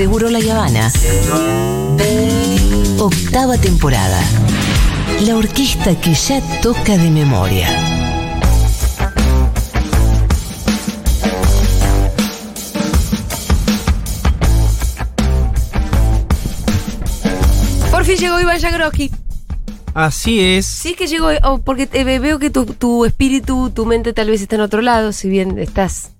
Seguro 0.00 0.30
La 0.30 0.38
Habana. 0.38 0.90
Octava 2.98 3.58
temporada. 3.58 4.18
La 5.26 5.36
orquesta 5.36 5.94
que 6.00 6.14
ya 6.14 6.40
toca 6.62 6.96
de 6.96 7.10
memoria. 7.10 7.68
Por 17.90 18.04
fin 18.04 18.16
llegó 18.16 18.40
Iván 18.40 18.58
Jagroski. 18.58 19.10
Así 19.92 20.40
es. 20.40 20.64
Sí 20.66 20.94
que 20.94 21.08
llegó, 21.08 21.28
oh, 21.42 21.58
porque 21.58 21.86
te- 21.86 22.04
veo 22.04 22.38
que 22.38 22.48
tu, 22.48 22.64
tu 22.64 23.04
espíritu, 23.04 23.70
tu 23.70 23.84
mente 23.84 24.12
tal 24.12 24.30
vez 24.30 24.40
está 24.40 24.54
en 24.54 24.62
otro 24.62 24.80
lado, 24.80 25.12
si 25.12 25.28
bien 25.28 25.58
estás 25.58 26.12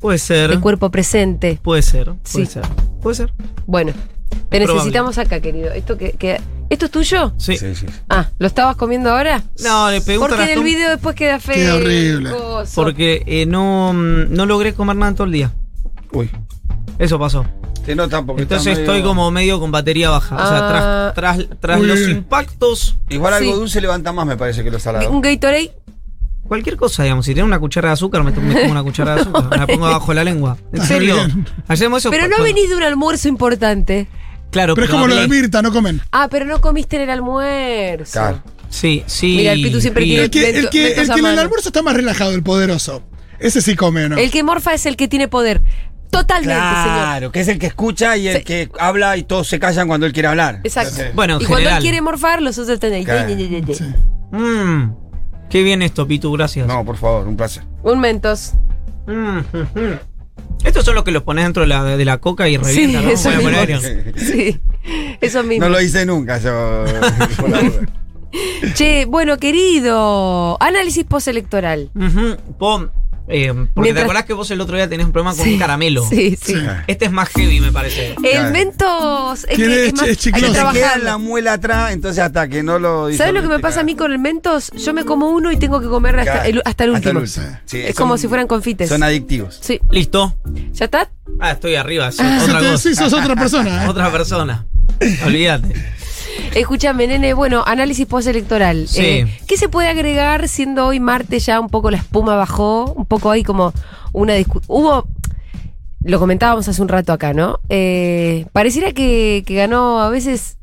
Puede 0.00 0.18
ser. 0.18 0.50
de 0.50 0.60
cuerpo 0.60 0.90
presente. 0.90 1.58
Puede 1.62 1.82
ser. 1.82 2.06
Puede 2.06 2.18
Sí. 2.24 2.46
ser. 2.46 2.62
Puede 3.02 3.16
ser. 3.16 3.32
Bueno, 3.66 3.92
te 4.48 4.60
necesitamos 4.60 5.18
acá, 5.18 5.40
querido. 5.40 5.70
¿Esto, 5.72 5.96
que, 5.98 6.12
que- 6.12 6.40
¿Esto 6.70 6.84
es 6.86 6.90
tuyo? 6.92 7.32
Sí. 7.36 7.56
Sí, 7.58 7.74
sí. 7.74 7.86
Ah, 8.08 8.28
¿lo 8.38 8.46
estabas 8.46 8.76
comiendo 8.76 9.10
ahora? 9.10 9.42
No, 9.62 9.90
le 9.90 10.00
preguntan 10.00 10.38
Porque 10.38 10.52
en 10.52 10.58
el 10.58 10.64
video 10.64 10.90
después 10.90 11.16
queda 11.16 11.40
feo. 11.40 11.54
Queda 11.54 11.74
horrible. 11.76 12.30
porque 12.74 13.22
eh, 13.26 13.44
no, 13.46 13.92
mm, 13.92 14.32
no 14.32 14.46
logré 14.46 14.72
comer 14.72 14.94
nada 14.96 15.12
todo 15.14 15.24
el 15.24 15.32
día. 15.32 15.52
Uy. 16.12 16.30
Eso 16.98 17.18
pasó. 17.18 17.44
Se 17.84 17.94
nota 17.96 18.22
porque 18.22 18.42
Entonces 18.42 18.76
medio- 18.78 18.80
estoy 18.82 19.02
como 19.02 19.30
medio 19.32 19.58
con 19.58 19.72
batería 19.72 20.10
baja. 20.10 20.36
O 20.36 20.38
Ah. 20.38 20.48
sea, 21.14 21.14
tras, 21.14 21.14
tras, 21.48 21.60
tras 21.60 21.78
Muy 21.78 21.86
los 21.88 22.00
impactos, 22.08 22.96
Igual 23.08 23.34
algo 23.34 23.52
Sí. 23.52 23.58
dulce 23.58 23.80
levanta 23.80 24.12
más, 24.12 24.26
me 24.26 24.36
parece, 24.36 24.62
que 24.62 24.70
lo 24.70 24.78
salado. 24.78 25.10
Un 25.10 25.20
Gatorade. 25.22 25.72
Cualquier 26.50 26.76
cosa, 26.76 27.04
digamos. 27.04 27.24
Si 27.24 27.32
tiene 27.32 27.46
una 27.46 27.60
cuchara 27.60 27.90
de 27.90 27.92
azúcar, 27.92 28.24
me, 28.24 28.32
to- 28.32 28.40
me 28.40 28.52
tomo 28.54 28.72
una 28.72 28.82
cuchara 28.82 29.14
de 29.14 29.20
azúcar. 29.20 29.44
Me 29.50 29.56
la 29.56 29.66
pongo 29.68 29.86
abajo 29.86 30.08
de 30.10 30.14
la 30.16 30.24
lengua. 30.24 30.56
En 30.72 30.82
serio. 30.82 31.16
Hacemos 31.68 32.02
eso. 32.02 32.10
Pero 32.10 32.26
no 32.26 32.42
venís 32.42 32.68
de 32.68 32.74
un 32.76 32.82
almuerzo 32.82 33.28
importante. 33.28 34.08
Claro, 34.50 34.74
Pero 34.74 34.86
es 34.86 34.90
como 34.90 35.06
lo 35.06 35.14
de 35.14 35.28
Mirta, 35.28 35.62
no 35.62 35.72
comen. 35.72 36.00
Ah, 36.10 36.26
pero 36.28 36.44
no 36.44 36.60
comiste 36.60 36.96
en 36.96 37.02
el 37.02 37.10
almuerzo. 37.10 38.12
Claro. 38.12 38.42
Sí, 38.68 39.04
sí. 39.06 39.36
Mira, 39.36 39.52
el 39.52 39.62
Pitu 39.62 39.80
siempre 39.80 40.02
tiene- 40.04 40.24
El 40.24 40.30
que, 40.30 40.50
el 40.50 40.68
que, 40.70 40.92
el 40.94 41.08
que 41.08 41.20
en 41.20 41.26
el 41.26 41.38
almuerzo 41.38 41.68
está 41.68 41.82
más 41.82 41.94
relajado, 41.94 42.32
el 42.34 42.42
poderoso. 42.42 43.02
Ese 43.38 43.62
sí 43.62 43.76
come, 43.76 44.08
¿no? 44.08 44.18
El 44.18 44.30
que 44.32 44.42
morfa 44.42 44.74
es 44.74 44.86
el 44.86 44.96
que 44.96 45.06
tiene 45.08 45.28
poder. 45.28 45.62
Totalmente, 46.10 46.52
señor. 46.60 46.82
Claro, 46.84 47.30
que 47.32 47.40
es 47.40 47.46
el 47.48 47.60
que 47.60 47.66
escucha 47.66 48.16
y 48.16 48.26
el 48.26 48.38
Sí. 48.38 48.42
que 48.42 48.68
habla 48.80 49.16
y 49.16 49.22
todos 49.22 49.46
se 49.46 49.60
callan 49.60 49.86
cuando 49.86 50.06
él 50.06 50.12
quiere 50.12 50.26
hablar. 50.28 50.60
Exacto. 50.64 50.96
Sí. 50.96 51.02
Bueno, 51.14 51.36
en 51.36 51.42
y 51.42 51.44
cuando 51.44 51.70
él 51.70 51.78
quiere 51.80 52.00
morfar, 52.02 52.42
los 52.42 52.58
otros 52.58 52.74
están 52.74 52.92
ahí. 52.92 53.04
Claro. 53.04 53.28
Ye, 53.28 53.36
ye, 53.36 53.48
ye, 53.48 53.62
ye. 53.62 53.74
Sí. 53.74 53.84
Mm, 54.32 54.92
qué 55.50 55.62
bien 55.62 55.82
esto, 55.82 56.06
Pitu, 56.06 56.32
gracias. 56.32 56.66
No, 56.66 56.84
por 56.84 56.96
favor, 56.96 57.26
un 57.28 57.36
placer. 57.36 57.62
Un 57.82 58.00
mentos. 58.00 58.54
Mm. 59.06 59.38
Estos 60.64 60.84
son 60.84 60.94
los 60.94 61.04
que 61.04 61.10
los 61.10 61.22
pones 61.22 61.44
dentro 61.44 61.62
de 61.62 61.68
la, 61.68 61.84
de 61.84 62.04
la 62.04 62.18
coca 62.18 62.48
y 62.48 62.56
revientan, 62.56 63.04
¿no? 63.04 63.10
eso 63.10 63.30
Bueno, 63.40 63.60
mismo. 63.60 63.80
poner- 63.80 64.14
Sí, 64.18 64.60
eso 65.20 65.42
mismo. 65.42 65.64
No 65.66 65.70
lo 65.72 65.80
hice 65.80 66.04
nunca 66.06 66.38
yo. 66.38 66.84
por 67.38 67.50
la 67.50 67.60
duda. 67.60 67.80
Che, 68.74 69.06
bueno, 69.06 69.38
querido, 69.38 70.56
análisis 70.62 71.04
postelectoral. 71.04 71.90
Pon, 72.58 72.92
eh, 73.30 73.48
porque 73.54 73.70
Mientras- 73.76 73.94
te 73.94 74.00
acordás 74.02 74.24
que 74.24 74.32
vos 74.32 74.50
el 74.50 74.60
otro 74.60 74.76
día 74.76 74.88
tenés 74.88 75.06
un 75.06 75.12
problema 75.12 75.34
con 75.36 75.44
Sí, 75.44 75.54
un 75.54 75.58
caramelo. 75.58 76.04
Sí, 76.08 76.36
sí. 76.42 76.54
Sí. 76.54 76.62
Este 76.86 77.04
es 77.06 77.12
más 77.12 77.28
heavy, 77.30 77.60
me 77.60 77.70
parece. 77.72 78.14
El 78.22 78.50
mentos 78.52 79.44
es, 79.48 79.56
que 79.56 79.64
es 79.64 79.88
es 79.88 79.94
más, 79.94 80.02
hay 80.08 80.16
que 80.16 80.78
queda 80.78 80.98
la 80.98 81.16
muela 81.18 81.54
atrás, 81.54 81.92
entonces 81.92 82.22
hasta 82.22 82.48
que 82.48 82.62
no 82.62 82.78
lo 82.78 83.12
¿Sabes 83.12 83.32
lo 83.34 83.42
que 83.42 83.48
me 83.48 83.58
pasa 83.60 83.80
a 83.80 83.84
mí 83.84 83.94
con 83.94 84.12
el 84.12 84.18
mentos? 84.18 84.70
Yo 84.76 84.92
me 84.92 85.04
como 85.04 85.30
uno 85.30 85.52
y 85.52 85.56
tengo 85.56 85.80
que 85.80 85.86
comer 85.88 86.18
hasta, 86.20 86.46
el, 86.46 86.62
hasta 86.64 86.84
el 86.84 86.94
Hasta 86.94 87.10
el 87.10 87.16
último. 87.18 87.46
Sí, 87.66 87.78
es 87.78 87.94
son- 87.94 88.04
como 88.04 88.18
si 88.18 88.28
fueran 88.28 88.46
confites. 88.46 88.88
Son 88.88 89.02
adictivos. 89.02 89.58
Sí. 89.62 89.80
Listo. 89.90 90.36
¿Ya 90.72 90.86
está? 90.86 91.10
Ah, 91.38 91.52
estoy 91.52 91.76
arriba, 91.76 92.08
es 92.08 92.16
Sí, 92.16 92.22
otra 92.42 92.58
cosa. 92.58 92.78
sí, 92.78 92.94
sos 92.94 93.12
otra 93.12 93.36
persona. 93.36 93.84
¿eh? 93.84 93.88
Otra 93.88 94.10
persona. 94.10 94.66
Olvídate. 95.24 95.74
Escúchame, 96.54 97.06
nene, 97.06 97.34
bueno, 97.34 97.62
análisis 97.66 98.06
postelectoral. 98.06 98.88
Sí. 98.88 99.02
Eh, 99.02 99.38
¿Qué 99.46 99.56
se 99.56 99.68
puede 99.68 99.88
agregar 99.88 100.48
siendo 100.48 100.86
hoy 100.86 101.00
martes 101.00 101.46
ya 101.46 101.60
un 101.60 101.68
poco 101.68 101.90
la 101.90 101.98
espuma 101.98 102.36
bajó? 102.36 102.92
Un 102.92 103.06
poco 103.06 103.30
ahí 103.30 103.42
como 103.42 103.72
una 104.12 104.34
discusión. 104.34 104.64
Hubo. 104.68 105.08
Lo 106.02 106.18
comentábamos 106.18 106.66
hace 106.66 106.80
un 106.80 106.88
rato 106.88 107.12
acá, 107.12 107.34
¿no? 107.34 107.60
Eh, 107.68 108.46
pareciera 108.52 108.92
que, 108.92 109.42
que 109.46 109.54
ganó 109.54 110.00
a 110.00 110.08
veces. 110.08 110.56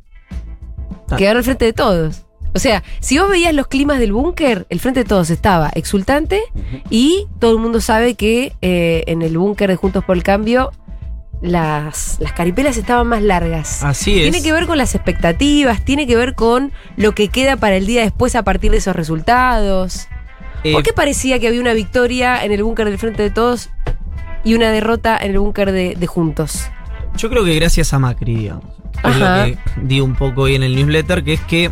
Que 1.16 1.26
ganó 1.26 1.40
el 1.40 1.46
frente 1.46 1.66
de 1.66 1.74
todos. 1.74 2.24
O 2.58 2.60
sea, 2.60 2.84
si 3.02 3.20
vos 3.20 3.30
veías 3.30 3.54
los 3.54 3.68
climas 3.68 4.00
del 4.00 4.14
búnker, 4.14 4.66
el 4.70 4.80
frente 4.80 5.02
de 5.02 5.06
todos 5.06 5.30
estaba 5.30 5.70
exultante 5.76 6.42
y 6.90 7.28
todo 7.40 7.52
el 7.52 7.60
mundo 7.60 7.82
sabe 7.82 8.16
que 8.16 8.54
eh, 8.64 9.04
en 9.06 9.22
el 9.22 9.38
búnker 9.38 9.70
de 9.70 9.76
Juntos 9.76 10.04
por 10.04 10.18
el 10.18 10.24
Cambio 10.24 10.72
las, 11.42 12.18
las 12.20 12.34
caripelas 12.34 12.78
estaban 12.78 13.08
más 13.08 13.22
largas. 13.22 13.84
Así 13.84 14.22
es. 14.22 14.31
Tiene 14.31 14.42
que 14.42 14.52
ver 14.52 14.66
con 14.66 14.78
las 14.78 14.96
expectativas, 14.96 15.84
tiene 15.84 16.08
que 16.08 16.16
ver 16.16 16.36
con 16.36 16.72
lo 16.96 17.14
que 17.14 17.30
queda 17.30 17.58
para 17.58 17.75
el 17.75 17.86
día 17.86 18.02
después 18.02 18.36
a 18.36 18.44
partir 18.44 18.72
de 18.72 18.78
esos 18.78 18.96
resultados. 18.96 20.08
Eh, 20.64 20.74
¿Por 20.74 20.84
qué 20.84 20.94
parecía 20.94 21.40
que 21.40 21.48
había 21.48 21.62
una 21.62 21.74
victoria 21.74 22.44
en 22.44 22.52
el 22.52 22.64
búnker 22.64 22.90
del 22.90 22.98
Frente 22.98 23.24
de 23.24 23.30
Todos 23.30 23.70
y 24.44 24.56
una 24.56 24.72
derrota 24.72 25.18
en 25.18 25.31
el 25.31 25.40
búnker 25.40 25.72
de, 25.72 25.96
de 25.96 26.08
Juntos? 26.08 26.70
Yo 27.16 27.30
creo 27.30 27.44
que 27.46 27.56
gracias 27.56 27.94
a 27.94 28.00
Macri, 28.00 28.36
digamos. 28.36 28.66
Es 29.04 29.16
lo 29.16 29.25
que 29.25 29.58
di 29.84 30.02
un 30.02 30.16
poco 30.16 30.44
hoy 30.44 30.56
en 30.56 30.64
el 30.64 30.75
newsletter, 30.75 31.24
que 31.24 31.34
es 31.34 31.42
que 31.42 31.72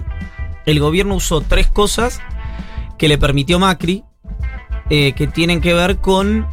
el 0.66 0.80
gobierno 0.80 1.16
usó 1.16 1.42
tres 1.42 1.68
cosas 1.68 2.22
que 2.98 3.08
le 3.08 3.18
permitió 3.18 3.60
Macri, 3.60 4.04
eh, 4.90 5.14
que 5.14 5.28
tienen 5.28 5.62
que 5.62 5.74
ver 5.74 5.98
con 5.98 6.48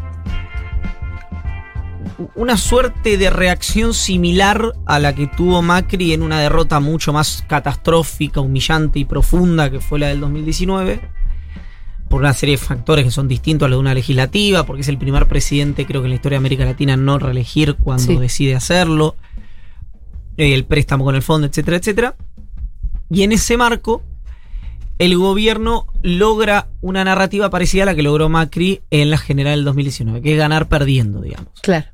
una 2.34 2.56
suerte 2.56 3.16
de 3.18 3.30
reacción 3.30 3.94
similar 3.94 4.72
a 4.86 4.98
la 4.98 5.14
que 5.14 5.26
tuvo 5.26 5.62
Macri 5.62 6.12
en 6.12 6.22
una 6.22 6.40
derrota 6.40 6.80
mucho 6.80 7.12
más 7.12 7.44
catastrófica, 7.48 8.40
humillante 8.40 8.98
y 8.98 9.04
profunda 9.04 9.70
que 9.70 9.80
fue 9.80 9.98
la 9.98 10.08
del 10.08 10.20
2019 10.20 11.00
por 12.08 12.20
una 12.20 12.34
serie 12.34 12.56
de 12.56 12.62
factores 12.62 13.04
que 13.06 13.10
son 13.10 13.26
distintos 13.26 13.66
a 13.66 13.68
los 13.70 13.76
de 13.78 13.80
una 13.80 13.94
legislativa, 13.94 14.66
porque 14.66 14.82
es 14.82 14.88
el 14.88 14.98
primer 14.98 15.28
presidente, 15.28 15.86
creo 15.86 16.02
que 16.02 16.06
en 16.06 16.10
la 16.10 16.16
historia 16.16 16.36
de 16.36 16.40
América 16.42 16.64
Latina, 16.66 16.94
no 16.94 17.18
reelegir 17.18 17.76
cuando 17.76 18.02
Sí. 18.04 18.16
decide 18.18 18.54
hacerlo, 18.54 19.16
eh, 20.36 20.52
el 20.52 20.64
préstamo 20.66 21.04
con 21.04 21.14
el 21.14 21.22
fondo, 21.22 21.46
etcétera, 21.46 21.78
etcétera. 21.78 22.16
Y 23.08 23.22
en 23.22 23.32
ese 23.32 23.56
marco, 23.56 24.02
el 24.98 25.16
gobierno 25.16 25.86
logra 26.02 26.68
una 26.82 27.02
narrativa 27.02 27.48
parecida 27.48 27.84
a 27.84 27.86
la 27.86 27.94
que 27.94 28.02
logró 28.02 28.28
Macri 28.28 28.82
en 28.90 29.08
la 29.10 29.16
general 29.16 29.56
del 29.56 29.64
2019, 29.64 30.20
que 30.20 30.32
es 30.32 30.38
ganar 30.38 30.68
perdiendo, 30.68 31.22
digamos. 31.22 31.48
Claro. 31.62 31.86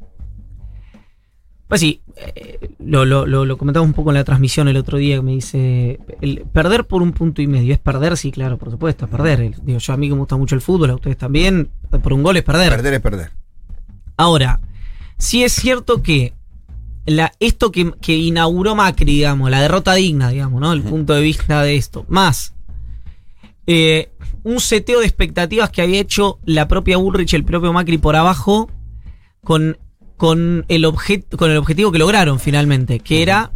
Pues 1.69 1.83
sí, 1.83 2.01
eh, 2.17 2.71
lo, 2.79 3.05
lo, 3.05 3.27
lo, 3.27 3.45
lo 3.45 3.59
comentamos 3.59 3.87
un 3.87 3.93
poco 3.93 4.11
en 4.11 4.15
la 4.15 4.25
transmisión 4.25 4.69
el 4.69 4.77
otro 4.79 4.97
día 4.97 5.17
que 5.17 5.23
me 5.23 5.33
dice, 5.33 6.01
el 6.23 6.41
perder 6.51 6.87
por 6.87 7.03
un 7.03 7.12
punto 7.12 7.43
y 7.43 7.47
medio, 7.47 7.75
¿es 7.75 7.79
perder? 7.79 8.17
Sí, 8.17 8.33
claro, 8.33 8.56
por 8.56 8.71
supuesto, 8.71 9.05
es 9.05 9.11
perder. 9.11 9.41
El- 9.41 9.55
Digo, 9.62 9.79
yo 9.79 9.93
a 9.93 9.97
mí 9.99 10.09
que 10.09 10.15
me 10.15 10.21
gusta 10.21 10.37
mucho 10.37 10.55
el 10.55 10.62
fútbol, 10.62 10.91
a 10.91 10.95
ustedes 10.95 11.19
también, 11.19 11.69
por 12.03 12.12
un 12.15 12.23
gol 12.23 12.39
es 12.39 12.43
perder. 12.43 12.71
Perder 12.71 12.95
es 12.95 13.01
perder. 13.01 13.31
Ahora, 14.17 14.61
sí 15.19 15.45
es 15.45 15.53
cierto 15.53 16.03
que 16.03 16.33
la, 17.05 17.33
esto 17.39 17.71
que, 17.71 17.93
que 18.00 18.17
inauguró 18.17 18.75
Macri, 18.75 19.12
digamos, 19.12 19.50
la 19.50 19.61
derrota 19.61 19.93
digna, 19.95 20.31
digamos, 20.31 20.61
¿no? 20.62 20.73
El 20.73 20.83
punto 20.83 21.12
de 21.15 21.21
vista 21.23 21.62
de 21.62 21.77
esto, 21.77 22.06
más 22.09 22.55
eh, 23.67 24.11
un 24.43 24.61
seteo 24.61 25.00
de 25.00 25.06
expectativas 25.06 25.69
que 25.71 25.83
había 25.83 26.00
hecho 26.00 26.39
la 26.47 26.67
propia 26.69 26.97
Bullrich, 26.97 27.35
el 27.35 27.45
propio 27.45 27.73
Macri 27.75 27.99
por 27.99 28.17
abajo, 28.17 28.71
con, 29.45 29.77
con, 30.19 30.67
el, 30.69 30.84
objet, 30.84 31.34
con 31.37 31.51
el 31.51 31.56
objetivo 31.56 31.91
que 31.91 31.99
lograron 31.99 32.39
finalmente, 32.39 33.01
que 33.01 33.23
era 33.23 33.53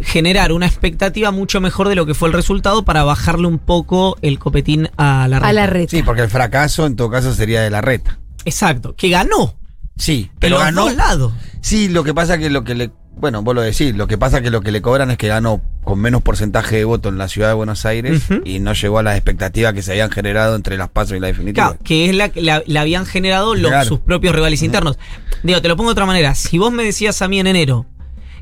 generar 0.00 0.52
una 0.52 0.66
expectativa 0.66 1.30
mucho 1.30 1.60
mejor 1.60 1.88
de 1.88 1.94
lo 1.94 2.06
que 2.06 2.14
fue 2.14 2.28
el 2.28 2.34
resultado 2.34 2.84
para 2.84 3.04
bajarle 3.04 3.46
un 3.46 3.58
poco 3.58 4.16
el 4.22 4.38
copetín 4.38 4.88
a 4.96 5.28
la 5.28 5.36
A 5.36 5.40
reta. 5.40 5.52
la 5.52 5.66
red. 5.66 5.88
Sí, 5.88 6.02
porque 6.02 6.22
el 6.22 6.30
fracaso 6.30 6.86
en 6.86 6.96
todo 6.96 7.10
caso 7.10 7.34
sería 7.34 7.60
de 7.60 7.70
la 7.70 7.80
reta. 7.80 8.18
Exacto, 8.44 8.94
que 8.96 9.08
ganó. 9.10 9.54
Sí, 9.96 10.30
Pero 10.38 10.56
los 10.56 10.64
ganó. 10.64 10.84
dos 10.86 10.96
lados. 10.96 11.32
Sí, 11.60 11.88
lo 11.88 12.02
que 12.04 12.14
pasa 12.14 12.38
que 12.38 12.48
lo 12.50 12.64
que 12.64 12.74
le. 12.74 12.90
Bueno, 13.16 13.42
vos 13.42 13.54
lo 13.54 13.60
decís, 13.60 13.94
lo 13.94 14.06
que 14.08 14.18
pasa 14.18 14.40
que 14.42 14.50
lo 14.50 14.62
que 14.62 14.72
le 14.72 14.82
cobran 14.82 15.10
es 15.10 15.16
que 15.18 15.28
ganó 15.28 15.60
con 15.84 16.00
menos 16.00 16.22
porcentaje 16.22 16.76
de 16.76 16.84
voto 16.84 17.08
en 17.08 17.18
la 17.18 17.28
ciudad 17.28 17.48
de 17.48 17.54
Buenos 17.54 17.84
Aires 17.86 18.22
y 18.44 18.58
no 18.58 18.72
llegó 18.72 18.98
a 18.98 19.02
las 19.02 19.14
expectativas 19.16 19.74
que 19.74 19.82
se 19.82 19.92
habían 19.92 20.10
generado 20.10 20.56
entre 20.56 20.76
las 20.76 20.88
pasos 20.88 21.16
y 21.16 21.20
la 21.20 21.28
definitiva. 21.28 21.68
Claro, 21.68 21.78
que 21.84 22.08
es 22.08 22.16
la 22.16 22.30
que 22.30 22.40
la, 22.42 22.62
la 22.66 22.80
habían 22.80 23.06
generado 23.06 23.54
los, 23.54 23.70
Claro. 23.70 23.86
sus 23.88 24.00
propios 24.00 24.34
rivales 24.34 24.62
internos. 24.62 24.98
Digo, 25.42 25.60
te 25.62 25.68
lo 25.68 25.76
pongo 25.76 25.90
de 25.90 25.92
otra 25.92 26.06
manera. 26.06 26.34
Si 26.34 26.58
vos 26.58 26.72
me 26.72 26.82
decías 26.84 27.22
a 27.22 27.28
mí 27.28 27.38
en 27.38 27.46
enero 27.46 27.86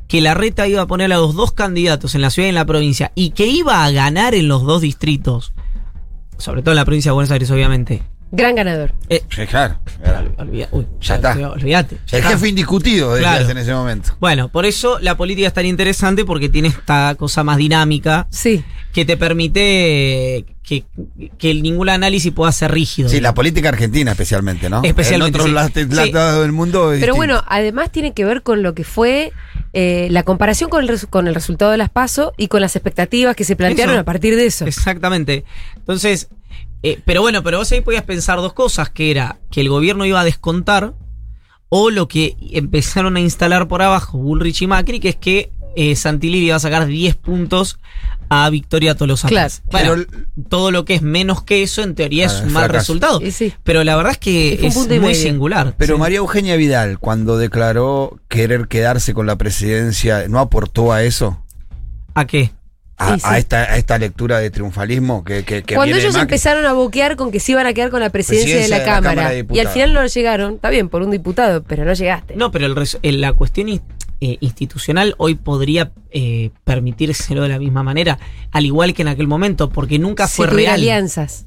que 0.08 0.20
la 0.20 0.34
reta 0.34 0.67
iba 0.67 0.82
a 0.82 0.87
poner 0.87 1.12
a 1.12 1.16
los 1.19 1.34
dos 1.34 1.52
candidatos 1.52 2.14
en 2.14 2.23
la 2.23 2.31
ciudad 2.31 2.46
y 2.46 2.50
en 2.50 2.55
la 2.55 2.64
provincia 2.64 3.12
y 3.14 3.31
que 3.31 3.46
iba 3.46 3.84
a 3.84 3.90
ganar 3.90 4.34
en 4.34 4.49
los 4.49 4.62
dos 4.64 4.81
distritos, 4.82 5.52
sobre 6.38 6.62
todo 6.62 6.73
en 6.73 6.76
la 6.76 6.84
provincia 6.84 7.11
de 7.11 7.14
Buenos 7.14 7.31
Aires, 7.31 7.50
obviamente. 7.50 8.02
Gran 8.32 8.55
ganador. 8.55 8.93
eh, 9.09 9.23
Sí, 9.35 9.47
claro. 9.47 9.79
Olvida- 10.38 10.69
uy, 10.71 10.87
Ya 11.00 11.17
está. 11.17 11.32
Olvídate. 11.50 11.99
El 12.12 12.23
jefe 12.23 12.49
indiscutido 12.49 13.15
decías 13.15 13.37
Claro. 13.38 13.50
en 13.50 13.59
ese 13.59 13.73
momento. 13.75 14.11
Bueno, 14.21 14.49
por 14.49 14.67
eso 14.67 14.99
la 15.00 15.17
política 15.17 15.49
es 15.49 15.53
tan 15.55 15.67
interesante 15.67 16.25
porque 16.25 16.49
tiene 16.49 16.69
esta 16.69 17.15
cosa 17.19 17.43
más 17.44 17.56
dinámica. 17.59 18.27
Sí. 18.31 18.65
que 18.93 19.05
te 19.05 19.17
permite 19.17 20.44
que, 20.65 20.85
que 21.38 21.55
ningún 21.55 21.88
análisis 21.88 22.32
pueda 22.32 22.50
ser 22.50 22.73
rígido. 22.73 23.09
Sí, 23.09 23.21
la 23.21 23.35
política 23.35 23.69
argentina 23.69 24.11
especialmente, 24.11 24.69
¿no? 24.69 24.83
Especialmente, 24.83 25.29
En 25.38 25.43
otros 25.43 25.47
sí. 25.47 25.53
lados 25.87 26.06
Sí. 26.06 26.12
lados 26.12 26.43
del 26.43 26.50
mundo. 26.50 26.81
Pero 26.81 26.91
distinto. 26.94 27.15
bueno, 27.17 27.44
además 27.47 27.93
tiene 27.93 28.15
que 28.15 28.25
ver 28.25 28.43
con 28.43 28.65
lo 28.65 28.75
que 28.75 28.83
fue 28.83 29.33
eh, 29.73 30.09
la 30.11 30.25
comparación 30.25 30.71
con 30.71 30.83
el, 30.83 30.91
resu- 30.91 31.09
con 31.09 31.29
el 31.29 31.37
resultado 31.37 31.71
de 31.71 31.76
las 31.79 31.88
PASO 31.91 32.33
y 32.37 32.49
con 32.49 32.61
las 32.61 32.75
expectativas 32.75 33.37
que 33.37 33.44
se 33.44 33.55
plantearon 33.55 33.94
Eso. 33.94 34.00
a 34.00 34.05
partir 34.05 34.35
de 34.35 34.47
eso. 34.47 34.67
Exactamente. 34.67 35.44
Entonces, 35.76 36.29
eh, 36.82 36.99
pero 37.05 37.21
bueno, 37.23 37.43
pero 37.43 37.59
vos 37.59 37.71
ahí 37.73 37.81
podías 37.81 38.05
pensar 38.05 38.38
dos 38.38 38.53
cosas, 38.53 38.91
que 38.91 39.11
era 39.11 39.38
que 39.50 39.61
el 39.61 39.69
gobierno 39.69 40.05
iba 40.06 40.21
a 40.21 40.25
descontar, 40.25 40.94
o 41.69 41.91
lo 41.91 42.09
que 42.09 42.37
empezaron 42.53 43.17
a 43.17 43.21
instalar 43.21 43.69
por 43.69 43.82
abajo 43.82 44.19
Bullrich 44.19 44.62
y 44.62 44.67
Macri, 44.67 44.99
que 45.00 45.11
es 45.11 45.17
que 45.17 45.53
eh, 45.77 45.94
Santilli 45.94 46.38
iba 46.44 46.56
a 46.56 46.59
sacar 46.59 46.87
10 46.87 47.15
puntos 47.15 47.79
a 48.29 48.49
Victoria 48.50 48.97
Tolosa. 48.97 49.29
Claro. 49.29 49.53
Bueno, 49.71 49.94
Pero- 50.09 50.25
todo 50.49 50.71
lo 50.73 50.85
que 50.85 50.94
es 50.94 51.03
menos 51.03 51.43
que 51.44 51.62
eso, 51.62 51.82
en 51.82 51.94
teoría, 51.94 52.27
es 52.27 52.32
Ah, 52.32 52.43
un 52.44 52.53
mal 52.53 52.65
fracaso. 52.65 52.79
resultado. 52.94 53.21
Y 53.23 53.31
sí. 53.31 53.53
Pero 53.62 53.85
la 53.85 53.94
verdad 53.97 54.12
es 54.12 54.19
que 54.19 54.67
Es 54.67 54.76
muy 54.76 54.99
medio. 54.99 55.15
singular. 55.15 55.75
Pero 55.79 55.94
Sí. 55.94 56.00
María 56.00 56.19
Eugenia 56.19 56.56
Vidal, 56.56 56.99
cuando 56.99 57.38
declaró 57.38 58.19
querer 58.29 58.67
quedarse 58.67 59.15
con 59.15 59.26
la 59.26 59.37
presidencia, 59.37 60.26
¿no 60.29 60.41
aportó 60.41 60.93
a 60.93 61.05
eso? 61.05 61.41
¿A 62.15 62.25
qué? 62.26 62.50
A, 63.02 63.14
Sí, 63.14 63.20
sí. 63.20 63.26
a 63.26 63.38
esta, 63.38 63.56
a 63.62 63.76
esta 63.79 63.97
lectura 63.99 64.38
de 64.38 64.50
triunfalismo 64.50 65.25
que, 65.25 65.43
que, 65.44 65.62
que 65.62 65.75
Cuando 65.75 65.87
viene 65.94 66.00
ellos 66.02 66.12
Macri? 66.14 66.25
empezaron 66.35 66.67
a 66.67 66.75
boquear 66.75 67.17
con 67.17 67.31
que 67.32 67.41
se 67.41 67.52
iban 67.52 67.67
a 67.67 67.73
quedar 67.73 67.91
con 67.91 68.00
la 68.00 68.11
presidencia, 68.11 68.56
Presidencia 68.56 68.76
de 68.76 68.85
la, 68.85 68.85
de 68.85 68.91
la 68.91 68.94
Cámara, 68.94 69.14
Cámara 69.23 69.35
de 69.35 69.47
y 69.56 69.58
al 69.58 69.69
final 69.69 69.93
no 69.94 70.06
llegaron, 70.06 70.55
está 70.56 70.69
bien, 70.69 70.88
por 70.91 71.00
un 71.02 71.11
diputado, 71.11 71.62
pero 71.62 71.85
no 71.87 71.94
llegaste. 71.94 72.37
No, 72.37 72.50
pero 72.50 72.67
el 72.67 72.76
res- 72.76 72.99
eh, 73.02 73.12
la 73.12 73.32
cuestión 73.32 73.70
in- 73.70 73.81
eh, 74.20 74.37
institucional 74.41 75.14
hoy 75.17 75.35
podría 75.35 75.93
eh, 76.11 76.50
permitírselo 76.64 77.43
de 77.43 77.49
la 77.49 77.58
misma 77.58 77.82
manera, 77.82 78.19
al 78.52 78.67
igual 78.67 78.93
que 78.93 79.00
en 79.00 79.08
aquel 79.08 79.26
momento, 79.29 79.70
porque 79.70 79.99
nunca 79.99 80.29
si 80.29 80.37
fue 80.37 80.47
real. 80.49 80.75
alianzas. 80.75 81.47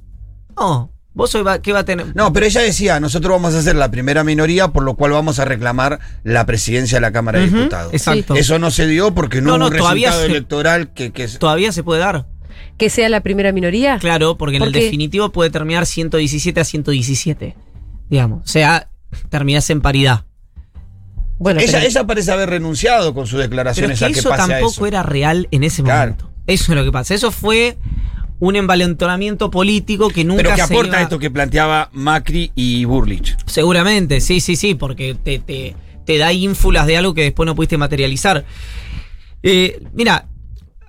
No, 0.58 0.90
vos 1.14 1.34
hoy 1.36 1.44
va, 1.44 1.62
¿qué 1.62 1.72
va 1.74 1.80
a 1.80 1.86
tener? 1.86 2.16
No, 2.16 2.34
pero 2.34 2.46
ella 2.46 2.62
decía, 2.62 3.00
nosotros 3.00 3.32
vamos 3.34 3.54
a 3.56 3.62
ser 3.62 3.76
la 3.76 3.90
primera 3.92 4.24
minoría, 4.24 4.70
por 4.70 4.84
lo 4.84 4.96
cual 4.96 5.12
vamos 5.12 5.40
a 5.40 5.46
reclamar 5.46 6.00
la 6.24 6.46
presidencia 6.46 6.98
de 6.98 7.02
la 7.02 7.12
Cámara 7.12 7.40
de 7.40 7.50
Diputados. 7.50 7.94
Exacto. 7.94 8.36
Eso 8.36 8.60
no 8.60 8.72
se 8.72 8.88
dio 8.88 9.14
porque 9.14 9.42
no, 9.42 9.58
No, 9.58 9.66
hubo 9.66 9.72
un 9.72 9.78
todavía 9.78 10.08
resultado 10.10 10.26
se- 10.28 10.32
electoral 10.38 10.94
que... 10.94 11.12
que 11.12 11.28
¿Todavía 11.28 11.72
se 11.72 11.84
puede 11.84 12.02
dar? 12.02 12.28
Que 12.78 12.90
sea 12.90 13.08
la 13.10 13.22
primera 13.22 13.52
minoría. 13.52 13.98
Claro, 14.00 14.38
porque 14.38 14.58
en 14.58 14.62
¿Por 14.62 14.68
el 14.70 14.74
qué? 14.74 14.84
definitivo 14.86 15.32
puede 15.32 15.50
terminar 15.50 15.86
117 15.86 16.60
a 16.60 16.64
117. 16.64 17.56
Digamos. 18.10 18.44
O 18.44 18.48
sea, 18.48 18.90
terminás 19.30 19.70
en 19.70 19.82
paridad. 19.82 20.26
Bueno, 21.40 21.60
ella, 21.60 21.72
pero- 21.74 21.86
ella 21.88 22.08
parece 22.08 22.32
haber 22.32 22.50
renunciado 22.50 23.14
con 23.14 23.26
sus 23.26 23.34
Pero 23.38 23.44
declaraciones 23.50 23.92
es 23.94 24.00
que 24.00 24.06
a 24.06 24.08
que 24.14 24.20
eso 24.20 24.30
pase 24.30 24.42
a 24.44 24.48
tampoco 24.48 24.72
eso. 24.74 24.86
era 24.88 25.04
real 25.04 25.48
en 25.52 25.64
ese 25.64 25.84
Claro. 25.84 26.12
momento. 26.14 26.32
Eso 26.48 26.72
es 26.72 26.78
lo 26.78 26.84
que 26.84 26.92
pasa. 26.92 27.14
Eso 27.14 27.32
fue 27.32 27.78
un 28.46 28.56
envalentonamiento 28.56 29.50
político 29.50 30.10
que 30.10 30.24
nunca 30.24 30.44
Pero 30.44 30.56
que 30.56 30.56
se 30.58 30.62
aporta 30.74 30.98
iba- 30.98 31.02
esto 31.02 31.20
que 31.20 31.32
planteaba 31.32 31.90
Macri 31.94 32.52
y 32.56 32.86
Burlich. 32.86 33.36
Seguramente, 33.46 34.20
sí, 34.22 34.40
sí, 34.42 34.56
sí, 34.56 34.76
porque 34.76 35.16
te, 35.16 35.40
te, 35.40 35.76
te 36.06 36.18
da 36.18 36.34
ínfulas 36.34 36.86
de 36.88 36.98
algo 36.98 37.14
que 37.14 37.22
después 37.24 37.46
no 37.48 37.56
pudiste 37.56 37.78
materializar. 37.78 38.44
Eh, 39.44 39.82
mira, 39.94 40.28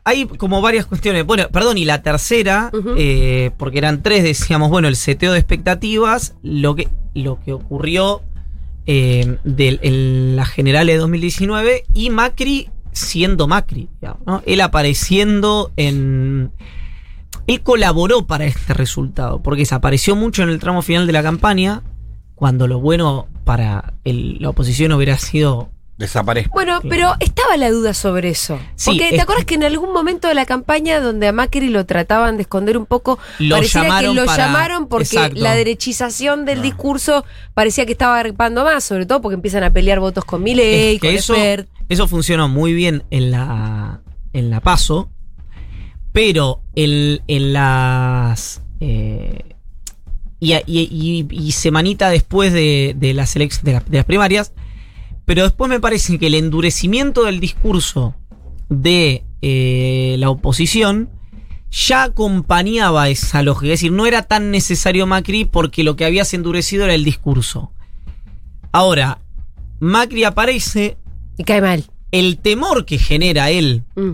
hay 0.04 0.26
como 0.26 0.60
varias 0.60 0.86
cuestiones. 0.86 1.24
Bueno, 1.24 1.48
perdón, 1.50 1.78
y 1.78 1.84
la 1.84 2.02
tercera, 2.02 2.70
eh, 2.96 3.50
porque 3.56 3.78
eran 3.78 4.02
tres, 4.02 4.22
decíamos, 4.24 4.70
bueno, 4.70 4.88
el 4.88 4.96
seteo 4.96 5.32
de 5.32 5.38
expectativas, 5.38 6.34
lo 6.42 6.74
que, 6.74 6.88
lo 7.14 7.38
que 7.44 7.52
ocurrió 7.52 8.22
eh, 8.86 9.38
del- 9.44 9.80
en 9.82 10.36
la 10.36 10.44
general 10.44 10.86
de 10.88 10.96
2019 10.98 11.84
y 11.94 12.10
Macri 12.10 12.68
siendo 12.92 13.48
Macri, 13.48 13.88
digamos, 14.00 14.20
¿no? 14.26 14.42
Él 14.46 14.60
apareciendo 14.60 15.72
en... 15.76 16.52
Él 17.46 17.61
colaboró 17.62 18.26
para 18.26 18.44
este 18.46 18.75
resultado, 18.75 19.43
porque 19.43 19.61
desapareció 19.62 20.17
mucho 20.17 20.43
en 20.43 20.49
el 20.49 20.58
tramo 20.58 20.82
final 20.82 21.06
de 21.06 21.12
la 21.12 21.23
campaña, 21.23 21.82
cuando 22.35 22.67
lo 22.67 22.81
bueno 22.81 23.29
para 23.44 23.94
el- 24.05 24.38
la 24.41 24.50
oposición 24.50 24.93
hubiera 24.93 25.19
sido... 25.19 25.70
Desaparezco. 25.96 26.52
Bueno, 26.55 26.81
pero 26.88 27.12
estaba 27.20 27.56
la 27.56 27.70
duda 27.70 27.94
sobre 27.94 28.31
eso. 28.31 28.58
Sí, 28.75 28.91
Porque 28.91 29.11
te 29.11 29.14
es- 29.14 29.23
acuerdas 29.23 29.44
que 29.44 29.55
en 29.55 29.62
algún 29.62 29.93
momento 29.93 30.26
de 30.26 30.35
la 30.35 30.44
campaña 30.44 30.99
donde 30.99 31.29
a 31.29 31.32
Macri 31.32 31.69
lo 31.69 31.87
trataban 31.87 32.35
de 32.37 32.43
esconder 32.43 32.76
un 32.76 32.85
poco, 32.85 33.20
Lo 33.38 33.55
pareciera 33.55 33.87
llamaron 33.87 34.14
que 34.17 34.20
lo 34.23 34.26
para- 34.26 34.47
llamaron 34.47 34.88
porque 34.88 35.05
Exacto. 35.05 35.40
la 35.40 35.55
derechización 35.55 36.40
Ah. 36.40 36.44
del 36.47 36.62
discurso 36.62 37.25
parecía 37.55 37.87
que 37.87 37.93
estaba 37.93 38.19
arpando 38.19 38.64
más, 38.64 38.82
sobre 38.82 39.06
todo 39.06 39.20
porque 39.23 39.37
empiezan 39.37 39.62
a 39.62 39.70
pelear 39.70 40.00
votos 40.00 40.25
con 40.25 40.43
Milei, 40.43 40.94
Es 40.97 41.00
que 41.00 41.06
con 41.11 41.17
eso, 41.17 41.35
Espert. 41.37 41.69
eso 41.88 42.08
funcionó 42.08 42.49
muy 42.49 42.73
bien 42.73 43.05
en 43.11 43.31
la, 43.31 44.00
en 44.32 44.50
la 44.50 44.58
PASO, 44.61 45.11
pero 46.14 46.62
en, 46.76 47.20
en 47.26 47.52
las... 47.52 48.62
eh, 48.78 49.40
y, 50.38 50.52
y- 50.55 50.61
y- 50.66 51.26
y 51.31 51.52
semanita 51.52 52.08
después 52.08 52.52
de, 52.52 52.94
de 52.96 53.14
las 53.14 53.34
de, 53.34 53.49
las- 53.72 53.90
de 53.90 53.96
las 53.99 54.05
primarias, 54.05 54.52
pero 55.25 55.43
después 55.43 55.69
me 55.69 55.81
parece 55.81 56.19
que 56.19 56.28
el 56.28 56.34
endurecimiento 56.37 57.25
del 57.25 57.40
discurso 57.40 58.14
de 58.69 59.25
eh, 59.43 60.14
la 60.20 60.31
oposición 60.31 61.11
ya 61.70 62.05
acompañaba 62.05 63.08
esa 63.08 63.43
lógica. 63.43 63.72
Es 63.72 63.81
decir, 63.81 63.90
no 63.93 64.06
era 64.06 64.22
tan 64.22 64.52
necesario 64.52 65.06
Macri 65.08 65.44
porque 65.46 65.82
lo 65.82 65.96
que 65.96 66.05
habías 66.05 66.32
endurecido 66.32 66.84
era 66.84 66.94
el 66.94 67.02
discurso. 67.05 67.72
Ahora, 68.70 69.19
Macri 69.81 70.22
aparece, 70.25 70.96
Y 71.38 71.43
cae 71.44 71.61
mal. 71.61 71.84
el 72.12 72.38
temor 72.38 72.84
que 72.84 72.99
genera 72.99 73.50
él 73.50 73.82
Mm. 73.96 74.12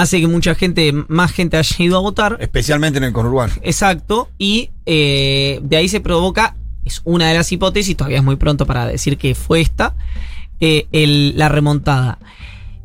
Hace 0.00 0.20
que 0.20 0.26
mucha 0.26 0.54
gente, 0.54 0.92
más 1.08 1.32
gente 1.32 1.56
haya 1.56 1.76
ido 1.84 1.96
a 1.96 2.00
votar. 2.00 2.36
Especialmente 2.40 2.98
en 2.98 3.04
el 3.04 3.12
conurbano. 3.12 3.52
Exacto. 3.62 4.28
Y 4.38 4.70
eh, 4.86 5.60
de 5.62 5.76
ahí 5.76 5.88
se 5.88 6.00
provoca, 6.00 6.56
es 6.84 7.00
una 7.04 7.28
de 7.28 7.34
las 7.34 7.50
hipótesis, 7.52 7.96
todavía 7.96 8.18
es 8.18 8.24
muy 8.24 8.36
pronto 8.36 8.66
para 8.66 8.86
decir 8.86 9.18
que 9.18 9.34
fue 9.34 9.60
esta, 9.60 9.94
eh, 10.60 10.86
el- 10.92 11.36
la 11.36 11.48
remontada. 11.48 12.18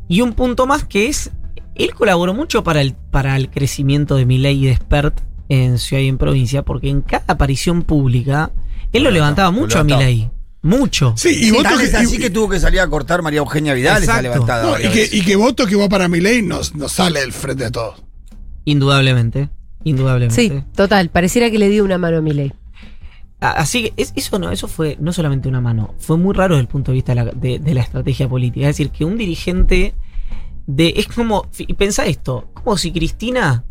Y 0.08 0.20
un 0.20 0.32
punto 0.34 0.66
más 0.66 0.84
que 0.84 1.08
es, 1.08 1.30
él 1.74 1.94
colaboró 1.94 2.34
mucho 2.34 2.62
para 2.62 2.80
el, 2.80 2.94
para 3.10 3.36
el 3.36 3.50
crecimiento 3.50 4.16
de 4.16 4.26
Milei 4.26 4.62
y 4.64 4.66
de 4.66 4.76
Spert 4.76 5.20
en 5.48 5.78
ciudad 5.78 6.02
y 6.02 6.08
en 6.08 6.18
provincia, 6.18 6.62
porque 6.62 6.88
en 6.88 7.00
cada 7.02 7.24
aparición 7.28 7.82
pública, 7.82 8.50
él 8.92 9.02
lo 9.04 9.10
levantaba 9.10 9.50
mucho 9.50 9.76
lo 9.76 9.80
a. 9.80 9.84
Milei. 9.84 10.30
Mucho. 10.64 11.12
Sí, 11.16 11.28
y 11.28 11.44
Sí, 11.44 11.50
voto 11.52 11.62
tal 11.64 11.78
que, 11.78 11.84
es 11.84 11.94
así 11.94 12.16
y- 12.16 12.18
que 12.18 12.30
tuvo 12.30 12.48
que 12.48 12.58
salir 12.58 12.80
a 12.80 12.88
cortar 12.88 13.20
María 13.22 13.38
Eugenia 13.40 13.74
Vidal 13.74 14.02
esa 14.02 14.16
Exacto. 14.16 14.22
levantada. 14.32 14.78
no, 14.78 14.80
y, 14.84 14.90
que, 14.90 15.08
y 15.12 15.20
que 15.22 15.36
voto 15.36 15.66
que 15.66 15.76
va 15.76 15.88
para 15.88 16.08
mi 16.08 16.20
ley 16.20 16.40
nos, 16.42 16.74
nos 16.74 16.90
sale 16.92 17.20
del 17.20 17.32
frente 17.32 17.64
de 17.64 17.70
todos. 17.70 18.02
Indudablemente. 18.64 19.50
Indudablemente. 19.84 20.34
Sí, 20.42 20.62
total. 20.74 21.10
Pareciera 21.10 21.50
que 21.50 21.58
le 21.58 21.68
dio 21.68 21.84
una 21.84 21.98
mano 21.98 22.16
a 22.16 22.20
Milei. 22.22 22.52
A- 23.40 23.50
Así 23.52 23.82
que 23.82 23.92
es- 24.02 24.12
eso 24.16 24.38
no, 24.38 24.50
eso 24.50 24.66
fue 24.66 24.96
no 25.00 25.12
solamente 25.12 25.48
una 25.50 25.60
mano, 25.60 25.94
fue 25.98 26.16
muy 26.16 26.32
raro 26.34 26.54
desde 26.54 26.62
el 26.62 26.68
punto 26.68 26.92
de 26.92 26.94
vista 26.96 27.14
de 27.14 27.24
la, 27.24 27.30
de- 27.30 27.58
de 27.58 27.74
la 27.74 27.82
estrategia 27.82 28.26
política. 28.26 28.66
Es 28.68 28.76
decir, 28.78 28.90
que 28.90 29.04
un 29.04 29.18
dirigente 29.18 29.94
de. 30.66 30.94
Es 30.96 31.08
como. 31.08 31.46
Y 31.58 31.74
pensá 31.74 32.06
esto, 32.06 32.48
como 32.54 32.78
si 32.78 32.90
Cristina 32.90 33.64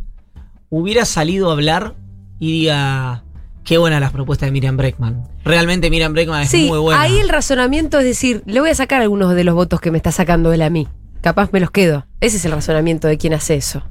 hubiera 0.70 1.06
salido 1.06 1.50
a 1.50 1.54
hablar 1.54 1.96
y 2.40 2.52
diga. 2.60 3.24
Qué 3.64 3.78
buenas 3.78 4.02
las 4.02 4.12
propuestas 4.12 4.48
de 4.48 4.52
Miriam 4.52 4.76
Breckman. 4.78 5.28
Realmente 5.46 5.90
Miriam 5.90 6.12
Breckman 6.14 6.42
es 6.44 6.50
Sí, 6.50 6.68
muy 6.68 6.80
buena. 6.80 7.00
ahí 7.02 7.18
el 7.20 7.30
razonamiento 7.30 7.98
es 8.00 8.06
decir, 8.06 8.44
le 8.46 8.60
voy 8.60 8.70
a 8.70 8.76
sacar 8.76 9.02
algunos 9.02 9.34
de 9.36 9.44
los 9.44 9.56
votos 9.56 9.80
que 9.80 9.90
me 9.92 9.98
está 9.98 10.12
sacando 10.12 10.52
él 10.52 10.62
a 10.62 10.70
mí. 10.70 10.88
Capaz 11.22 11.52
me 11.54 11.60
los 11.62 11.72
quedo. 11.72 12.06
Ese 12.20 12.38
es 12.38 12.46
el 12.46 12.52
razonamiento 12.52 13.08
de 13.08 13.18
quien 13.18 13.34
hace 13.34 13.56
eso. 13.56 13.84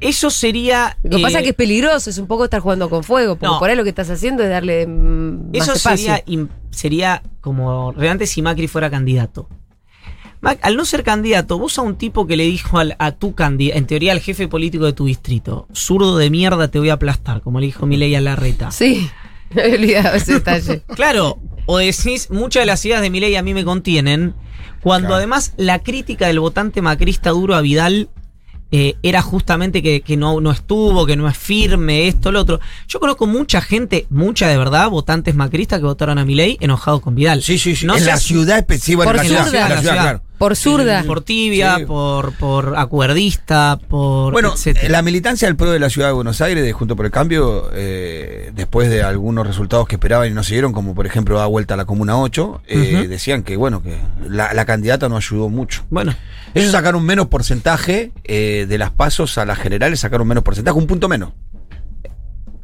Eso 0.00 0.30
sería. 0.30 0.96
Lo 1.02 1.16
que 1.16 1.16
eh, 1.16 1.22
pasa 1.24 1.38
es 1.38 1.42
que 1.42 1.50
es 1.50 1.56
peligroso, 1.56 2.08
es 2.08 2.18
un 2.18 2.28
poco 2.28 2.44
estar 2.44 2.60
jugando 2.60 2.88
con 2.88 3.02
fuego, 3.02 3.34
porque 3.34 3.46
No. 3.52 3.58
por 3.58 3.68
ahí 3.68 3.74
lo 3.74 3.82
que 3.82 3.88
estás 3.90 4.08
haciendo 4.10 4.44
es 4.44 4.48
darle 4.48 4.86
mm, 4.86 5.50
Eso 5.54 5.74
sería, 5.74 6.22
sería 6.70 7.22
como 7.40 7.90
realmente 7.90 8.28
si 8.28 8.40
Macri 8.42 8.68
fuera 8.68 8.90
candidato. 8.90 9.48
Mac- 10.40 10.60
al 10.62 10.76
no 10.76 10.84
ser 10.84 11.02
candidato, 11.02 11.58
vos 11.58 11.78
a 11.78 11.82
un 11.82 11.96
tipo 11.96 12.26
que 12.26 12.36
le 12.36 12.44
dijo 12.44 12.78
al- 12.78 12.94
a 12.98 13.12
tu 13.12 13.34
candidato, 13.34 13.78
en 13.78 13.86
teoría 13.86 14.12
al 14.12 14.20
jefe 14.20 14.46
político 14.48 14.84
de 14.84 14.92
tu 14.92 15.06
distrito, 15.06 15.66
zurdo 15.74 16.16
de 16.16 16.30
mierda 16.30 16.68
te 16.68 16.78
voy 16.78 16.90
a 16.90 16.94
aplastar, 16.94 17.40
como 17.42 17.58
le 17.60 17.66
dijo 17.66 17.86
Milei 17.86 18.14
a 18.14 18.20
Larreta. 18.20 18.70
Sí, 18.70 19.10
me 19.50 19.62
había 19.62 19.74
olvidado 19.76 20.16
ese 20.16 20.34
detalle. 20.34 20.82
Claro, 20.94 21.38
o 21.66 21.78
decís, 21.78 22.30
muchas 22.30 22.62
de 22.62 22.66
las 22.66 22.84
ideas 22.84 23.02
de 23.02 23.10
Milei 23.10 23.34
a 23.36 23.42
mí 23.42 23.52
me 23.54 23.64
contienen, 23.64 24.34
cuando 24.80 25.08
Claro. 25.08 25.16
además 25.16 25.54
la 25.56 25.80
crítica 25.80 26.28
del 26.28 26.38
votante 26.40 26.82
macrista 26.82 27.30
duro 27.30 27.56
a 27.56 27.60
Vidal 27.60 28.08
eh, 28.70 28.96
era 29.02 29.22
justamente 29.22 29.82
que, 29.82 30.02
que 30.02 30.16
no, 30.18 30.40
no 30.42 30.50
estuvo, 30.50 31.04
que 31.06 31.16
no 31.16 31.26
es 31.26 31.36
firme, 31.38 32.06
esto, 32.06 32.30
lo 32.30 32.40
otro. 32.42 32.60
Yo 32.86 33.00
conozco 33.00 33.26
mucha 33.26 33.60
gente, 33.62 34.06
mucha 34.10 34.46
de 34.46 34.58
verdad, 34.58 34.90
votantes 34.90 35.34
macristas 35.34 35.78
que 35.80 35.86
votaron 35.86 36.18
a 36.18 36.24
Milei 36.26 36.58
enojados 36.60 37.00
con 37.00 37.14
Vidal. 37.14 37.42
Sí, 37.42 37.58
sí, 37.58 37.74
sí. 37.74 37.86
No 37.86 37.96
en 37.96 38.04
la 38.04 38.18
ciudad 38.18 38.58
específica. 38.58 39.04
Por 39.04 39.16
en 39.16 39.22
la 39.22 39.24
ciudad, 39.24 39.44
zurda. 39.46 39.62
en 39.62 39.68
la 39.70 39.80
ciudad, 39.80 39.80
ciudad. 39.92 40.02
claro. 40.02 40.22
Por 40.38 40.54
zurda. 40.56 41.02
Por 41.04 41.20
tibia, 41.22 41.76
Sí. 41.78 41.84
por, 41.84 42.32
por 42.34 42.76
acuerdista, 42.78 43.78
por. 43.88 44.32
Bueno, 44.32 44.52
etcétera. 44.54 44.88
la 44.88 45.02
militancia 45.02 45.48
del 45.48 45.56
PRO 45.56 45.70
de 45.72 45.78
la 45.80 45.90
ciudad 45.90 46.08
de 46.08 46.14
Buenos 46.14 46.40
Aires, 46.40 46.62
de 46.64 46.72
Junto 46.72 46.94
por 46.96 47.04
el 47.06 47.10
Cambio, 47.12 47.68
eh, 47.72 48.50
después 48.54 48.88
de 48.88 49.02
algunos 49.02 49.46
resultados 49.46 49.88
que 49.88 49.96
esperaban 49.96 50.28
y 50.28 50.30
no 50.30 50.42
siguieron, 50.44 50.72
como 50.72 50.94
por 50.94 51.06
ejemplo 51.06 51.38
da 51.38 51.46
vuelta 51.46 51.74
a 51.74 51.76
la 51.76 51.84
Comuna 51.84 52.18
8, 52.20 52.62
eh, 52.68 53.06
decían 53.08 53.42
que 53.42 53.56
bueno, 53.56 53.82
que 53.82 53.96
la, 54.28 54.54
la 54.54 54.64
candidata 54.64 55.08
no 55.08 55.16
ayudó 55.16 55.48
mucho. 55.48 55.84
Bueno, 55.90 56.14
Ellos 56.54 56.70
sacaron 56.72 57.04
menos 57.04 57.26
porcentaje 57.26 58.12
eh, 58.24 58.66
de 58.68 58.78
las 58.78 58.90
pasos 58.90 59.38
a 59.38 59.44
las 59.44 59.58
generales, 59.58 60.00
sacaron 60.00 60.26
menos 60.28 60.44
porcentaje, 60.44 60.78
un 60.78 60.86
punto 60.86 61.08
menos. 61.08 61.32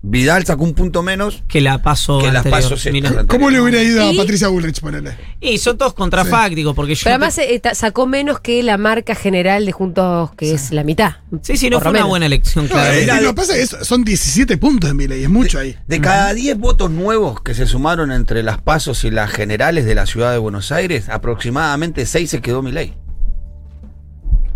Vidal 0.06 0.44
sacó 0.44 0.64
un 0.64 0.75
punto 0.75 1.02
menos 1.02 1.42
que 1.49 1.62
la 1.62 1.80
paso. 1.80 2.18
que 2.18 2.28
anterior. 2.28 2.78
Mira. 2.92 3.08
estas 3.08 3.25
¿Cómo 3.26 3.49
le 3.49 3.58
hubiera 3.58 3.82
ido 3.82 4.12
¿Y? 4.12 4.14
a 4.14 4.20
Patricia 4.20 4.49
Bullrich, 4.49 4.80
ponele? 4.80 5.16
Y 5.40 5.56
son 5.56 5.78
todos 5.78 5.94
contrafácticos, 5.94 6.75
porque 6.75 6.94
yo. 6.94 7.00
Pero 7.04 7.14
además 7.16 7.38
eh, 7.38 7.62
sacó 7.73 8.06
menos 8.06 8.38
que 8.40 8.62
la 8.62 8.76
marca 8.76 9.14
general 9.14 9.64
de 9.64 9.73
Juntos, 9.73 10.32
que 10.37 10.52
es 10.52 10.73
la 10.73 10.84
mitad. 10.84 11.12
sí, 11.40 11.56
sí, 11.56 11.70
no 11.70 11.80
fue 11.80 11.90
una 11.92 12.04
buena 12.04 12.26
elección, 12.26 12.66
No, 12.66 12.70
claro. 12.73 12.92
eh, 12.92 13.06
lo 13.23 13.28
que 13.30 13.34
pasa 13.34 13.56
es 13.56 13.75
que 13.75 13.84
son 13.87 14.04
17 14.04 14.58
puntos 14.58 14.90
en 14.90 14.96
mi 14.99 15.06
ley, 15.08 15.23
es 15.25 15.30
mucho 15.30 15.58
ahí. 15.58 15.75
De 15.88 16.00
cada 16.02 16.34
10 16.34 16.58
votos 16.58 16.90
nuevos 16.90 17.40
que 17.40 17.54
se 17.54 17.66
sumaron 17.66 18.12
entre 18.12 18.42
las 18.42 18.61
pasos 18.61 19.04
y 19.04 19.11
las 19.11 19.30
generales 19.30 19.87
de 19.87 19.94
la 19.94 20.04
ciudad 20.04 20.32
de 20.32 20.38
Buenos 20.38 20.70
Aires, 20.70 21.08
aproximadamente 21.08 22.04
6 22.04 22.28
se 22.28 22.40
quedó 22.42 22.61
mi 22.61 22.73
ley. 22.73 22.92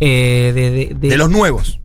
Eh, 0.00 0.52
de, 0.54 0.70
de, 0.70 0.94
de- 0.94 1.08
De 1.08 1.16
los 1.16 1.30
nuevos. 1.30 1.80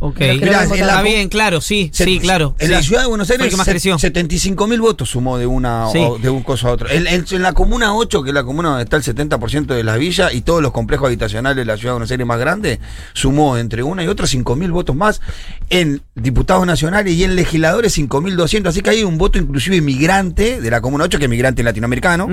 Ok. 0.00 0.20
Mirá, 0.20 0.62
en 0.62 0.70
la 0.70 0.74
Está 0.76 1.02
bien, 1.02 1.28
claro, 1.28 1.60
sí, 1.60 1.90
Se- 1.92 2.04
sí, 2.04 2.20
claro. 2.20 2.54
En 2.60 2.68
sí. 2.68 2.72
la 2.72 2.82
ciudad 2.82 3.02
de 3.02 3.08
Buenos 3.08 3.28
Aires, 3.30 3.56
más 3.56 3.64
se- 3.64 3.72
creció. 3.72 3.98
75 3.98 4.68
mil 4.68 4.80
votos 4.80 5.08
sumó 5.10 5.38
de 5.38 5.46
una 5.46 5.88
Sí. 5.90 5.98
o 5.98 6.18
de 6.18 6.30
un 6.30 6.44
coso 6.44 6.68
a 6.68 6.70
otro. 6.72 6.88
En, 6.88 7.08
en- 7.08 7.24
en 7.28 7.42
la 7.42 7.52
comuna 7.52 7.92
8, 7.96 8.22
que 8.22 8.30
es 8.30 8.34
la 8.34 8.44
comuna 8.44 8.68
donde 8.68 8.84
está 8.84 8.96
el 8.96 9.02
70% 9.02 9.74
de 9.74 9.82
las 9.82 9.98
villas 9.98 10.32
y 10.32 10.42
todos 10.42 10.62
los 10.62 10.70
complejos 10.70 11.06
habitacionales 11.08 11.56
de 11.56 11.64
la 11.64 11.76
ciudad 11.76 11.90
de 11.90 11.94
Buenos 11.94 12.10
Aires 12.12 12.26
más 12.28 12.38
grande, 12.38 12.78
sumó 13.12 13.56
entre 13.58 13.82
una 13.82 14.04
y 14.04 14.06
otra 14.06 14.28
5 14.28 14.54
mil 14.54 14.70
votos 14.70 14.94
más. 14.94 15.20
En 15.68 16.00
diputados 16.14 16.64
nacionales 16.64 17.14
y 17.14 17.24
en 17.24 17.34
legisladores 17.34 17.92
5 17.92 18.20
mil 18.20 18.36
200. 18.36 18.70
Así 18.72 18.82
que 18.82 18.90
hay 18.90 19.02
un 19.02 19.18
voto 19.18 19.38
inclusive 19.38 19.76
inmigrante 19.76 20.60
de 20.60 20.70
la 20.70 20.80
comuna 20.80 21.04
8, 21.04 21.18
que 21.18 21.24
es 21.24 21.30
migrante 21.30 21.64
latinoamericano, 21.64 22.28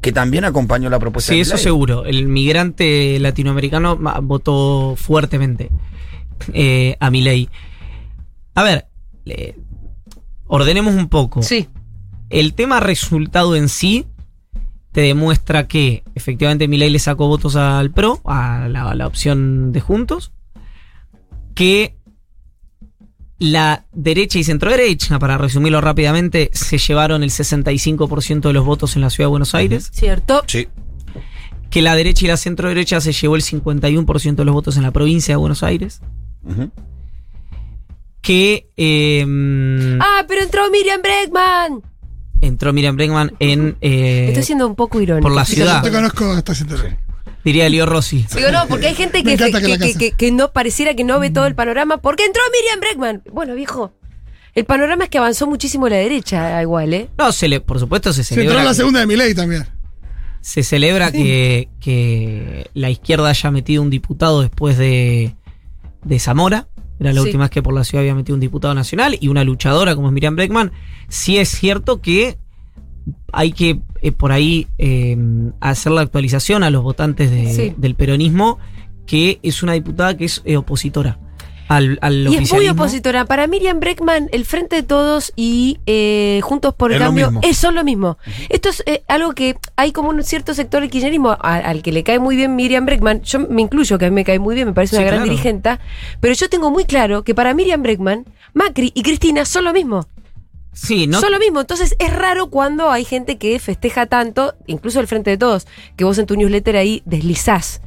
que 0.00 0.12
también 0.12 0.44
acompañó 0.44 0.88
la 0.88 1.00
propuesta 1.00 1.30
Sí, 1.32 1.36
de 1.38 1.42
eso 1.42 1.54
ley. 1.56 1.64
seguro. 1.64 2.04
El 2.04 2.26
migrante 2.28 3.18
latinoamericano 3.18 3.96
ma- 3.96 4.20
votó 4.22 4.94
fuertemente 4.96 5.70
eh, 6.52 6.96
a 7.00 7.10
mi 7.10 7.20
ley. 7.22 7.48
A 8.54 8.62
ver, 8.62 8.86
ordenemos 10.46 10.94
un 10.94 11.08
poco. 11.08 11.42
Sí. 11.42 11.68
El 12.30 12.54
tema 12.54 12.80
resultado 12.80 13.56
en 13.56 13.68
sí 13.68 14.06
te 14.92 15.02
demuestra 15.02 15.68
que 15.68 16.02
efectivamente 16.14 16.68
Milei 16.68 16.90
le 16.90 16.98
sacó 16.98 17.28
votos 17.28 17.56
al 17.56 17.90
PRO, 17.90 18.20
a 18.24 18.68
la, 18.68 18.90
a 18.90 18.94
la 18.94 19.06
opción 19.06 19.70
de 19.72 19.80
Juntos, 19.80 20.32
que 21.54 21.94
la 23.38 23.84
derecha 23.92 24.38
y 24.38 24.44
centro 24.44 24.70
derecha, 24.70 25.18
para 25.18 25.38
resumirlo 25.38 25.80
rápidamente, 25.80 26.50
se 26.52 26.78
llevaron 26.78 27.22
el 27.22 27.30
65% 27.30 28.40
de 28.40 28.52
los 28.52 28.64
votos 28.64 28.96
en 28.96 29.02
la 29.02 29.10
ciudad 29.10 29.26
de 29.28 29.30
Buenos 29.30 29.54
Aires, 29.54 29.90
¿Cierto? 29.92 30.42
Sí. 30.48 30.66
que 31.70 31.82
la 31.82 31.94
derecha 31.94 32.24
y 32.24 32.28
la 32.28 32.36
centro 32.36 32.68
derecha 32.68 33.00
se 33.00 33.12
llevó 33.12 33.36
el 33.36 33.42
51% 33.42 34.34
de 34.34 34.44
los 34.44 34.54
votos 34.54 34.76
en 34.76 34.82
la 34.82 34.90
provincia 34.90 35.34
de 35.34 35.36
Buenos 35.36 35.62
Aires, 35.62 36.00
Que 38.20 38.68
eh, 38.76 39.24
Ah, 40.00 40.24
pero 40.28 40.42
entró 40.42 40.70
Miriam 40.70 41.00
Bregman. 41.02 41.82
entró 42.40 42.72
Miriam 42.72 42.96
Bregman 42.96 43.32
en... 43.38 43.76
eh, 43.80 44.26
Estoy 44.28 44.42
siendo 44.42 44.66
un 44.66 44.74
poco 44.74 45.00
irónico. 45.00 45.26
por 45.26 45.34
la 45.36 45.44
Sí, 45.44 45.56
ciudad. 45.56 45.82
Te 45.82 45.90
conozco 45.90 46.34
diría 47.44 47.68
Leo 47.68 47.86
Rossi. 47.86 48.26
Digo, 48.34 48.50
no, 48.50 48.66
porque 48.68 48.88
hay 48.88 48.94
gente 48.94 49.18
Me 49.18 49.24
que, 49.24 49.32
encanta 49.34 49.60
que 49.60 49.64
que, 49.66 49.70
la 49.72 49.78
que- 49.78 49.86
casa. 49.86 49.98
que- 49.98 50.12
que 50.12 50.32
no 50.32 50.52
pareciera 50.52 50.94
que 50.94 51.04
no 51.04 51.18
ve 51.20 51.30
todo 51.30 51.46
el 51.46 51.54
panorama. 51.54 51.96
porque 51.98 52.24
entró 52.24 52.42
Miriam 52.52 52.80
Bregman? 52.80 53.22
Bueno, 53.32 53.54
viejo. 53.54 53.94
El 54.54 54.64
panorama 54.64 55.04
es 55.04 55.10
que 55.10 55.18
avanzó 55.18 55.46
muchísimo 55.46 55.88
la 55.88 55.96
derecha, 55.96 56.60
igual, 56.60 56.92
¿eh? 56.92 57.08
No, 57.16 57.30
se 57.32 57.48
le, 57.48 57.60
por 57.60 57.78
supuesto 57.78 58.12
se 58.12 58.24
Se 58.24 58.34
entró 58.34 58.42
celebra, 58.42 58.60
en 58.60 58.64
la 58.66 58.70
que, 58.72 58.76
segunda 58.76 59.00
de 59.00 59.06
mi 59.06 59.16
ley 59.16 59.34
también. 59.34 59.64
se 60.40 60.62
celebra 60.64 61.12
que, 61.12 61.68
que 61.80 62.68
la 62.74 62.90
izquierda 62.90 63.28
haya 63.28 63.50
metido 63.52 63.82
un 63.82 63.90
diputado 63.90 64.40
después 64.42 64.76
de, 64.76 65.34
de 66.04 66.18
Zamora. 66.18 66.68
Era 67.00 67.12
la 67.12 67.20
Sí. 67.20 67.26
última 67.26 67.44
vez 67.44 67.50
que 67.50 67.62
por 67.62 67.74
la 67.74 67.84
ciudad 67.84 68.00
había 68.02 68.14
metido 68.14 68.34
un 68.34 68.40
diputado 68.40 68.74
nacional 68.74 69.16
y 69.20 69.28
una 69.28 69.44
luchadora 69.44 69.94
como 69.94 70.08
es 70.08 70.12
Miriam 70.14 70.34
Bregman. 70.36 70.72
Sí 71.08 71.38
es 71.38 71.48
cierto 71.48 72.00
que 72.00 72.38
hay 73.32 73.52
que 73.52 73.80
eh, 74.02 74.12
por 74.12 74.32
ahí 74.32 74.66
eh, 74.78 75.16
hacer 75.60 75.92
la 75.92 76.00
actualización 76.02 76.62
a 76.62 76.70
los 76.70 76.82
votantes 76.82 77.30
de- 77.30 77.52
Sí. 77.52 77.74
del 77.76 77.94
peronismo, 77.94 78.58
que 79.06 79.38
es 79.42 79.62
una 79.62 79.72
diputada 79.72 80.16
que 80.16 80.24
es 80.26 80.42
eh, 80.44 80.56
opositora 80.56 81.18
al, 81.68 81.98
al 82.02 82.26
Y 82.28 82.36
es 82.36 82.52
muy 82.52 82.68
opositora. 82.68 83.24
Para 83.26 83.46
Miriam 83.46 83.78
Breckman, 83.78 84.28
el 84.32 84.44
Frente 84.44 84.76
de 84.76 84.82
Todos 84.82 85.32
y 85.36 85.78
eh, 85.86 86.40
Juntos 86.42 86.74
por 86.74 86.92
el 86.92 86.98
lo 86.98 87.04
Cambio 87.06 87.30
es, 87.42 87.56
son 87.58 87.74
lo 87.74 87.84
mismo. 87.84 88.18
Esto 88.48 88.70
es 88.70 88.82
eh, 88.86 89.02
algo 89.08 89.32
que 89.34 89.56
hay 89.76 89.92
como 89.92 90.08
un 90.10 90.22
cierto 90.24 90.54
sector 90.54 90.80
del 90.80 90.90
kirchnerismo 90.90 91.30
a- 91.30 91.36
al 91.56 91.82
que 91.82 91.92
le 91.92 92.02
cae 92.02 92.18
muy 92.18 92.36
bien 92.36 92.56
Miriam 92.56 92.86
Breckman. 92.86 93.22
Yo 93.22 93.40
me 93.40 93.62
incluyo 93.62 93.98
que 93.98 94.06
a 94.06 94.08
mí 94.10 94.14
me 94.14 94.24
cae 94.24 94.38
muy 94.38 94.54
bien, 94.54 94.66
me 94.68 94.72
parece 94.74 94.96
Sí, 94.96 95.02
una 95.02 95.10
gran 95.10 95.24
dirigenta. 95.24 95.78
Pero 96.20 96.34
yo 96.34 96.48
tengo 96.48 96.70
muy 96.70 96.84
claro 96.84 97.22
que 97.22 97.34
para 97.34 97.52
Miriam 97.54 97.82
Breckman, 97.82 98.24
Macri 98.54 98.90
y 98.94 99.02
Cristina 99.02 99.44
son 99.44 99.64
lo 99.64 99.72
mismo. 99.72 100.06
Sí, 100.72 101.06
¿no? 101.08 101.20
Son 101.20 101.32
lo 101.32 101.38
mismo. 101.40 101.60
Entonces 101.60 101.96
es 101.98 102.12
raro 102.12 102.50
cuando 102.50 102.90
hay 102.90 103.04
gente 103.04 103.36
que 103.36 103.58
festeja 103.58 104.06
tanto, 104.06 104.54
incluso 104.66 105.00
el 105.00 105.06
Frente 105.08 105.30
de 105.30 105.36
Todos, 105.36 105.66
que 105.96 106.04
vos 106.04 106.18
en 106.18 106.26
tu 106.26 106.36
newsletter 106.36 106.76
ahí 106.76 107.02
deslizás. 107.04 107.82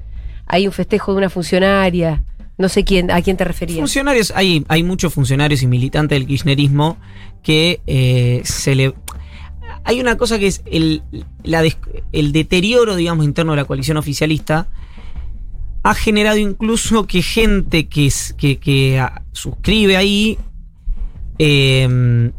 Hay 0.46 0.68
un 0.68 0.74
festejo 0.74 1.14
de 1.14 1.20
una 1.20 1.30
funcionaria. 1.30 2.24
No 2.62 2.70
sé 2.70 2.84
quién, 2.84 3.12
a 3.12 3.22
quién 3.22 3.36
te 3.38 3.44
referías. 3.44 3.80
Funcionarios, 3.80 4.32
hay, 4.36 4.64
hay 4.70 4.84
muchos 4.84 5.14
funcionarios 5.14 5.62
y 5.64 5.68
militantes 5.68 6.18
del 6.18 6.28
kirchnerismo 6.28 6.98
que 7.44 7.82
eh, 7.88 8.42
se 8.46 8.76
le... 8.76 8.94
Hay 9.84 10.00
una 10.00 10.16
cosa 10.18 10.38
que 10.38 10.48
es 10.48 10.62
el, 10.66 11.02
la 11.44 11.64
el 12.12 12.32
deterioro, 12.32 12.96
digamos, 12.96 13.26
interno 13.26 13.54
de 13.54 13.58
la 13.58 13.66
coalición 13.66 13.98
oficialista 13.98 14.68
ha 15.84 15.96
generado 15.96 16.38
incluso 16.38 17.08
que 17.08 17.24
gente 17.24 17.88
que, 17.88 18.06
es- 18.06 18.34
que, 18.38 18.58
que, 18.60 19.04
suscribe 19.32 19.98
ahí 19.98 20.38
eh, 21.40 22.32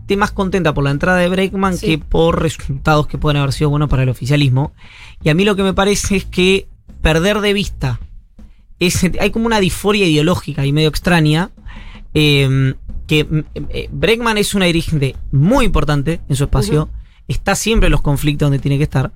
esté 0.00 0.16
más 0.18 0.32
contenta 0.32 0.74
por 0.74 0.84
la 0.84 0.90
entrada 0.90 1.18
de 1.18 1.28
Breckman 1.28 1.76
Sí. 1.78 1.86
que 1.86 1.98
por 1.98 2.42
resultados 2.42 3.06
que 3.06 3.16
pueden 3.16 3.38
haber 3.40 3.52
sido 3.54 3.70
buenos 3.70 3.88
para 3.88 4.02
el 4.02 4.08
oficialismo. 4.08 4.72
Y 5.22 5.28
a 5.30 5.34
mí 5.34 5.44
lo 5.44 5.56
que 5.56 5.62
me 5.62 5.72
parece 5.72 6.16
es 6.16 6.24
que 6.24 6.68
perder 7.00 7.40
de 7.40 7.52
vista 7.54 8.00
ese- 8.80 9.12
hay 9.20 9.30
como 9.30 9.46
una 9.46 9.60
disforia 9.60 10.06
ideológica 10.06 10.66
y 10.66 10.72
medio 10.72 10.88
extraña. 10.88 11.50
eh, 12.12 12.74
que 13.06 13.44
eh, 13.70 13.88
Bregman 13.92 14.36
es 14.38 14.54
una 14.54 14.66
dirigente 14.66 15.14
muy 15.32 15.64
importante 15.64 16.20
en 16.28 16.34
su 16.36 16.44
espacio. 16.44 16.88
Está 17.28 17.54
siempre 17.54 17.86
en 17.86 17.92
los 17.92 18.02
conflictos 18.02 18.46
donde 18.46 18.58
tiene 18.60 18.78
que 18.78 18.84
estar. 18.84 19.12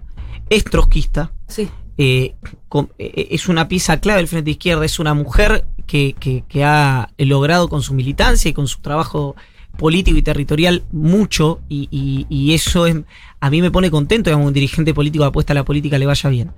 Es 0.50 0.64
trotskista. 0.64 1.32
Sí. 1.48 1.68
eh, 1.96 2.34
con- 2.68 2.90
eh, 2.98 3.28
es 3.30 3.48
una 3.48 3.68
pieza 3.68 4.00
clave 4.00 4.18
del 4.18 4.26
Frente 4.28 4.50
Izquierda. 4.50 4.84
Es 4.84 4.98
una 4.98 5.14
mujer 5.14 5.64
que, 5.86 6.14
que- 6.18 6.42
que 6.48 6.64
ha 6.64 7.08
logrado 7.18 7.68
con 7.68 7.82
su 7.82 7.94
militancia 7.94 8.48
y 8.48 8.52
con 8.52 8.66
su 8.66 8.80
trabajo 8.80 9.36
político 9.76 10.16
y 10.18 10.22
territorial 10.22 10.82
mucho. 10.90 11.60
Y, 11.68 11.86
y- 11.92 12.26
y 12.28 12.52
eso 12.54 12.86
es, 12.86 12.96
a 13.40 13.48
mí 13.50 13.60
me 13.62 13.70
pone 13.70 13.90
contento 13.92 14.28
que 14.30 14.34
un 14.36 14.52
dirigente 14.52 14.92
político 14.92 15.22
que 15.24 15.28
apuesta 15.28 15.52
a 15.52 15.54
la 15.54 15.64
política 15.64 15.96
le 15.98 16.06
vaya 16.06 16.30
bien. 16.30 16.50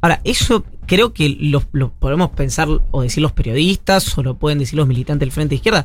Ahora, 0.00 0.20
eso 0.24 0.64
creo 0.86 1.12
que 1.12 1.28
lo, 1.28 1.62
lo 1.72 1.92
podemos 1.92 2.30
pensar 2.30 2.68
o 2.90 3.02
decir 3.02 3.22
los 3.22 3.32
periodistas 3.32 4.16
o 4.16 4.22
lo 4.22 4.36
pueden 4.36 4.58
decir 4.58 4.76
los 4.76 4.88
militantes 4.88 5.20
del 5.26 5.32
Frente 5.32 5.54
Izquierda. 5.56 5.84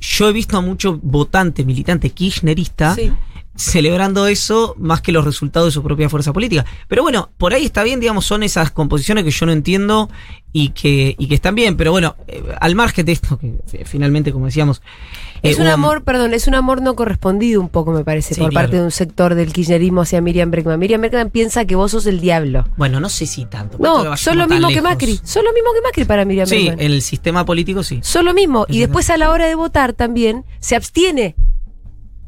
Yo 0.00 0.28
he 0.28 0.32
visto 0.32 0.56
a 0.56 0.60
muchos 0.60 1.00
votantes, 1.00 1.64
militantes 1.64 2.12
kirchneristas 2.12 2.96
Sí. 2.96 3.12
Celebrando 3.54 4.26
eso 4.26 4.74
más 4.78 5.00
que 5.02 5.12
los 5.12 5.24
resultados 5.24 5.68
de 5.68 5.72
su 5.72 5.82
propia 5.82 6.08
fuerza 6.08 6.32
política. 6.32 6.64
Pero 6.88 7.02
bueno, 7.02 7.30
por 7.38 7.52
ahí 7.54 7.64
está 7.66 7.82
bien, 7.82 8.00
digamos, 8.00 8.24
son 8.24 8.42
esas 8.42 8.70
composiciones 8.70 9.24
que 9.24 9.30
yo 9.30 9.46
no 9.46 9.52
entiendo 9.52 10.08
y 10.52 10.70
que, 10.70 11.14
y 11.18 11.28
que 11.28 11.34
están 11.34 11.54
bien. 11.54 11.76
Pero 11.76 11.92
bueno, 11.92 12.16
eh, 12.28 12.42
al 12.60 12.74
margen 12.74 13.06
de 13.06 13.12
esto, 13.12 13.38
que 13.38 13.54
eh, 13.72 13.84
finalmente, 13.84 14.32
como 14.32 14.46
decíamos... 14.46 14.82
Es 15.42 15.58
eh, 15.58 15.60
un 15.62 15.66
hubo- 15.66 15.72
amor, 15.72 16.04
perdón, 16.04 16.34
es 16.34 16.46
un 16.46 16.54
amor 16.54 16.82
no 16.82 16.94
correspondido 16.94 17.60
un 17.60 17.68
poco, 17.68 17.92
me 17.92 18.04
parece, 18.04 18.34
Sí, 18.34 18.40
por 18.40 18.50
claro. 18.50 18.66
parte 18.66 18.76
de 18.78 18.84
un 18.84 18.90
sector 18.90 19.34
del 19.34 19.52
kirchnerismo 19.52 20.02
hacia 20.02 20.20
Miriam 20.20 20.50
Breckman. 20.50 20.78
Miriam 20.78 21.00
Breckman 21.00 21.30
piensa 21.30 21.64
que 21.64 21.74
vos 21.74 21.90
sos 21.90 22.06
el 22.06 22.20
diablo. 22.20 22.64
Bueno, 22.76 23.00
no 23.00 23.08
sé 23.08 23.26
si 23.26 23.44
tanto. 23.46 23.76
¿cuánto 23.78 24.02
que 24.04 24.08
No, 24.10 24.16
son 24.16 24.38
lo 24.38 24.46
mismo 24.46 24.68
que? 24.68 24.80
Macri. 24.82 25.20
Son 25.24 25.44
lo 25.44 25.52
mismo 25.52 25.70
que 25.74 25.80
Macri 25.82 26.04
para 26.04 26.24
Miriam 26.24 26.46
Sí, 26.46 26.56
Breckman. 26.66 26.80
en 26.80 26.92
el 26.92 27.02
sistema 27.02 27.44
político 27.44 27.82
sí. 27.82 27.98
Son 28.02 28.24
lo 28.24 28.34
mismo. 28.34 28.66
Es 28.68 28.76
Y 28.76 28.80
después 28.80 29.10
a 29.10 29.16
la 29.16 29.30
hora 29.30 29.46
de 29.46 29.54
votar 29.56 29.92
también 29.94 30.44
se 30.60 30.76
abstiene. 30.76 31.34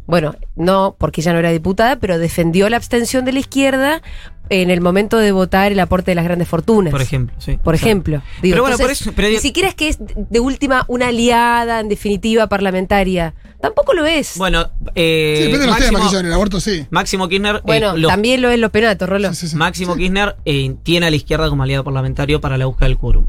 Bueno, 0.06 0.34
no 0.56 0.96
porque 0.99 1.20
ella 1.23 1.32
no 1.32 1.38
era 1.38 1.50
diputada, 1.50 1.96
pero 1.96 2.18
defendió 2.18 2.68
la 2.68 2.76
abstención 2.76 3.25
de 3.25 3.32
la 3.32 3.38
izquierda 3.38 4.02
en 4.50 4.70
el 4.70 4.82
momento 4.82 5.16
de 5.16 5.32
votar 5.32 5.73
el 5.73 5.80
aporte 5.80 6.11
de 6.11 6.14
las 6.16 6.25
grandes 6.25 6.46
fortunas. 6.46 6.90
Por 6.90 7.00
ejemplo, 7.00 7.34
sí. 7.38 7.58
Por 7.64 7.75
ejemplo. 7.75 8.20
Digo, 8.42 8.52
pero 8.54 8.62
bueno, 8.64 8.76
por 8.76 8.90
eso. 8.90 9.12
Pero 9.16 9.28
ni 9.28 9.30
digo- 9.32 9.40
siquiera 9.42 9.68
es 9.70 9.75
que 9.75 9.88
es 9.88 9.99
de 10.00 10.40
última 10.40 10.84
una 10.88 11.08
aliada, 11.08 11.80
en 11.80 11.88
definitiva, 11.88 12.46
parlamentaria. 12.49 13.32
Tampoco 13.62 13.94
lo 13.94 14.04
es. 14.04 14.37
bueno, 14.37 14.68
eh, 14.94 15.37
Sí, 15.38 15.42
depende 15.44 15.61
de 15.61 15.66
los 15.68 15.76
temas, 15.78 15.92
Máximo, 15.92 16.11
que 16.11 16.18
en 16.18 16.26
el 16.26 16.32
aborto 16.34 16.61
sí. 16.61 16.87
Máximo 16.90 17.28
Kirchner. 17.28 17.56
eh, 17.56 17.61
Bueno, 17.64 17.96
lo- 17.96 18.08
también 18.08 18.42
lo 18.42 18.50
es 18.50 18.58
lo 18.58 18.68
penato, 18.68 19.06
Rolo. 19.06 19.30
Sí, 19.30 19.37
sí, 19.37 19.49
sí. 19.49 19.56
Máximo 19.56 19.94
Sí. 19.94 20.00
Kirchner 20.00 20.37
eh, 20.44 20.75
tiene 20.82 21.06
a 21.06 21.11
la 21.11 21.16
izquierda 21.16 21.49
como 21.49 21.62
aliado 21.62 21.82
parlamentario 21.82 22.42
para 22.42 22.58
la 22.58 22.66
búsqueda 22.66 22.88
del 22.88 22.99
quórum. 22.99 23.25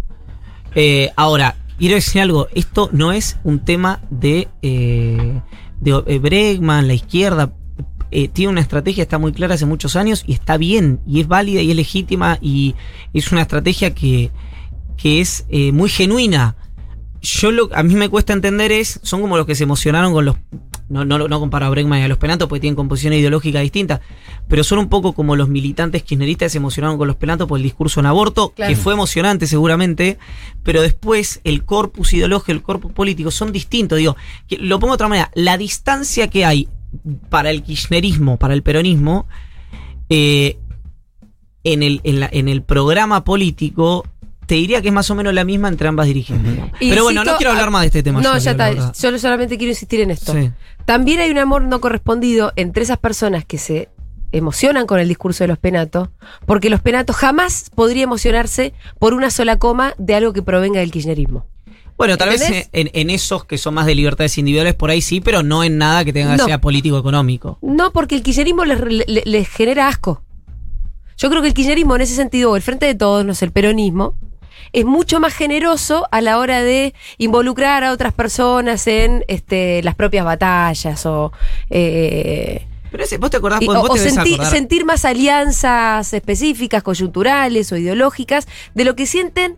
Eh, 0.75 1.11
ahora, 1.15 1.55
quiero 1.79 1.95
decir 1.95 2.21
algo, 2.21 2.49
esto 2.53 2.89
no 2.91 3.13
es 3.13 3.37
un 3.45 3.59
tema 3.59 4.01
de, 4.09 4.49
eh, 4.61 5.39
de 5.79 6.03
eh, 6.07 6.19
Bregman, 6.19 6.87
la 6.87 6.93
izquierda. 6.93 7.53
eh, 8.11 8.27
tiene 8.29 8.51
una 8.51 8.61
estrategia, 8.61 9.03
está 9.03 9.17
muy 9.17 9.33
clara 9.33 9.55
hace 9.55 9.65
muchos 9.65 9.95
años 9.95 10.23
y 10.25 10.33
está 10.33 10.57
bien, 10.57 11.01
y 11.05 11.21
es 11.21 11.27
válida 11.27 11.61
y 11.61 11.71
es 11.71 11.75
legítima 11.75 12.37
y 12.41 12.75
es 13.13 13.31
una 13.31 13.41
estrategia 13.41 13.93
que, 13.93 14.31
que 14.95 15.19
es 15.21 15.45
eh, 15.49 15.71
muy 15.71 15.89
genuina. 15.89 16.55
Yo 17.21 17.51
lo 17.51 17.69
a 17.73 17.83
mí 17.83 17.95
me 17.95 18.07
cuesta 18.09 18.33
entender 18.33 18.71
es, 18.71 18.99
son 19.03 19.21
como 19.21 19.35
los 19.35 19.45
que 19.45 19.55
se 19.55 19.63
emocionaron 19.63 20.13
con 20.13 20.25
los 20.25 20.37
no, 20.89 21.03
no, 21.05 21.17
no 21.27 21.39
comparo 21.39 21.65
a 21.65 21.69
Bregman 21.69 21.99
y 21.99 22.03
a 22.03 22.07
los 22.07 22.17
penatos 22.17 22.47
porque 22.47 22.61
tienen 22.61 22.75
composiciones 22.75 23.19
ideológicas 23.19 23.61
distintas, 23.63 24.01
pero 24.47 24.63
son 24.63 24.79
un 24.79 24.87
poco 24.89 25.13
como 25.13 25.35
los 25.35 25.49
militantes 25.49 26.03
kirchneristas 26.03 26.51
se 26.51 26.59
emocionaron 26.59 26.97
con 26.97 27.07
los 27.07 27.15
penatos 27.15 27.47
por 27.47 27.57
el 27.57 27.63
discurso 27.63 27.99
en 27.99 28.05
aborto, 28.05 28.49
Claro. 28.49 28.69
que 28.69 28.75
fue 28.75 28.93
emocionante 28.93 29.47
seguramente, 29.47 30.17
pero 30.63 30.81
después 30.81 31.41
el 31.43 31.65
corpus 31.65 32.13
ideológico, 32.13 32.51
el 32.51 32.61
corpus 32.61 32.91
político 32.93 33.31
son 33.31 33.51
distintos. 33.51 33.97
Digo, 33.97 34.15
que- 34.47 34.57
lo 34.57 34.79
pongo 34.79 34.93
de 34.93 34.95
otra 34.95 35.07
manera, 35.07 35.31
la 35.33 35.57
distancia 35.57 36.27
que 36.29 36.45
hay 36.45 36.69
para 37.29 37.49
el 37.49 37.63
kirchnerismo, 37.63 38.37
para 38.37 38.53
el 38.53 38.61
peronismo, 38.63 39.25
eh, 40.09 40.57
en, 41.63 41.81
el, 41.81 41.99
en, 42.03 42.19
la- 42.19 42.29
en 42.31 42.47
el 42.47 42.61
programa 42.61 43.23
político, 43.23 44.05
te 44.45 44.55
diría 44.55 44.81
que 44.81 44.89
es 44.89 44.93
más 44.93 45.09
o 45.09 45.15
menos 45.15 45.33
la 45.33 45.43
misma 45.43 45.67
entre 45.67 45.87
ambas 45.87 46.07
dirigentes. 46.07 46.59
Pero 46.79 47.03
bueno, 47.03 47.23
no 47.23 47.37
quiero 47.37 47.51
hablar 47.51 47.67
ah, 47.67 47.71
más 47.71 47.81
de 47.81 47.87
este 47.87 48.03
tema. 48.03 48.21
No, 48.21 48.33
yo, 48.37 48.39
ya 48.39 48.51
está. 48.51 48.93
solamente 49.19 49.57
quiero 49.57 49.71
insistir 49.71 50.01
en 50.01 50.11
esto. 50.11 50.33
Sí. 50.33 50.51
También 50.85 51.19
hay 51.19 51.31
un 51.31 51.37
amor 51.37 51.63
no 51.63 51.81
correspondido 51.81 52.53
entre 52.55 52.83
esas 52.83 52.97
personas 52.97 53.43
que 53.45 53.57
se 53.57 53.89
emocionan 54.31 54.85
con 54.85 54.99
el 54.99 55.07
discurso 55.07 55.43
de 55.43 55.47
los 55.47 55.57
penatos, 55.57 56.09
porque 56.45 56.69
los 56.69 56.81
penatos 56.81 57.15
jamás 57.15 57.71
podría 57.73 58.03
emocionarse 58.03 58.73
por 58.99 59.13
una 59.13 59.29
sola 59.29 59.57
coma 59.57 59.93
de 59.97 60.15
algo 60.15 60.33
que 60.33 60.41
provenga 60.41 60.81
del 60.81 60.91
kirchnerismo. 60.91 61.47
Bueno, 61.97 62.17
tal 62.17 62.29
vez 62.29 62.67
en, 62.73 62.89
en 62.93 63.09
esos 63.09 63.45
que 63.45 63.57
son 63.57 63.73
más 63.73 63.85
de 63.85 63.95
libertades 63.95 64.37
individuales, 64.37 64.73
por 64.73 64.89
ahí 64.89 65.01
sí, 65.01 65.21
pero 65.21 65.43
no 65.43 65.63
en 65.63 65.77
nada 65.77 66.03
que 66.03 66.11
tenga 66.11 66.35
que 66.35 66.43
sea 66.43 66.59
político-económico. 66.59 67.57
No, 67.61 67.91
porque 67.93 68.15
el 68.15 68.23
kirchnerismo 68.23 68.65
les, 68.65 68.81
le- 69.07 69.23
les 69.25 69.47
genera 69.47 69.87
asco. 69.87 70.21
Yo 71.17 71.29
creo 71.29 71.41
que 71.41 71.47
el 71.47 71.53
kirchnerismo 71.53 71.95
en 71.95 72.01
ese 72.01 72.13
sentido, 72.15 72.51
o 72.51 72.55
el 72.57 72.61
frente 72.61 72.85
de 72.85 72.95
todos, 72.95 73.23
no 73.25 73.33
sé, 73.33 73.45
el 73.45 73.51
peronismo, 73.53 74.17
es 74.73 74.85
mucho 74.85 75.19
más 75.19 75.33
generoso 75.33 76.07
a 76.11 76.21
la 76.21 76.37
hora 76.39 76.61
de 76.61 76.93
involucrar 77.17 77.83
a 77.83 77.91
otras 77.91 78.13
personas 78.13 78.87
en 78.87 79.23
este, 79.27 79.81
las 79.83 79.95
propias 79.95 80.25
batallas 80.25 81.05
o... 81.05 81.31
eh, 81.69 82.65
Pero 82.91 83.03
ese, 83.03 83.17
vos 83.17 83.29
te 83.29 83.37
acordás, 83.37 83.61
y- 83.61 83.65
vos, 83.67 83.75
o, 83.77 83.87
vos 83.87 83.93
te 84.01 84.09
sentir, 84.09 84.33
acordar. 84.35 84.51
sentir 84.53 84.85
más 84.85 85.05
alianzas 85.05 86.13
específicas, 86.13 86.83
coyunturales 86.83 87.71
o 87.71 87.77
ideológicas 87.77 88.47
de 88.73 88.85
lo 88.85 88.95
que 88.95 89.05
sienten 89.05 89.57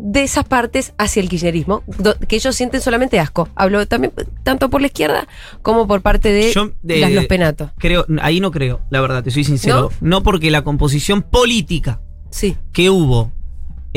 de 0.00 0.22
esas 0.22 0.44
partes 0.44 0.92
hacia 0.96 1.20
el 1.20 1.28
kirchnerismo, 1.28 1.82
que 2.28 2.36
ellos 2.36 2.54
sienten 2.54 2.80
solamente 2.80 3.18
asco. 3.18 3.48
Hablo 3.56 3.84
también 3.88 4.12
tanto 4.44 4.70
por 4.70 4.80
la 4.80 4.86
izquierda 4.86 5.26
como 5.62 5.88
por 5.88 6.02
parte 6.02 6.30
de, 6.30 6.52
Yo, 6.52 6.70
de- 6.82 7.00
las- 7.00 7.10
los 7.10 7.26
penatos. 7.26 7.70
Creo, 7.78 8.06
ahí 8.22 8.38
no 8.38 8.52
creo, 8.52 8.80
la 8.90 9.00
verdad, 9.00 9.24
te 9.24 9.32
soy 9.32 9.42
sincero. 9.42 9.90
No, 10.00 10.22
porque 10.22 10.52
la 10.52 10.62
composición 10.62 11.22
política 11.22 12.00
Sí. 12.30 12.56
que 12.72 12.90
hubo 12.90 13.32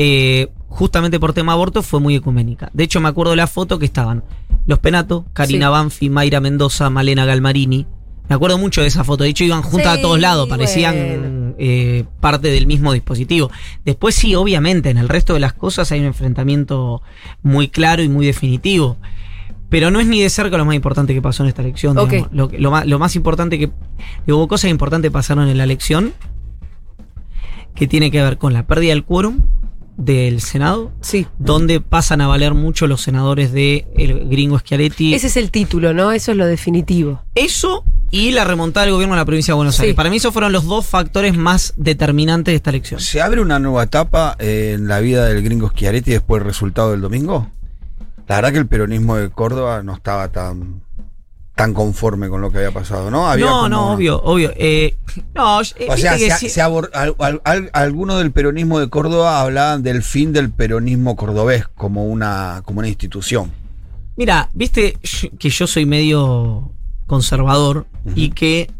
eh, 0.04 0.48
justamente 0.68 1.20
por 1.20 1.32
tema 1.32 1.52
aborto 1.52 1.80
fue 1.80 2.00
muy 2.00 2.16
ecuménica. 2.16 2.70
De 2.72 2.82
hecho, 2.82 3.00
me 3.00 3.08
acuerdo 3.08 3.30
de 3.30 3.36
la 3.36 3.46
foto 3.46 3.78
que 3.78 3.84
estaban 3.84 4.24
los 4.66 4.80
Penato, 4.80 5.26
Karina 5.32 5.66
Sí. 5.66 5.70
Banfi, 5.70 6.10
Mayra 6.10 6.40
Mendoza, 6.40 6.90
Malena 6.90 7.24
Galmarini. 7.24 7.86
Me 8.28 8.34
acuerdo 8.34 8.58
mucho 8.58 8.80
de 8.80 8.88
esa 8.88 9.04
foto. 9.04 9.22
De 9.22 9.30
hecho, 9.30 9.44
iban 9.44 9.62
juntas 9.62 9.94
Sí, 9.94 9.98
a 10.00 10.02
todos 10.02 10.18
lados, 10.18 10.48
bueno. 10.48 10.58
parecían 10.58 11.54
eh, 11.58 12.04
parte 12.20 12.48
del 12.48 12.66
mismo 12.66 12.92
dispositivo. 12.92 13.50
Después 13.84 14.16
sí, 14.16 14.34
obviamente, 14.34 14.90
en 14.90 14.98
el 14.98 15.08
resto 15.08 15.34
de 15.34 15.40
las 15.40 15.52
cosas 15.52 15.92
hay 15.92 16.00
un 16.00 16.06
enfrentamiento 16.06 17.02
muy 17.42 17.68
claro 17.68 18.02
y 18.02 18.08
muy 18.08 18.26
definitivo. 18.26 18.96
Pero 19.68 19.92
no 19.92 20.00
es 20.00 20.06
ni 20.08 20.20
de 20.20 20.30
cerca 20.30 20.58
lo 20.58 20.64
más 20.64 20.74
importante 20.74 21.14
que 21.14 21.22
pasó 21.22 21.44
en 21.44 21.50
esta 21.50 21.62
elección. 21.62 21.96
Ok. 21.96 22.10
digamos. 22.10 22.32
Lo, 22.32 22.50
lo 22.58 22.70
más, 22.72 22.86
lo 22.86 22.98
más 22.98 23.14
importante 23.14 23.56
que... 23.56 23.70
digo, 24.26 24.38
Hubo 24.38 24.48
cosas 24.48 24.70
importantes 24.70 25.10
que 25.10 25.12
pasaron 25.12 25.48
en 25.48 25.58
la 25.58 25.64
elección 25.64 26.12
que 27.74 27.86
tiene 27.86 28.10
que 28.10 28.20
ver 28.20 28.36
con 28.38 28.52
la 28.52 28.66
pérdida 28.66 28.90
del 28.90 29.04
quórum 29.04 29.38
del 29.96 30.40
Senado, 30.40 30.90
Sí. 31.00 31.26
donde 31.38 31.80
pasan 31.80 32.20
a 32.20 32.26
valer 32.26 32.54
mucho 32.54 32.86
los 32.86 33.02
senadores 33.02 33.52
de 33.52 33.86
el 33.96 34.28
gringo 34.28 34.58
Schiaretti. 34.58 35.14
Ese 35.14 35.26
es 35.26 35.36
el 35.36 35.50
título, 35.50 35.92
¿no? 35.94 36.12
Eso 36.12 36.32
es 36.32 36.36
lo 36.38 36.46
definitivo. 36.46 37.22
Eso 37.34 37.84
y 38.10 38.30
la 38.32 38.44
remontada 38.44 38.84
del 38.86 38.94
gobierno 38.94 39.14
de 39.14 39.20
la 39.20 39.24
provincia 39.24 39.52
de 39.52 39.56
Buenos 39.56 39.76
Sí. 39.76 39.82
Aires. 39.82 39.94
Para 39.96 40.10
mí 40.10 40.16
esos 40.16 40.32
fueron 40.32 40.52
los 40.52 40.64
dos 40.66 40.86
factores 40.86 41.36
más 41.36 41.74
determinantes 41.76 42.52
de 42.52 42.56
esta 42.56 42.70
elección. 42.70 43.00
¿Se 43.00 43.20
abre 43.22 43.40
una 43.40 43.58
nueva 43.58 43.84
etapa 43.84 44.36
eh, 44.38 44.72
en 44.76 44.88
la 44.88 45.00
vida 45.00 45.26
del 45.26 45.42
gringo 45.42 45.68
Schiaretti 45.70 46.10
después 46.10 46.40
del 46.40 46.46
resultado 46.48 46.90
del 46.92 47.00
domingo? 47.00 47.50
La 48.28 48.36
verdad 48.36 48.52
que 48.52 48.58
el 48.58 48.66
peronismo 48.66 49.16
de 49.16 49.30
Córdoba 49.30 49.82
no 49.82 49.94
estaba 49.94 50.28
tan 50.28 50.82
tan 51.54 51.74
conforme 51.74 52.28
con 52.28 52.40
lo 52.40 52.50
que 52.50 52.58
había 52.58 52.70
pasado, 52.72 53.10
¿no? 53.10 53.28
Había 53.28 53.44
no, 53.46 53.52
como- 53.52 53.68
no, 53.68 53.92
obvio, 53.92 54.20
obvio. 54.22 54.52
Eh, 54.56 54.96
no, 55.34 55.60
eh, 55.60 55.86
O 55.90 55.96
sea, 55.96 56.16
que 56.16 56.30
se, 56.30 56.36
sí- 56.38 56.48
se 56.48 56.62
abor- 56.62 56.90
al- 56.94 57.14
al- 57.18 57.40
al- 57.44 57.70
algunos 57.74 58.18
del 58.18 58.32
peronismo 58.32 58.80
de 58.80 58.88
Córdoba 58.88 59.40
hablaban 59.40 59.82
del 59.82 60.02
fin 60.02 60.32
del 60.32 60.50
peronismo 60.50 61.14
cordobés 61.16 61.66
como 61.68 62.06
una, 62.06 62.62
como 62.64 62.78
una 62.78 62.88
institución. 62.88 63.52
Mira, 64.16 64.48
viste 64.54 64.96
que 65.38 65.50
yo 65.50 65.66
soy 65.66 65.84
medio 65.86 66.70
conservador 67.06 67.86
y 68.14 68.30
que 68.30 68.70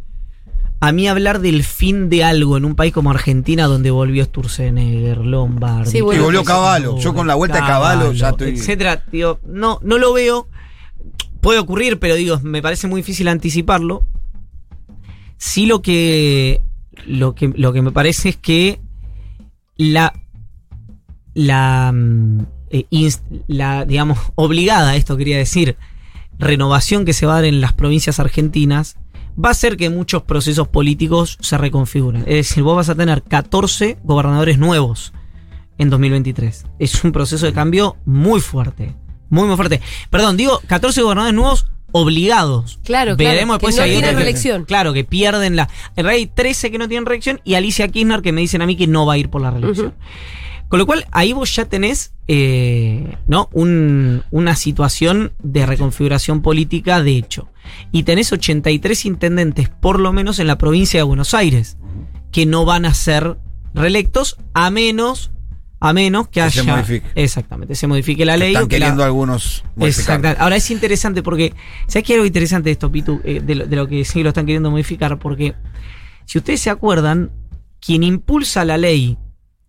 a 0.81 0.91
mí 0.93 1.07
hablar 1.07 1.41
del 1.41 1.63
fin 1.65 2.09
de 2.09 2.25
algo 2.25 2.57
en 2.57 2.65
un 2.65 2.75
país 2.75 2.93
como 2.93 3.11
Argentina 3.11 3.67
donde 3.67 3.91
volvió 3.91 4.25
Sturzenegger, 4.25 5.19
Lombard, 5.19 5.87
Sí, 5.87 6.01
bueno. 6.01 6.23
Y 6.23 6.25
volvió 6.25 6.43
Cavallo. 6.45 6.99
Yo 6.99 7.15
con 7.15 7.27
la 7.27 7.35
vuelta 7.35 7.59
de 7.59 7.67
Cavallo 7.67 8.13
ya 8.13 8.31
estoy- 8.31 8.51
etcétera, 8.59 9.03
digo, 9.13 9.39
no 9.47 9.79
no 9.83 9.99
lo 9.99 10.13
veo. 10.13 10.49
Puede 11.43 11.59
ocurrir, 11.59 11.99
pero 11.99 12.15
digo, 12.15 12.39
me 12.45 12.63
parece 12.63 12.87
muy 12.87 13.01
difícil 13.01 13.27
anticiparlo. 13.27 14.05
Sí 15.39 15.67
lo 15.67 15.83
que 15.83 16.61
lo 17.05 17.35
que 17.35 17.49
lo 17.49 17.73
que 17.73 17.83
me 17.83 17.91
parece 17.91 18.29
es 18.29 18.37
que 18.37 18.81
la 19.77 20.13
la 21.35 21.91
mm, 21.93 22.47
eh, 22.71 23.11
la 23.49 23.85
digamos 23.85 24.21
obligada, 24.37 24.95
esto 24.95 25.17
quería 25.17 25.37
decir, 25.37 25.77
renovación 26.39 27.05
que 27.05 27.13
se 27.13 27.27
va 27.27 27.33
a 27.33 27.37
dar 27.37 27.47
en 27.47 27.61
las 27.61 27.73
provincias 27.73 28.21
argentinas 28.21 28.97
va 29.37 29.49
a 29.49 29.53
hacer 29.53 29.77
que 29.77 29.91
muchos 29.91 30.23
procesos 30.23 30.69
políticos 30.69 31.39
se 31.41 31.59
reconfiguren. 31.59 32.23
Es 32.23 32.49
decir, 32.49 32.63
vos 32.63 32.77
vas 32.77 32.89
a 32.89 32.95
tener 32.95 33.25
14 33.25 33.99
gobernadores 34.05 34.59
nuevos 34.61 35.13
en 35.77 35.91
2023. 35.91 36.67
Es 36.79 37.03
un 37.03 37.11
proceso 37.11 37.47
de 37.47 37.53
cambio 37.53 37.97
muy 38.05 38.41
fuerte. 38.41 38.95
Muy, 39.33 39.47
muy 39.49 39.57
fuerte. 39.57 39.81
Perdón, 40.11 40.37
digo 40.37 40.61
14 40.67 41.01
gobernadores 41.03 41.35
nuevos 41.35 41.67
obligados. 41.91 42.79
Claro, 42.85 43.17
claro, 43.17 43.33
Veremos 43.33 43.59
que 43.59 43.67
después 43.67 43.77
no 43.77 43.83
si 43.85 43.91
tienen 43.91 44.11
que- 44.11 44.17
reelección. 44.17 44.65
Claro, 44.65 44.93
que 44.93 45.05
pierden 45.05 45.57
la. 45.57 45.69
En 45.97 46.05
realidad 46.05 46.15
hay 46.21 46.27
13 46.27 46.71
que 46.71 46.79
no 46.79 46.87
tienen 46.89 47.07
reelección 47.07 47.41
y 47.45 47.55
Alicia 47.55 47.89
Kirchner 47.89 48.21
que 48.23 48.33
me 48.33 48.41
dicen 48.43 48.63
a 48.63 48.67
mí 48.67 48.77
que 48.77 48.87
no 48.87 49.07
va 49.07 49.15
a 49.15 49.19
ir 49.19 49.31
por 49.31 49.41
la 49.43 49.51
reelección. 49.51 49.95
Con 50.69 50.79
lo 50.79 50.87
cual, 50.87 51.07
ahí 51.13 51.33
vos 51.35 51.55
ya 51.55 51.65
tenés 51.67 52.13
eh, 52.29 53.17
¿no? 53.27 53.49
Un- 53.53 54.23
una 54.31 54.55
situación 54.57 55.33
de 55.43 55.67
reconfiguración 55.67 56.41
política 56.41 57.03
de 57.03 57.17
hecho. 57.17 57.49
Y 57.91 58.03
tenés 58.05 58.33
83 58.33 59.05
intendentes, 59.07 59.69
por 59.69 59.99
lo 60.01 60.13
menos 60.13 60.39
en 60.39 60.47
la 60.47 60.57
provincia 60.59 61.01
de 61.01 61.05
Buenos 61.05 61.35
Aires, 61.35 61.77
que 62.33 62.47
no 62.47 62.65
van 62.65 62.85
a 62.87 62.95
ser 62.95 63.37
reelectos 63.75 64.37
a 64.55 64.71
menos, 64.71 65.31
a 65.85 65.93
menos 65.93 66.29
que 66.29 66.41
Que 66.41 66.51
se 66.51 66.61
haya. 66.61 66.77
modifique. 66.77 67.07
Exactamente, 67.15 67.75
se 67.75 67.87
modifique 67.87 68.25
la 68.25 68.37
ley. 68.37 68.53
Están 68.53 68.65
o 68.65 68.69
que 68.69 68.79
la- 68.79 68.87
queriendo 68.87 69.05
algunos. 69.05 69.65
Exacto. 69.81 70.29
Ahora 70.39 70.57
es 70.57 70.71
interesante 70.71 71.23
porque, 71.23 71.53
¿sabes 71.89 72.05
qué 72.07 72.13
hay 72.13 72.17
algo 72.19 72.27
interesante 72.27 72.69
de 72.69 72.73
esto, 72.73 72.91
Pitu? 72.93 73.21
Eh, 73.25 73.41
de, 73.45 73.55
lo, 73.57 73.67
de 73.67 73.77
lo 73.77 73.89
que 73.89 74.05
sí 74.05 74.23
lo 74.23 74.29
están 74.29 74.47
queriendo 74.47 74.71
modificar, 74.71 75.19
porque 75.19 75.55
si 76.25 76.39
ustedes 76.39 76.61
se 76.61 76.71
acuerdan, 76.71 77.31
quien 77.81 78.05
impulsa 78.05 78.65
la 78.65 78.77
ley 78.79 79.19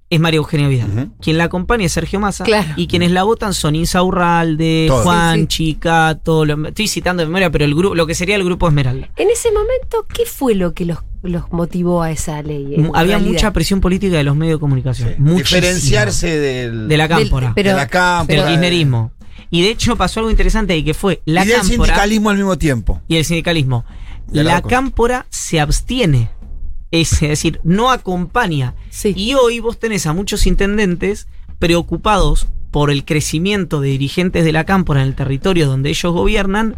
es 0.10 0.20
María 0.20 0.38
Eugenia 0.38 0.68
Vidal. 0.68 1.10
Quien 1.20 1.40
la 1.40 1.46
acompaña 1.46 1.86
es 1.88 1.92
Sergio 1.94 2.20
Massa. 2.20 2.44
Claro. 2.44 2.74
Y 2.76 2.86
quienes 2.86 3.10
la 3.10 3.24
votan 3.24 3.56
son 3.56 3.76
Insa 3.76 4.04
Urralde, 4.04 4.86
Todos. 4.88 5.04
Juan, 5.06 5.36
Sí, 5.36 5.42
sí. 5.42 5.48
Chica, 5.48 6.20
todo 6.24 6.46
lo, 6.46 6.68
estoy 6.68 6.88
citando 6.88 7.22
de 7.22 7.28
memoria, 7.28 7.50
pero 7.50 7.66
el 7.66 7.74
grupo, 7.74 7.96
lo 7.96 8.06
que 8.06 8.14
sería 8.14 8.36
el 8.36 8.44
grupo 8.44 8.68
Esmeralda. 8.68 9.10
En 9.16 9.32
ese 9.32 9.52
momento, 9.52 10.06
¿qué 10.14 10.28
fue 10.28 10.54
lo 10.54 10.76
que 10.76 10.86
los, 10.86 11.00
los 11.24 11.52
motivó 11.52 12.02
a 12.04 12.12
esa 12.12 12.42
ley? 12.44 12.76
Había 12.94 13.16
realidad? 13.18 13.20
mucha 13.32 13.54
presión 13.54 13.82
política 13.82 14.18
de 14.18 14.24
los 14.24 14.36
medios 14.36 14.58
de 14.58 14.60
comunicación. 14.60 15.10
Sí. 15.18 15.24
Diferenciarse 15.36 16.40
del, 16.40 16.88
de 16.88 16.98
la 16.98 17.08
Del- 17.08 17.18
cámpora. 17.20 17.54
pero- 17.56 17.70
de 17.72 17.76
la 17.76 17.88
cámpora, 17.88 18.40
del 18.44 18.48
kirchnerismo. 18.50 19.12
Y 19.50 19.62
de 19.64 19.70
hecho 19.70 19.96
pasó 19.96 20.20
algo 20.20 20.30
interesante 20.32 20.74
ahí 20.74 20.84
que 20.84 20.94
fue 20.94 21.22
la 21.26 21.44
y 21.44 21.48
del 21.48 21.58
cámpora 21.58 21.76
sindicalismo 21.86 22.30
al 22.30 22.38
mismo 22.38 22.58
tiempo. 22.58 23.02
y 23.08 23.16
el 23.18 23.26
sindicalismo. 23.26 23.86
La 24.32 24.62
cámpora 24.62 25.26
se 25.30 25.60
abstiene 25.60 26.30
Es 26.92 27.20
decir, 27.22 27.60
no 27.64 27.90
acompaña. 27.92 28.76
Sí. 28.92 29.14
Y 29.18 29.34
hoy 29.34 29.60
vos 29.60 29.80
tenés 29.80 30.06
a 30.06 30.14
muchos 30.14 30.46
intendentes 30.46 31.28
preocupados 31.58 32.48
por 32.72 32.92
el 32.92 33.06
crecimiento 33.06 33.82
de 33.82 33.90
dirigentes 33.90 34.44
de 34.46 34.52
la 34.52 34.64
cámpora 34.66 35.02
en 35.02 35.08
el 35.08 35.16
territorio 35.16 35.68
donde 35.68 35.90
ellos 35.90 36.12
gobiernan, 36.14 36.78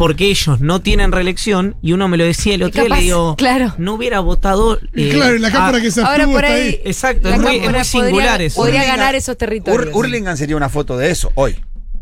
porque 0.00 0.24
ellos 0.28 0.60
no 0.60 0.80
tienen 0.80 1.12
reelección, 1.12 1.76
y 1.82 1.92
uno 1.92 2.08
me 2.08 2.16
lo 2.16 2.24
decía 2.24 2.54
el 2.54 2.62
Y 2.62 2.64
otro 2.64 2.84
día, 2.86 2.96
le 2.96 3.02
digo, 3.02 3.36
claro. 3.36 3.74
no 3.78 3.94
hubiera 3.94 4.20
votado... 4.20 4.78
Y 4.94 5.08
eh, 5.08 5.12
claro, 5.12 5.36
en 5.36 5.42
la 5.42 5.50
cámara 5.52 5.78
a- 5.78 5.80
que 5.80 5.90
se 5.90 6.00
Ahora 6.02 6.26
por 6.26 6.42
está 6.44 6.56
ahí. 6.56 6.62
ahí. 6.62 6.80
Exacto, 6.84 7.28
la 7.28 7.36
es 7.36 7.42
muy, 7.42 7.56
es 7.56 7.70
muy 7.70 7.84
singular 7.84 8.28
podría, 8.30 8.46
eso. 8.46 8.56
podría 8.56 8.80
Hurlingham- 8.82 8.86
ganar 8.96 9.14
esos 9.14 9.36
territorios. 9.36 9.92
Ur- 9.94 9.96
Hurlingham 9.96 10.36
sería 10.36 10.56
una 10.56 10.68
foto 10.68 10.96
de 10.96 11.10
eso 11.10 11.30
hoy. 11.34 11.54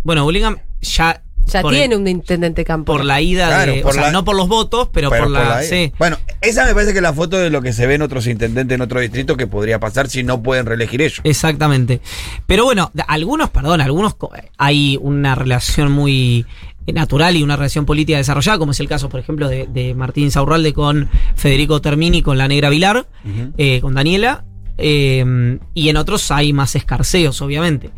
Bueno, 0.04 0.22
Bullingham 0.24 0.58
ya... 0.80 1.22
ya 1.46 1.60
el- 1.60 1.68
tiene 1.70 1.96
un 1.96 2.06
intendente 2.06 2.64
campo. 2.64 2.92
por 2.92 3.04
la 3.04 3.20
ida 3.20 3.48
Claro, 3.48 3.72
de, 3.72 3.80
por 3.82 3.90
o 3.90 3.94
sea, 3.94 4.02
la- 4.04 4.12
no 4.12 4.24
por 4.24 4.36
los 4.36 4.46
votos, 4.48 4.88
pero, 4.92 5.10
Pero 5.10 5.24
por 5.24 5.32
la, 5.32 5.38
por 5.40 5.48
la- 5.48 5.62
sí. 5.64 5.92
Bueno, 5.98 6.18
esa 6.40 6.64
me 6.64 6.72
parece 6.74 6.92
que 6.92 6.98
es 6.98 7.02
la 7.02 7.12
foto 7.12 7.36
de 7.36 7.50
lo 7.50 7.62
que 7.62 7.72
se 7.72 7.86
ve 7.86 7.94
en 7.94 8.02
otros 8.02 8.26
intendentes 8.28 8.74
en 8.76 8.80
otro 8.80 9.00
distrito 9.00 9.36
que 9.36 9.46
podría 9.48 9.80
pasar 9.80 10.08
si 10.08 10.22
no 10.22 10.40
pueden 10.42 10.66
reelegir 10.66 11.02
ellos. 11.02 11.20
Exactamente. 11.24 12.00
Pero 12.46 12.64
bueno, 12.64 12.92
algunos, 13.08 13.50
perdón, 13.50 13.80
algunos 13.80 14.14
co- 14.14 14.30
hay 14.56 14.98
una 15.00 15.34
relación 15.34 15.90
muy 15.90 16.40
eh, 16.40 16.67
natural 16.92 17.36
y 17.36 17.42
una 17.42 17.56
relación 17.56 17.84
política 17.84 18.18
desarrollada, 18.18 18.58
como 18.58 18.72
es 18.72 18.80
el 18.80 18.88
caso, 18.88 19.08
por 19.08 19.20
ejemplo, 19.20 19.48
de, 19.48 19.66
de 19.66 19.94
Martín 19.94 20.30
Saurralde 20.30 20.72
con 20.72 21.08
Federico 21.34 21.80
Termini, 21.80 22.22
con 22.22 22.38
la 22.38 22.48
Negra 22.48 22.70
Vilar, 22.70 23.06
eh, 23.56 23.80
con 23.80 23.94
Daniela, 23.94 24.44
eh, 24.78 25.58
y 25.74 25.88
en 25.88 25.96
otros 25.96 26.30
hay 26.30 26.52
más 26.52 26.74
escarceos, 26.76 27.42
obviamente. 27.42 27.90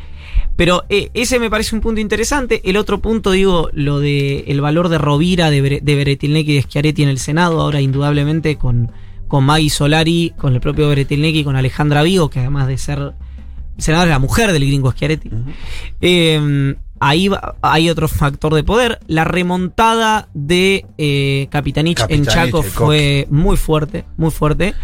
Pero 0.57 0.85
eh, 0.89 1.11
ese 1.15 1.39
me 1.39 1.51
parece 1.51 1.75
un 1.75 1.81
punto 1.81 2.01
interesante. 2.01 2.61
El 2.65 2.77
otro 2.77 3.01
punto, 3.01 3.31
digo, 3.31 3.71
lo 3.73 4.01
de 4.01 4.45
el 4.49 4.61
valor 4.61 4.89
de 4.89 4.99
Rovira, 4.99 5.51
de, 5.51 5.63
de 5.63 6.19
y 6.21 6.55
de 6.55 6.63
Schiaretti 6.63 7.03
en 7.03 7.09
el 7.09 7.19
Senado, 7.19 7.61
ahora 7.61 7.81
indudablemente 7.81 8.57
con, 8.57 8.91
con 9.29 9.45
Maggie 9.45 9.71
Solari, 9.71 10.35
con 10.37 10.55
el 10.55 10.61
propio 10.61 10.89
Beretilnequi 10.89 11.41
y 11.41 11.45
con 11.45 11.57
Alejandra 11.57 12.03
Vigo, 12.03 12.29
que 12.29 12.41
además 12.41 12.67
de 12.67 12.77
ser 12.77 13.13
senadora 13.79 14.11
es 14.11 14.15
la 14.15 14.19
mujer 14.19 14.53
del 14.53 14.67
gringo 14.67 14.93
Schiaretti. 14.93 15.31
Eh, 16.01 16.75
ahí 17.01 17.29
va- 17.29 17.57
hay 17.63 17.91
otro 17.91 18.07
factor 18.09 18.55
de 18.55 18.63
poder. 18.63 19.01
La 19.09 19.25
remontada 19.25 20.29
de 20.35 20.87
eh, 20.99 21.49
Capitanich, 21.51 22.01
en 22.09 22.25
Chaco 22.25 22.63
fue 22.63 23.27
muy 23.31 23.57
fuerte, 23.57 24.05
muy 24.17 24.31
fuerte. 24.31 24.75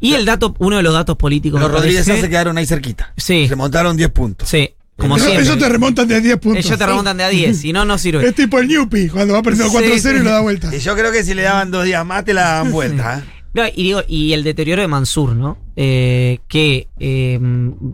Y 0.00 0.14
el 0.14 0.24
dato, 0.26 0.54
uno 0.58 0.76
de 0.76 0.82
los 0.82 0.92
datos 0.92 1.16
políticos. 1.16 1.60
Los 1.60 1.70
Rodríguez 1.70 2.04
parece- 2.06 2.22
se 2.22 2.28
quedaron 2.28 2.58
ahí 2.58 2.66
cerquita. 2.66 3.12
Sí. 3.16 3.48
Se 3.48 3.56
montaron 3.56 3.96
10 3.96 4.10
puntos. 4.10 4.48
Sí, 4.48 4.70
como 4.98 5.16
Eso, 5.16 5.56
te 5.56 5.68
remontan 5.68 6.06
de 6.08 6.20
10 6.20 6.36
puntos. 6.38 6.64
Ellos 6.64 6.78
te 6.78 6.86
remontan 6.86 7.16
de 7.16 7.24
a 7.24 7.28
10, 7.30 7.58
si 7.58 7.72
no, 7.72 7.84
no 7.84 7.96
sirve. 7.98 8.26
Es 8.26 8.34
tipo 8.34 8.58
el 8.58 8.68
Newpi, 8.68 9.08
cuando 9.08 9.32
va 9.34 9.42
perdiendo 9.42 9.70
Sí, 9.70 9.76
4-0 9.76 9.98
sí. 10.00 10.08
y 10.20 10.24
lo 10.24 10.30
da 10.30 10.40
vuelta. 10.40 10.74
Y 10.76 10.78
yo 10.80 10.94
creo 10.94 11.10
que 11.10 11.24
si 11.24 11.32
le 11.34 11.42
daban 11.42 11.70
dos 11.70 11.84
días 11.84 12.04
más 12.04 12.24
te 12.24 12.34
la 12.34 12.42
daban 12.42 12.70
vuelta. 12.70 13.18
¿eh? 13.18 13.33
No, 13.54 13.62
y 13.66 13.82
digo, 13.84 14.00
y 14.08 14.32
el 14.32 14.42
deterioro 14.44 14.82
de 14.82 14.88
Mansur, 14.88 15.34
¿no? 15.34 15.56
Eh, 15.76 16.40
que 16.48 16.88
eh, 16.98 17.38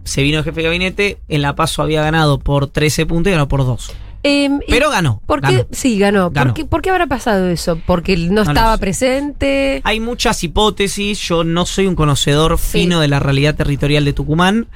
se 0.05 0.23
vino 0.23 0.43
jefe 0.43 0.61
de 0.61 0.65
gabinete, 0.67 1.19
en 1.29 1.43
La 1.43 1.55
Paso 1.55 1.83
había 1.83 2.03
ganado 2.03 2.39
por 2.39 2.67
13 2.67 3.07
puntos 3.07 3.31
y 3.31 3.35
ganó 3.35 3.47
por 3.47 3.65
2. 3.65 3.93
Em, 4.23 4.61
Pero 4.69 4.91
ganó. 4.91 5.23
¿Por 5.27 5.41
qué? 5.41 5.53
ganó. 5.53 5.67
Sí, 5.71 5.99
ganó. 5.99 6.31
Ganó. 6.31 6.49
¿Por, 6.49 6.55
qué, 6.55 6.65
por 6.67 6.83
qué 6.83 6.91
habrá 6.91 7.07
pasado 7.07 7.49
eso? 7.49 7.79
¿Porque 7.87 8.17
no 8.17 8.43
estaba 8.43 8.77
presente? 8.77 9.81
Hay 9.85 10.01
muchas 10.01 10.43
hipótesis, 10.45 11.19
yo 11.21 11.43
no 11.45 11.65
soy 11.65 11.87
un 11.87 11.95
conocedor 11.95 12.59
Sí. 12.59 12.81
fino 12.81 13.01
de 13.01 13.09
la 13.09 13.19
realidad 13.21 13.55
territorial 13.55 14.05
de 14.05 14.13
Tucumán. 14.13 14.67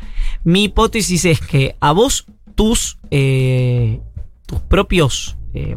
Mi 0.45 0.65
hipótesis 0.65 1.25
es 1.27 1.41
que 1.41 1.77
a 1.81 1.93
vos, 1.93 2.27
tus, 2.55 2.99
eh, 3.11 4.01
tus 4.47 4.61
propios 4.61 5.37
eh, 5.53 5.77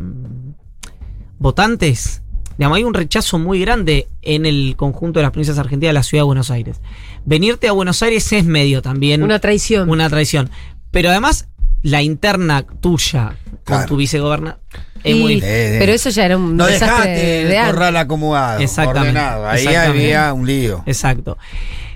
votantes, 1.39 2.24
digamos, 2.58 2.78
hay 2.78 2.84
un 2.84 2.93
rechazo 2.93 3.38
muy 3.39 3.60
grande 3.60 4.08
en 4.22 4.46
el 4.46 4.76
conjunto 4.76 5.20
de 5.20 5.24
las 5.24 5.32
provincias 5.32 5.58
argentinas 5.58 5.89
de 5.89 5.93
la 5.93 6.04
ciudad 6.04 6.22
de 6.24 6.26
Buenos 6.28 6.52
Aires. 6.52 6.82
Venirte 7.26 7.67
a 7.67 7.72
Buenos 7.72 8.02
Aires 8.04 8.32
es 8.34 8.46
medio 8.46 8.82
también 8.82 9.22
Una 9.24 9.39
traición. 9.39 9.89
una 9.89 10.10
traición. 10.10 10.50
Pero 10.91 11.10
además, 11.10 11.48
la 11.84 12.02
interna 12.02 12.63
tuya 12.63 13.36
con 13.48 13.58
Claro. 13.63 13.88
tu 13.88 13.98
vicegobernador 13.98 14.60
es 15.04 15.15
Y- 15.15 15.20
muy... 15.20 15.39
Pero 15.41 15.91
eso 15.91 16.10
ya 16.10 16.26
era 16.26 16.38
un 16.38 16.56
No 16.58 16.65
desastre 16.65 17.12
dejaste 17.12 17.46
de 17.48 17.58
el 17.60 17.65
corral 17.67 17.98
acomodado, 17.98 18.60
Exactamente, 18.62 19.10
ordenado. 19.20 19.48
Ahí 19.48 19.60
exactamente. 19.65 20.04
había 20.15 20.34
un 20.34 20.48
lío. 20.48 20.84
Exacto. 20.86 21.38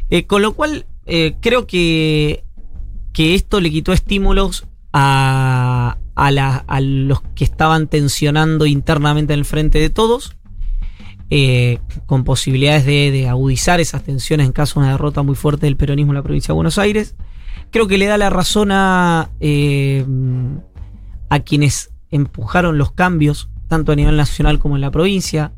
Eh, 0.10 0.26
con 0.28 0.42
lo 0.42 0.54
cual, 0.54 0.86
eh, 1.08 1.36
creo 1.42 1.66
que, 1.66 2.44
que 3.14 3.34
esto 3.34 3.60
le 3.62 3.72
quitó 3.72 3.94
estímulos 3.94 4.66
a, 4.94 5.98
a, 6.16 6.32
la- 6.32 6.64
a 6.68 6.80
los 6.82 7.22
que 7.36 7.44
estaban 7.46 7.88
tensionando 7.88 8.66
internamente 8.66 9.34
en 9.34 9.40
el 9.40 9.46
frente 9.46 9.80
de 9.80 9.90
todos, 9.90 10.36
eh, 11.34 11.80
con 12.06 12.24
posibilidades 12.26 12.86
de, 12.86 13.10
de 13.10 13.28
agudizar 13.30 13.80
esas 13.80 14.04
tensiones 14.04 14.46
en 14.46 14.52
caso 14.52 14.80
de 14.80 14.86
una 14.86 14.92
derrota 14.92 15.24
muy 15.24 15.36
fuerte 15.36 15.66
del 15.66 15.78
peronismo 15.78 16.12
en 16.12 16.18
la 16.18 16.24
provincia 16.24 16.50
de 16.50 16.56
Buenos 16.56 16.78
Aires. 16.78 17.16
Creo 17.72 17.88
que 17.88 17.98
le 17.98 18.06
da 18.06 18.18
la 18.18 18.30
razón 18.30 18.70
a, 18.72 19.30
eh, 19.40 20.06
a 21.30 21.40
quienes 21.40 21.92
empujaron 22.12 22.78
los 22.78 22.92
cambios, 22.92 23.50
tanto 23.70 23.94
a 23.94 23.96
nivel 23.96 24.18
nacional 24.18 24.60
como 24.60 24.76
en 24.76 24.82
la 24.82 24.92
provincia, 24.92 25.54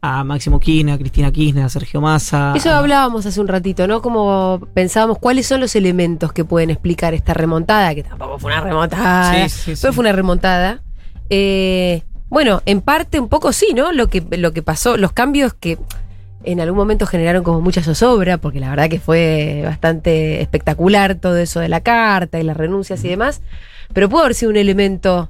a 0.00 0.24
Máximo 0.24 0.58
Kirchner, 0.58 0.96
a 0.96 0.98
Cristina 0.98 1.30
Kirchner, 1.30 1.64
a 1.64 1.68
Sergio 1.68 2.00
Massa. 2.00 2.54
Eso 2.56 2.70
hablábamos 2.72 3.24
hace 3.24 3.40
un 3.40 3.46
ratito, 3.46 3.86
¿no? 3.86 4.02
Como 4.02 4.60
pensábamos 4.74 5.18
cuáles 5.20 5.46
son 5.46 5.60
los 5.60 5.76
elementos 5.76 6.32
que 6.32 6.44
pueden 6.44 6.70
explicar 6.70 7.14
esta 7.14 7.32
remontada, 7.34 7.94
que 7.94 8.02
tampoco 8.02 8.40
fue 8.40 8.50
una 8.50 8.60
remontada, 8.62 9.48
Sí, 9.48 9.48
sí, 9.48 9.62
pero 9.80 9.92
sí. 9.92 9.94
fue 9.94 10.02
una 10.02 10.12
remontada. 10.12 10.82
Eh, 11.30 12.02
bueno, 12.32 12.62
en 12.64 12.80
parte 12.80 13.20
un 13.20 13.28
poco 13.28 13.52
sí, 13.52 13.74
¿no? 13.74 13.92
Lo 13.92 14.08
que, 14.08 14.24
lo 14.38 14.54
que 14.54 14.62
pasó, 14.62 14.96
los 14.96 15.12
cambios 15.12 15.52
que 15.52 15.76
en 16.44 16.60
algún 16.60 16.78
momento 16.78 17.04
generaron 17.04 17.44
como 17.44 17.60
mucha 17.60 17.82
zozobra, 17.82 18.38
porque 18.38 18.58
la 18.58 18.70
verdad 18.70 18.88
que 18.88 18.98
fue 18.98 19.60
bastante 19.66 20.40
espectacular 20.40 21.16
todo 21.16 21.36
eso 21.36 21.60
de 21.60 21.68
la 21.68 21.82
carta 21.82 22.40
y 22.40 22.42
las 22.42 22.56
renuncias 22.56 23.04
y 23.04 23.08
demás, 23.08 23.42
pero 23.92 24.08
pudo 24.08 24.22
haber 24.22 24.34
sido 24.34 24.50
un 24.50 24.56
elemento 24.56 25.28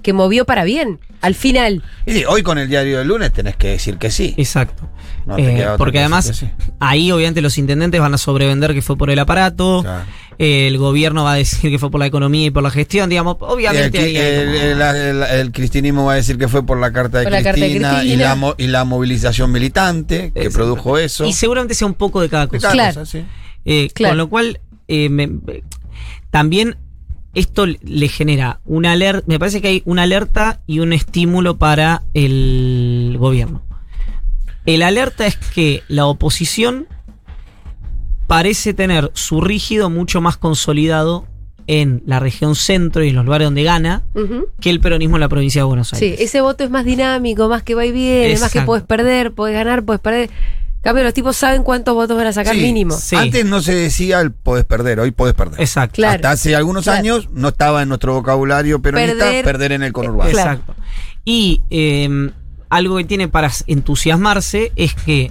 que 0.00 0.12
movió 0.12 0.44
para 0.44 0.64
bien, 0.64 1.00
al 1.20 1.34
final. 1.34 1.82
Y 2.06 2.12
sí, 2.12 2.24
hoy 2.26 2.42
con 2.42 2.58
el 2.58 2.68
diario 2.68 2.98
del 2.98 3.08
lunes 3.08 3.32
tenés 3.32 3.56
que 3.56 3.68
decir 3.68 3.96
que 3.98 4.10
sí. 4.10 4.34
Exacto. 4.36 4.88
No 5.26 5.36
Eh, 5.38 5.66
porque 5.76 5.92
que 5.94 5.98
además, 6.00 6.26
decir 6.26 6.48
que 6.56 6.64
sí. 6.64 6.70
ahí 6.80 7.12
obviamente 7.12 7.40
los 7.42 7.58
intendentes 7.58 8.00
van 8.00 8.14
a 8.14 8.18
sobrevender 8.18 8.72
que 8.74 8.82
fue 8.82 8.96
por 8.96 9.10
el 9.10 9.18
aparato. 9.18 9.82
Claro. 9.82 10.04
eh, 10.42 10.66
el 10.68 10.78
gobierno 10.78 11.24
va 11.24 11.32
a 11.34 11.36
decir 11.36 11.70
que 11.70 11.78
fue 11.78 11.90
por 11.90 12.00
la 12.00 12.06
economía 12.06 12.46
y 12.46 12.50
por 12.50 12.62
la 12.62 12.70
gestión, 12.70 13.10
digamos. 13.10 13.36
Obviamente 13.40 13.98
el- 13.98 14.46
como- 14.72 14.86
el- 14.86 14.96
el- 14.96 15.22
el 15.22 15.52
cristinismo 15.52 16.06
va 16.06 16.14
a 16.14 16.16
decir 16.16 16.38
que 16.38 16.48
fue 16.48 16.64
por 16.64 16.80
la 16.80 16.90
carta 16.92 17.18
de, 17.18 17.24
Por 17.24 17.32
la 17.32 17.42
carta 17.42 17.60
de 17.60 17.66
Cristina, 17.66 18.02
y, 18.04 18.16
la, 18.16 18.34
mo- 18.36 18.54
y 18.56 18.66
la 18.68 18.84
movilización 18.84 19.52
militante 19.52 20.32
que 20.32 20.40
Exacto. 20.44 20.56
produjo 20.56 20.96
eso. 20.96 21.26
Y 21.26 21.34
seguramente 21.34 21.74
sea 21.74 21.86
un 21.86 21.92
poco 21.92 22.22
de 22.22 22.30
cada 22.30 22.44
De 22.46 22.48
cosa. 22.52 22.68
cada 22.68 22.72
Claro. 22.72 23.00
cosa, 23.00 23.04
sí. 23.18 23.22
Eh, 23.66 23.90
Claro. 23.92 24.12
Con 24.12 24.16
lo 24.18 24.28
cual, 24.30 24.60
eh, 24.88 25.10
me- 25.10 25.26
me- 25.26 25.62
también 26.30 26.76
esto 27.34 27.66
le 27.66 28.08
genera 28.08 28.60
una 28.64 28.92
alerta, 28.92 29.22
me 29.26 29.38
parece 29.38 29.60
que 29.60 29.68
hay 29.68 29.82
una 29.84 30.02
alerta 30.02 30.60
y 30.66 30.80
un 30.80 30.92
estímulo 30.92 31.56
para 31.58 32.02
el 32.14 33.16
gobierno. 33.18 33.62
El 34.66 34.82
alerta 34.82 35.26
es 35.26 35.36
que 35.36 35.82
la 35.88 36.06
oposición 36.06 36.86
parece 38.26 38.74
tener 38.74 39.10
su 39.14 39.40
rígido 39.40 39.90
mucho 39.90 40.20
más 40.20 40.36
consolidado 40.36 41.26
en 41.66 42.02
la 42.04 42.18
región 42.20 42.54
centro 42.56 43.04
y 43.04 43.10
en 43.10 43.16
los 43.16 43.24
lugares 43.24 43.46
donde 43.46 43.62
gana 43.62 44.02
que 44.60 44.70
el 44.70 44.80
peronismo 44.80 45.16
en 45.16 45.20
la 45.20 45.28
provincia 45.28 45.60
de 45.60 45.64
Buenos 45.66 45.88
Sí, 45.88 46.04
Aires. 46.06 46.20
ese 46.20 46.40
voto 46.40 46.64
es 46.64 46.70
más 46.70 46.84
dinámico, 46.84 47.48
más 47.48 47.62
que 47.62 47.74
va 47.76 47.86
y 47.86 47.92
viene, 47.92 48.36
más 48.40 48.52
que 48.52 48.62
puedes 48.62 48.84
perder, 48.84 49.32
puedes 49.32 49.54
ganar, 49.56 49.84
puedes 49.84 50.00
perder. 50.00 50.30
Cambio, 50.82 51.04
los 51.04 51.12
tipos 51.12 51.36
saben 51.36 51.62
cuántos 51.62 51.94
votos 51.94 52.16
van 52.16 52.26
a 52.28 52.32
sacar 52.32 52.54
Sí, 52.54 52.62
mínimo. 52.62 52.94
sí. 52.96 53.14
Antes 53.14 53.44
no 53.44 53.60
se 53.60 53.74
decía 53.74 54.20
el 54.20 54.32
podés 54.32 54.64
perder, 54.64 54.98
hoy 55.00 55.10
podés 55.10 55.34
perder. 55.34 55.60
Exacto. 55.60 55.96
Claro. 55.96 56.14
Hasta 56.16 56.30
hace 56.30 56.56
algunos 56.56 56.84
Claro. 56.84 56.98
años 57.00 57.28
no 57.32 57.48
estaba 57.48 57.82
en 57.82 57.88
nuestro 57.90 58.14
vocabulario 58.14 58.80
peronista 58.80 59.26
Perder- 59.30 59.44
perder, 59.44 59.72
en 59.72 59.82
el 59.82 59.92
conurbano. 59.92 60.30
Claro. 60.30 60.52
Exacto. 60.52 60.74
Y 61.24 61.60
eh, 61.70 62.30
algo 62.70 62.96
que 62.96 63.04
tiene 63.04 63.28
para 63.28 63.50
entusiasmarse 63.66 64.72
es 64.76 64.94
que 64.94 65.30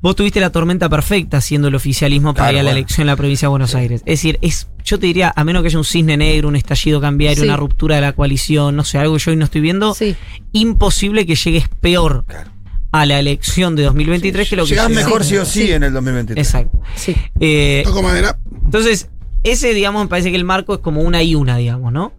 vos 0.00 0.14
tuviste 0.16 0.40
la 0.40 0.50
tormenta 0.50 0.88
perfecta 0.88 1.40
siendo 1.40 1.68
el 1.68 1.74
oficialismo 1.74 2.32
para 2.32 2.46
Claro, 2.46 2.52
ir 2.52 2.60
a 2.60 2.62
la 2.62 2.70
bueno. 2.70 2.78
elección 2.78 3.02
en 3.02 3.06
la 3.08 3.16
provincia 3.16 3.46
de 3.46 3.50
Buenos 3.50 3.74
Aires. 3.74 4.00
Es 4.06 4.20
decir, 4.20 4.38
es, 4.40 4.68
yo 4.84 4.98
te 4.98 5.06
diría, 5.06 5.30
a 5.36 5.44
menos 5.44 5.60
que 5.62 5.68
haya 5.68 5.78
un 5.78 5.84
cisne 5.84 6.16
negro, 6.16 6.48
un 6.48 6.56
estallido 6.56 7.00
cambiario, 7.00 7.42
Sí. 7.42 7.48
una 7.48 7.56
ruptura 7.56 7.96
de 7.96 8.00
la 8.02 8.12
coalición, 8.14 8.76
no 8.76 8.84
sé, 8.84 8.96
algo 8.98 9.14
que 9.14 9.20
yo 9.24 9.30
hoy 9.32 9.36
no 9.36 9.44
estoy 9.44 9.60
viendo, 9.60 9.94
Sí. 9.94 10.16
imposible 10.52 11.26
que 11.26 11.34
llegues 11.34 11.68
peor 11.68 12.24
Claro. 12.26 12.50
A 12.92 13.04
la 13.06 13.18
elección 13.18 13.76
de 13.76 13.82
2023 13.84 14.48
que 14.48 14.56
lo 14.56 14.64
que 14.64 14.70
Llegás 14.70 14.90
mejor 14.90 15.24
sí 15.24 15.36
o 15.36 15.44
sí, 15.44 15.66
Sí. 15.66 15.72
en 15.72 15.82
el 15.82 15.92
2023. 15.92 16.46
Exacto. 16.46 16.80
Sí. 16.94 17.14
Eh, 17.40 17.82
Toco 17.84 18.02
madera. 18.02 18.38
entonces, 18.64 19.08
ese, 19.44 19.74
digamos, 19.74 20.02
me 20.04 20.08
parece 20.08 20.30
que 20.30 20.36
el 20.36 20.44
marco 20.44 20.74
es 20.74 20.80
como 20.80 21.02
una 21.02 21.22
y 21.22 21.34
una, 21.34 21.56
digamos, 21.58 21.92
¿no? 21.92 22.12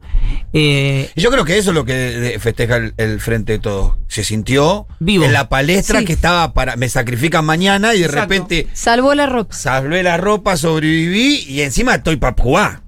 Eh, 0.54 1.10
yo 1.16 1.30
creo 1.32 1.46
que 1.46 1.58
eso 1.58 1.72
es 1.72 1.76
lo 1.76 1.86
que 1.86 1.94
de- 1.94 2.40
festeja 2.40 2.78
el, 2.78 2.94
el 2.98 3.20
frente 3.20 3.54
de 3.54 3.60
todos. 3.60 3.98
Se 4.08 4.24
sintió 4.24 4.88
Vivo. 5.00 5.24
en 5.26 5.34
la 5.34 5.50
palestra 5.50 6.00
Sí. 6.00 6.06
que 6.06 6.14
estaba 6.14 6.54
para. 6.54 6.76
Me 6.76 6.90
sacrifican 6.90 7.46
mañana 7.46 7.94
y 7.94 8.00
de 8.00 8.06
Exacto. 8.06 8.22
repente 8.34 8.68
Salvó 8.74 9.14
la 9.16 9.26
ropa. 9.28 9.54
salvé 9.56 10.02
la 10.04 10.18
ropa, 10.18 10.56
sobreviví 10.58 11.46
y 11.48 11.62
encima 11.62 11.96
estoy 11.96 12.18
para 12.18 12.36
jugar. 12.42 12.82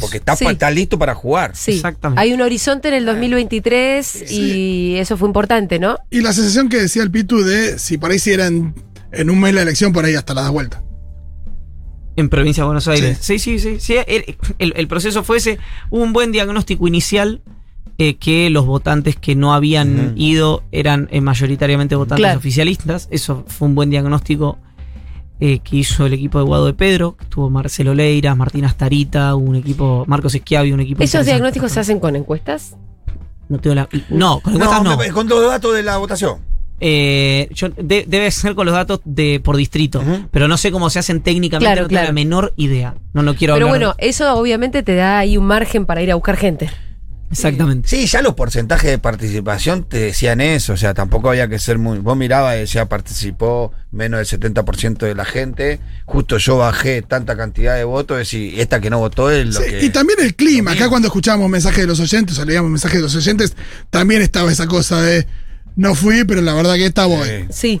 Porque 0.00 0.18
está, 0.18 0.36
Sí. 0.36 0.44
listo 0.74 0.98
para 0.98 1.14
jugar. 1.14 1.56
Sí. 1.56 1.72
Exactamente. 1.72 2.20
Hay 2.22 2.32
un 2.32 2.40
horizonte 2.40 2.88
en 2.88 2.94
el 2.94 3.06
2023 3.06 4.30
y 4.30 4.96
eso 4.96 5.16
fue 5.16 5.28
importante, 5.28 5.78
¿no? 5.78 5.96
Y 6.10 6.20
la 6.20 6.32
sensación 6.32 6.68
que 6.68 6.76
decía 6.78 7.02
el 7.02 7.10
Pitu 7.10 7.42
de 7.42 7.78
si 7.78 7.98
por 7.98 8.10
ahí 8.10 8.18
si 8.18 8.32
eran 8.32 8.74
en 9.12 9.30
un 9.30 9.40
mes 9.40 9.54
la 9.54 9.62
elección 9.62 9.92
por 9.92 10.04
ahí 10.04 10.14
hasta 10.14 10.34
la 10.34 10.42
das 10.42 10.50
vuelta. 10.52 10.82
En 12.16 12.28
provincia 12.28 12.62
de 12.62 12.66
Buenos 12.66 12.88
Aires. 12.88 13.18
Sí. 13.20 13.38
Sí, 13.38 13.58
sí, 13.58 13.78
sí. 13.78 13.80
sí, 13.80 13.94
el, 14.06 14.36
el- 14.58 14.72
el 14.76 14.88
proceso 14.88 15.22
fue 15.22 15.36
ese. 15.38 15.58
Hubo 15.90 16.02
un 16.02 16.12
buen 16.12 16.32
diagnóstico 16.32 16.86
inicial 16.88 17.40
eh, 17.96 18.16
que 18.16 18.50
los 18.50 18.66
votantes 18.66 19.16
que 19.16 19.34
no 19.36 19.54
habían 19.54 20.14
ido 20.16 20.62
eran 20.72 21.08
eh, 21.12 21.20
mayoritariamente 21.20 21.94
votantes 21.96 22.20
Claro. 22.22 22.38
oficialistas. 22.38 23.08
Eso 23.10 23.44
fue 23.46 23.68
un 23.68 23.74
buen 23.74 23.90
diagnóstico 23.90 24.58
eh, 25.40 25.60
que 25.60 25.76
hizo 25.76 26.06
el 26.06 26.12
equipo 26.14 26.38
de 26.38 26.44
Guado 26.44 26.66
de 26.66 26.74
Pedro. 26.74 27.16
que 27.16 27.24
Estuvo 27.24 27.48
Marcelo 27.50 27.94
Leiras, 27.94 28.36
Martín 28.36 28.64
Astarita, 28.64 29.34
un 29.34 29.54
equipo, 29.56 30.04
Marcos 30.06 30.34
Esquiavi, 30.34 30.72
un 30.72 30.80
equipo. 30.80 31.02
¿Esos 31.02 31.24
diagnósticos 31.26 31.72
se 31.72 31.80
hacen 31.80 32.00
con 32.00 32.16
encuestas? 32.16 32.76
No, 33.48 33.58
tengo 33.58 33.74
la- 33.76 33.88
no, 34.10 34.40
con 34.40 34.54
encuestas 34.54 34.82
no. 34.82 34.96
me- 34.96 35.10
con 35.10 35.28
los 35.28 35.42
datos 35.48 35.74
de 35.74 35.82
la 35.82 35.96
votación. 35.98 36.38
Eh, 36.80 37.48
yo- 37.52 37.70
de- 37.70 38.04
debe 38.06 38.30
ser 38.30 38.54
con 38.54 38.64
los 38.66 38.74
datos 38.74 39.00
de 39.04 39.40
por 39.42 39.56
distrito, 39.56 40.00
pero 40.30 40.46
no 40.46 40.56
sé 40.56 40.70
cómo 40.70 40.90
se 40.90 41.00
hacen 41.00 41.22
técnicamente, 41.22 41.64
Claro, 41.66 41.82
no 41.82 41.88
tengo 41.88 41.98
claro. 41.98 42.06
la 42.08 42.12
menor 42.12 42.52
idea. 42.56 42.94
No 43.14 43.22
lo 43.22 43.34
quiero 43.34 43.54
Pero 43.54 43.66
hablar. 43.66 43.80
bueno, 43.80 43.94
eso 43.98 44.32
obviamente 44.36 44.82
te 44.84 44.94
da 44.94 45.18
ahí 45.18 45.36
un 45.36 45.44
margen 45.46 45.86
para 45.86 46.02
ir 46.02 46.12
a 46.12 46.14
buscar 46.14 46.36
gente. 46.36 46.70
Exactamente. 47.30 47.88
Sí, 47.88 48.06
ya 48.06 48.22
los 48.22 48.34
porcentajes 48.34 48.90
de 48.90 48.98
participación 48.98 49.84
te 49.84 49.98
decían 49.98 50.40
eso, 50.40 50.72
o 50.72 50.76
sea, 50.76 50.94
tampoco 50.94 51.28
había 51.28 51.46
que 51.48 51.58
ser 51.58 51.78
muy... 51.78 51.98
Vos 51.98 52.16
mirabas 52.16 52.56
y 52.56 52.60
decía, 52.60 52.86
participó 52.86 53.72
menos 53.92 54.18
del 54.30 54.40
70% 54.40 54.98
de 54.98 55.14
la 55.14 55.24
gente, 55.24 55.78
justo 56.06 56.38
yo 56.38 56.56
bajé 56.58 57.02
tanta 57.02 57.36
cantidad 57.36 57.74
de 57.76 57.84
votos, 57.84 58.32
y 58.32 58.60
esta 58.60 58.80
que 58.80 58.88
no 58.90 58.98
votó 58.98 59.30
es 59.30 59.46
lo 59.46 59.60
Sí, 59.60 59.70
que... 59.70 59.84
Y 59.84 59.90
también 59.90 60.18
el 60.22 60.34
clima. 60.34 60.72
Acá 60.72 60.88
cuando 60.88 61.08
escuchábamos 61.08 61.50
mensajes 61.50 61.80
de 61.80 61.86
los 61.86 62.00
oyentes 62.00 62.38
o 62.38 62.44
leíamos 62.44 62.70
mensajes 62.70 62.96
de 62.98 63.02
los 63.02 63.14
oyentes, 63.14 63.54
también 63.90 64.22
estaba 64.22 64.50
esa 64.50 64.66
cosa 64.66 65.00
de 65.02 65.26
no 65.76 65.94
fui, 65.94 66.24
pero 66.24 66.40
la 66.40 66.54
verdad 66.54 66.74
que 66.74 66.86
esta 66.86 67.06
voy. 67.06 67.28
Sí. 67.50 67.80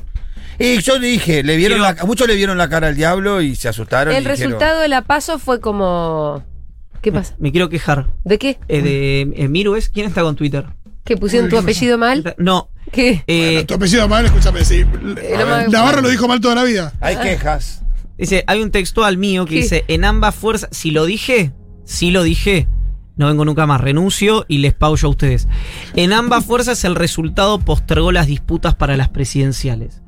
Y 0.60 0.78
yo 0.82 0.98
dije, 0.98 1.42
le 1.44 1.56
vieron 1.56 1.80
la- 1.80 1.96
a 2.00 2.04
muchos 2.04 2.26
le 2.26 2.34
vieron 2.34 2.58
la 2.58 2.68
cara 2.68 2.88
al 2.88 2.96
diablo 2.96 3.40
y 3.40 3.54
se 3.56 3.68
asustaron. 3.68 4.12
El 4.12 4.24
y 4.24 4.28
dijeron, 4.28 4.50
resultado 4.52 4.80
de 4.80 4.88
la 4.88 5.02
paso 5.02 5.38
fue 5.38 5.60
como. 5.60 6.44
¿Qué 7.00 7.12
pasa? 7.12 7.34
Me 7.38 7.52
quiero 7.52 7.68
quejar. 7.68 8.06
¿De 8.24 8.38
qué? 8.38 8.58
Eh, 8.68 8.82
de 8.82 9.20
eh, 9.36 9.48
Miru 9.48 9.76
es 9.76 9.88
quién 9.88 10.06
está 10.06 10.22
con 10.22 10.36
Twitter. 10.36 10.66
¿Que 11.04 11.16
pusieron 11.16 11.48
tu 11.48 11.56
apellido 11.58 11.96
mal? 11.96 12.34
No. 12.38 12.68
¿Qué? 12.92 13.22
eh, 13.26 13.52
Bueno, 13.52 13.66
tu 13.66 13.74
apellido 13.74 14.08
mal, 14.08 14.24
escúchame, 14.26 14.64
sí. 14.64 14.84
lo 14.84 15.46
más- 15.46 15.68
Navarro 15.68 16.00
lo 16.02 16.08
dijo 16.08 16.26
mal 16.28 16.40
toda 16.40 16.54
la 16.54 16.64
vida. 16.64 16.92
Hay 17.00 17.16
quejas. 17.16 17.82
dice, 18.18 18.44
hay 18.46 18.62
un 18.62 18.70
textual 18.70 19.16
mío 19.16 19.44
que 19.46 19.54
¿Qué? 19.54 19.60
dice, 19.62 19.84
en 19.88 20.04
ambas 20.04 20.34
fuerzas, 20.34 20.68
si 20.72 20.90
lo 20.90 21.04
dije, 21.06 21.52
si 21.84 22.10
lo 22.10 22.22
dije, 22.22 22.66
no 23.16 23.26
vengo 23.28 23.44
nunca 23.44 23.66
más, 23.66 23.80
renuncio 23.80 24.44
y 24.48 24.58
les 24.58 24.74
pauso 24.74 25.06
a 25.06 25.10
ustedes. 25.10 25.48
En 25.94 26.12
ambas 26.12 26.44
fuerzas 26.44 26.82
el 26.84 26.94
resultado 26.94 27.58
postergó 27.60 28.10
las 28.12 28.26
disputas 28.26 28.74
para 28.74 28.96
las 28.96 29.08
presidenciales. 29.08 30.02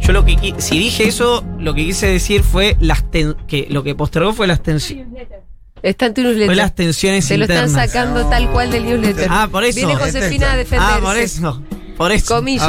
Yo 0.00 0.12
lo 0.12 0.24
que 0.24 0.54
si 0.58 0.78
dije 0.78 1.04
eso, 1.04 1.44
lo 1.58 1.74
que 1.74 1.84
quise 1.84 2.08
decir 2.08 2.42
fue 2.42 2.76
las 2.80 3.08
ten- 3.10 3.36
que 3.46 3.68
lo 3.70 3.84
que 3.84 3.94
postergó 3.94 4.32
fue 4.32 4.46
las 4.48 4.62
tensiones. 4.62 5.28
Está 5.82 6.06
en 6.06 6.14
tu 6.14 6.22
newsletter. 6.22 6.56
las 6.56 6.74
tensiones 6.74 7.24
Se 7.24 7.36
lo 7.36 7.44
están 7.44 7.66
internas. 7.68 7.90
sacando 7.90 8.26
tal 8.26 8.50
cual 8.50 8.70
del 8.70 8.84
newsletter. 8.84 9.26
Ah, 9.30 9.48
por 9.50 9.64
eso. 9.64 9.76
Viene 9.76 9.96
Josefina 9.96 10.52
a 10.52 10.56
defenderse. 10.56 10.94
Ah, 10.96 11.00
por 11.02 11.16
eso. 11.16 11.62
Por 11.96 12.12
eso. 12.12 12.34
Comillas. 12.34 12.68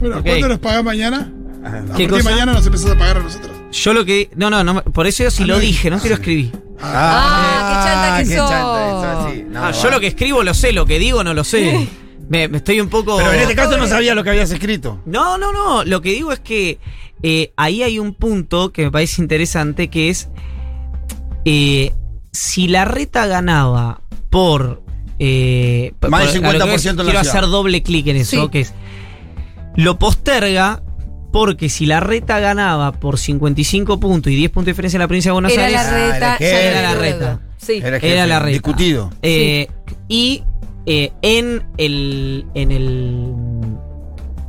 Bueno, 0.00 0.18
ok. 0.18 0.24
¿cuándo 0.24 0.48
nos 0.48 0.58
pagás 0.58 0.84
mañana? 0.84 1.30
A 1.64 1.70
¿Qué 1.70 1.86
partir 1.86 2.10
de 2.10 2.16
cosa? 2.18 2.30
mañana 2.30 2.52
nos 2.54 2.66
empezás 2.66 2.90
a 2.90 2.98
pagar 2.98 3.16
a 3.18 3.20
nosotros. 3.20 3.52
Yo 3.72 3.92
lo 3.92 4.04
que. 4.04 4.30
No, 4.36 4.50
no, 4.50 4.62
no. 4.64 4.82
Por 4.84 5.06
eso 5.06 5.22
yo 5.24 5.30
sí 5.30 5.42
Ah, 5.44 5.46
lo 5.46 5.58
dije, 5.58 5.90
no 5.90 5.98
te 6.00 6.08
lo 6.08 6.14
escribí. 6.16 6.50
Ah, 6.80 7.68
qué 7.68 7.90
chanta 7.90 8.18
que 8.22 8.28
qué 8.28 8.36
sos. 8.36 8.50
chanta, 8.50 9.28
eso 9.28 9.30
sí. 9.34 9.44
No, 9.50 9.64
Ah, 9.64 9.70
yo 9.70 9.90
lo 9.90 10.00
que 10.00 10.06
escribo 10.08 10.42
lo 10.42 10.54
sé, 10.54 10.72
lo 10.72 10.86
que 10.86 10.98
digo 10.98 11.22
no 11.24 11.34
lo 11.34 11.44
sé. 11.44 11.88
Me, 12.28 12.48
me 12.48 12.58
estoy 12.58 12.80
un 12.80 12.88
poco. 12.88 13.16
Pero 13.18 13.32
en 13.32 13.40
este 13.40 13.54
caso 13.54 13.76
no 13.76 13.86
sabía 13.86 14.14
lo 14.14 14.24
que 14.24 14.30
habías 14.30 14.50
escrito. 14.50 15.00
No, 15.06 15.36
no, 15.38 15.52
no. 15.52 15.84
Lo 15.84 16.00
que 16.00 16.10
digo 16.12 16.32
es 16.32 16.40
que 16.40 16.78
eh, 17.22 17.52
ahí 17.56 17.82
hay 17.82 17.98
un 17.98 18.14
punto 18.14 18.72
que 18.72 18.84
me 18.84 18.90
parece 18.90 19.20
interesante 19.22 19.88
que 19.88 20.08
es. 20.10 20.28
eh, 21.44 21.92
si 22.34 22.68
la 22.68 22.84
reta 22.84 23.26
ganaba 23.26 24.02
por. 24.28 24.82
eh, 25.20 25.92
Más 26.10 26.32
del 26.32 26.42
por- 26.42 26.50
a 26.56 26.58
lo 26.58 26.64
que 26.66 26.72
50% 26.78 26.90
en 26.90 26.96
la 26.96 27.04
Quiero 27.04 27.20
ciudad. 27.20 27.36
hacer 27.36 27.48
doble 27.50 27.82
clic 27.82 28.06
en 28.08 28.16
eso, 28.16 28.42
Sí. 28.42 28.48
que 28.50 28.60
es. 28.60 28.74
Lo 29.76 29.98
posterga 29.98 30.82
porque 31.32 31.68
si 31.68 31.86
la 31.86 32.00
reta 32.00 32.38
ganaba 32.40 32.92
por 32.92 33.18
55 33.18 33.98
puntos 34.00 34.32
y 34.32 34.36
10 34.36 34.50
puntos 34.50 34.66
de 34.66 34.72
diferencia 34.72 34.96
en 34.98 35.00
la 35.02 35.08
provincia 35.08 35.30
de 35.30 35.32
Buenos 35.34 35.52
Era 35.52 35.66
Aires. 35.66 35.80
la 35.82 35.90
reta. 36.12 36.32
Ah, 36.34 36.36
era 36.44 36.82
la 36.82 36.94
reta. 36.94 37.40
Sí. 37.58 37.80
Era, 37.82 38.26
la 38.26 38.38
reta. 38.40 38.52
Discutido. 38.52 39.10
Eh, 39.22 39.68
Y 40.08 40.42
eh, 40.86 41.12
en 41.22 41.62
el. 41.78 42.44
en 42.54 42.70
el. 42.72 43.32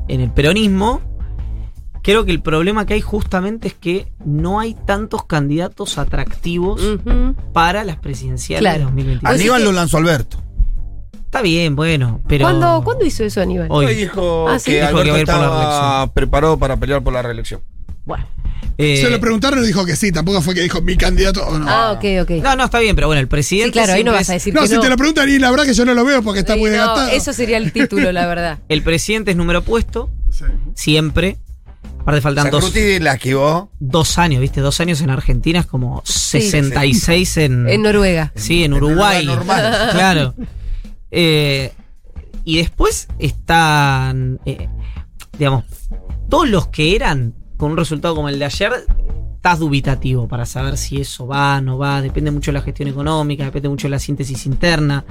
en 0.08 0.22
el 0.22 0.32
peronismo. 0.32 1.02
Creo 2.06 2.24
que 2.24 2.32
el 2.32 2.40
problema 2.42 2.86
que 2.86 2.94
hay 2.94 3.02
justamente 3.02 3.68
es 3.68 3.74
que 3.74 4.12
no 4.24 4.60
hay 4.60 4.76
tantos 4.86 5.26
candidatos 5.26 5.98
atractivos 5.98 6.80
para 7.52 7.84
las 7.84 7.98
presidenciales 7.98 8.62
Claro. 8.62 8.78
de 8.78 8.84
2023. 8.86 9.22
Pues 9.32 9.42
Aníbal 9.42 9.64
lo 9.64 9.72
lanzó 9.72 9.98
Alberto. 9.98 10.38
Está 11.26 11.42
bien, 11.42 11.76
bueno, 11.76 12.22
pero. 12.28 12.46
¿Cuándo, 12.46 12.82
¿Cuándo 12.84 13.04
hizo 13.06 13.24
eso 13.24 13.42
Aníbal? 13.42 13.68
Hoy. 13.72 13.88
Hoy 13.88 13.96
dijo 13.96 14.48
Ah, 14.48 14.60
sí. 14.60 14.72
que 14.72 14.82
Dijo 14.82 14.94
que 14.94 15.02
Alberto 15.10 15.20
estaba 15.32 16.14
preparado 16.14 16.58
para 16.60 16.78
pelear 16.78 17.04
por 17.04 17.12
la 17.12 17.22
reelección. 17.24 17.62
Bueno. 18.06 18.26
Eh, 18.78 18.98
Se 19.02 19.10
lo 19.10 19.20
preguntaron 19.20 19.64
y 19.64 19.68
dijo 19.68 19.86
que 19.86 19.96
sí, 19.96 20.12
tampoco 20.12 20.42
fue 20.42 20.54
que 20.54 20.62
dijo 20.62 20.82
mi 20.82 20.96
candidato 20.98 21.46
o 21.48 21.58
no. 21.58 21.66
Ah, 21.68 21.94
ok, 21.94 22.06
ok. 22.24 22.30
no, 22.44 22.56
no, 22.56 22.66
está 22.66 22.80
bien, 22.80 22.94
pero 22.96 23.08
bueno, 23.08 23.20
el 23.22 23.28
presidente. 23.28 23.68
sí, 23.70 23.72
claro, 23.72 23.94
ahí 23.94 24.04
no 24.04 24.12
vas 24.12 24.30
a 24.30 24.36
es- 24.36 24.42
decir 24.44 24.54
no, 24.54 24.62
que 24.62 24.68
si 24.68 24.76
no. 24.76 24.82
te 24.82 24.90
lo 24.90 24.98
preguntan 24.98 25.28
y 25.30 25.40
la 25.40 25.50
verdad 25.50 25.66
que 25.66 25.74
yo 25.74 25.86
no 25.86 25.94
lo 25.94 26.04
veo 26.06 26.22
porque 26.22 26.42
está 26.42 26.54
Sí, 26.54 26.60
muy 26.60 26.70
no, 26.70 26.76
desgastado. 26.78 27.08
eso 27.10 27.34
sería 27.34 27.58
el 27.58 27.72
título, 27.72 28.12
la 28.12 28.28
verdad. 28.28 28.60
El 28.70 28.84
presidente 28.84 29.32
es 29.32 29.38
número 29.38 29.62
puesto, 29.64 30.10
Sí. 30.30 30.44
siempre. 30.76 31.38
Aparte 32.06 32.22
faltan 32.22 32.52
dos, 32.52 32.64
Sacruti 32.64 33.00
la 33.00 33.14
esquivó. 33.14 33.72
dos 33.80 34.20
años, 34.20 34.40
¿viste? 34.40 34.62
Dos 34.62 34.80
años 34.80 35.02
en 35.02 35.10
Argentina 35.10 35.62
es 35.62 35.66
como 35.66 36.04
66 36.06 37.38
en. 37.38 37.68
En 37.68 37.82
Noruega. 37.82 38.32
Sí, 38.36 38.64
en 38.64 38.74
En 38.74 38.84
Uruguay. 38.84 39.26
Normal. 39.26 39.90
Claro. 39.92 40.36
Eh, 41.10 41.74
y 42.44 42.58
después 42.58 43.08
están, 43.18 44.40
eh, 44.46 44.70
digamos, 45.40 45.64
todos 46.30 46.48
los 46.48 46.68
que 46.68 46.96
eran 46.96 47.34
con 47.58 47.72
un 47.72 47.78
resultado 47.78 48.14
como 48.14 48.30
el 48.30 48.38
de 48.38 48.46
ayer, 48.46 48.72
estás 49.34 49.58
dubitativo 49.58 50.28
para 50.28 50.46
saber 50.46 50.78
si 50.78 51.02
eso 51.02 51.26
va, 51.26 51.60
no 51.60 51.80
va. 51.80 52.04
Depende 52.04 52.30
mucho 52.30 52.52
de 52.52 52.60
la 52.60 52.62
gestión 52.62 52.88
económica, 52.88 53.46
depende 53.46 53.68
mucho 53.68 53.88
de 53.88 53.92
la 53.92 54.00
síntesis 54.00 54.46
interna. 54.46 55.04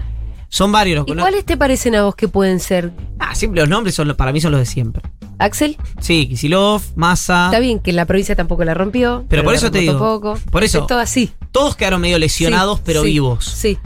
Son 0.49 0.71
varios 0.71 0.99
los 0.99 1.17
¿Y 1.17 1.19
cuáles 1.19 1.45
te 1.45 1.57
parecen 1.57 1.97
a 1.97 2.05
vos 2.05 2.15
que 2.15 2.29
pueden 2.29 2.61
ser? 2.61 2.93
Ah, 3.19 3.35
siempre 3.35 3.63
los 3.63 3.69
nombres 3.69 3.97
son 3.97 4.15
para 4.15 4.33
mí 4.33 4.41
son 4.41 4.53
los 4.53 4.61
de 4.61 4.67
siempre. 4.67 5.03
Axel, 5.39 5.77
Sí, 6.01 6.27
Kisilov, 6.29 6.83
Massa. 6.97 7.47
está 7.47 7.59
bien 7.59 7.81
que 7.81 7.91
en 7.91 7.97
la 7.97 8.05
provincia 8.07 8.37
tampoco 8.37 8.65
la 8.65 8.75
rompió. 8.75 9.25
Pero 9.29 9.43
por 9.45 9.55
eso 9.55 9.71
te 9.71 9.79
digo, 9.81 9.99
Poco. 9.99 10.39
por 10.51 10.65
eso- 10.65 10.81
Es 10.81 10.87
todo 10.87 10.99
así. 11.01 11.33
Todos 11.53 11.77
quedaron 11.77 12.01
medio 12.01 12.19
lesionados, 12.19 12.79
Sí, 12.79 12.83
pero 12.87 13.03
sí, 13.03 13.09
vivos. 13.09 13.45
Sí. 13.45 13.79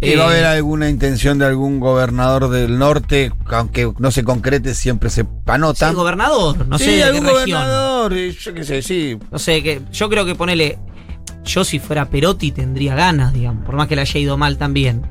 ¿Y 0.00 0.14
va 0.14 0.24
a 0.24 0.26
Eh, 0.26 0.30
haber 0.30 0.44
alguna 0.44 0.90
intención 0.90 1.38
de 1.38 1.46
algún 1.46 1.80
gobernador 1.80 2.50
del 2.50 2.78
norte, 2.78 3.32
aunque 3.46 3.90
no 3.98 4.10
se 4.10 4.24
concrete, 4.24 4.74
siempre 4.74 5.08
se 5.08 5.22
sí, 5.22 5.28
anota? 5.46 5.90
gobernador, 5.92 6.66
no 6.66 6.76
sí, 6.78 6.84
sé 6.84 6.90
de 6.90 6.96
qué 6.98 7.02
algún 7.04 7.24
región. 7.24 7.60
gobernador, 7.62 8.12
eh, 8.12 8.32
yo 8.38 8.52
qué 8.54 8.64
sé, 8.64 8.82
sí. 8.82 9.18
No 9.30 9.38
sé, 9.38 9.62
que 9.62 9.80
yo 9.92 10.10
creo 10.10 10.26
que 10.26 10.34
ponele. 10.34 10.78
Yo 11.44 11.64
si 11.64 11.78
fuera 11.78 12.10
Perotti 12.10 12.50
tendría 12.52 12.94
ganas, 12.96 13.32
digamos, 13.32 13.64
por 13.64 13.76
más 13.76 13.86
que 13.86 13.94
le 13.96 14.02
haya 14.02 14.18
ido 14.20 14.36
mal 14.36 14.58
también. 14.58 15.02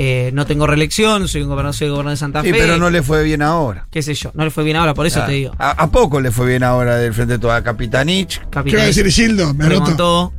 Eh, 0.00 0.30
no 0.32 0.46
tengo 0.46 0.64
reelección, 0.64 1.26
soy 1.26 1.42
un 1.42 1.48
gobernador, 1.48 1.74
soy 1.74 1.88
gobernador 1.88 2.12
de 2.12 2.18
Santa 2.18 2.42
Sí, 2.42 2.52
Fe. 2.52 2.56
pero 2.58 2.76
no 2.78 2.88
le 2.88 3.02
fue 3.02 3.24
bien 3.24 3.42
ahora. 3.42 3.88
Qué 3.90 4.00
sé 4.00 4.14
yo, 4.14 4.30
no 4.34 4.44
le 4.44 4.50
fue 4.52 4.62
bien 4.62 4.76
ahora, 4.76 4.94
por 4.94 5.06
eso 5.06 5.20
Ah, 5.22 5.26
te 5.26 5.32
digo. 5.32 5.52
A, 5.58 5.70
a 5.70 5.90
poco 5.90 6.20
le 6.20 6.30
fue 6.30 6.46
bien 6.46 6.62
ahora 6.62 6.96
del 6.98 7.12
frente 7.12 7.32
de 7.32 7.38
toda 7.40 7.64
Capitanich. 7.64 8.40
¿Qué 8.64 8.76
va 8.76 8.82
a 8.82 8.86
decir 8.86 9.10
Gildo? 9.10 9.52
Me 9.54 9.68
remontó. 9.68 10.32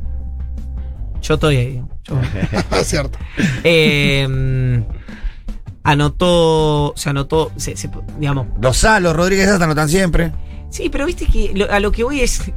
Yo 1.20 1.34
estoy 1.34 1.56
ahí. 1.56 1.82
yo- 2.04 2.18
Cierto. 2.84 3.18
Eh, 3.62 4.82
anotó, 5.84 6.94
se 6.96 7.10
anotó, 7.10 7.52
se- 7.56 7.76
se- 7.76 7.90
digamos, 8.18 8.46
Los 8.62 8.78
Salos, 8.78 9.14
Rodríguez 9.14 9.48
hasta 9.48 9.64
anotan 9.66 9.88
siempre. 9.90 10.32
Sí, 10.70 10.88
pero 10.88 11.04
viste 11.04 11.26
que 11.26 11.52
lo- 11.54 11.70
a 11.70 11.80
lo 11.80 11.92
que 11.92 12.02
voy 12.04 12.20
es. 12.20 12.50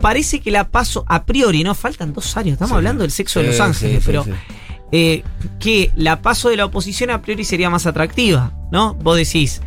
Parece 0.00 0.40
que 0.40 0.50
la 0.50 0.68
paso 0.70 1.04
a 1.08 1.24
priori, 1.24 1.62
¿no? 1.62 1.74
Faltan 1.74 2.12
dos 2.12 2.36
años, 2.36 2.54
estamos 2.54 2.70
Sí. 2.70 2.76
hablando 2.76 3.02
del 3.02 3.10
sexo 3.12 3.38
de 3.40 3.46
Sí, 3.46 3.50
Los 3.52 3.60
Ángeles, 3.60 3.92
sí, 3.96 4.00
sí, 4.00 4.02
pero 4.06 4.24
sí. 4.24 4.30
Eh, 4.92 5.24
que 5.58 5.90
la 5.96 6.22
paso 6.22 6.48
de 6.50 6.56
la 6.56 6.66
oposición 6.66 7.10
a 7.10 7.22
priori 7.22 7.44
sería 7.44 7.70
más 7.70 7.86
atractiva, 7.86 8.52
¿no? 8.70 8.94
Vos 8.94 9.16
decís, 9.16 9.60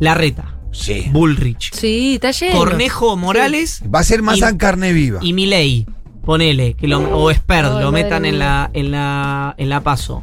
la 0.00 0.14
reta, 0.14 0.52
Sí. 0.72 1.06
Bullrich, 1.10 1.72
Sí, 1.72 2.14
está 2.16 2.32
lleno. 2.32 2.58
Cornejo 2.58 3.16
Morales 3.16 3.82
Va 3.92 4.00
a 4.00 4.04
ser 4.04 4.20
más 4.22 4.38
Y- 4.38 4.44
en 4.44 4.58
carne 4.58 4.92
viva. 4.92 5.20
y 5.22 5.32
Milei, 5.32 5.86
ponele, 6.24 6.74
que 6.74 6.86
lo, 6.88 6.98
o 7.16 7.32
Sperd, 7.32 7.80
lo 7.80 7.92
metan 7.92 8.24
en 8.26 8.38
la, 8.38 8.70
en 8.74 8.90
la, 8.90 9.54
en 9.56 9.68
la 9.70 9.80
paso. 9.82 10.22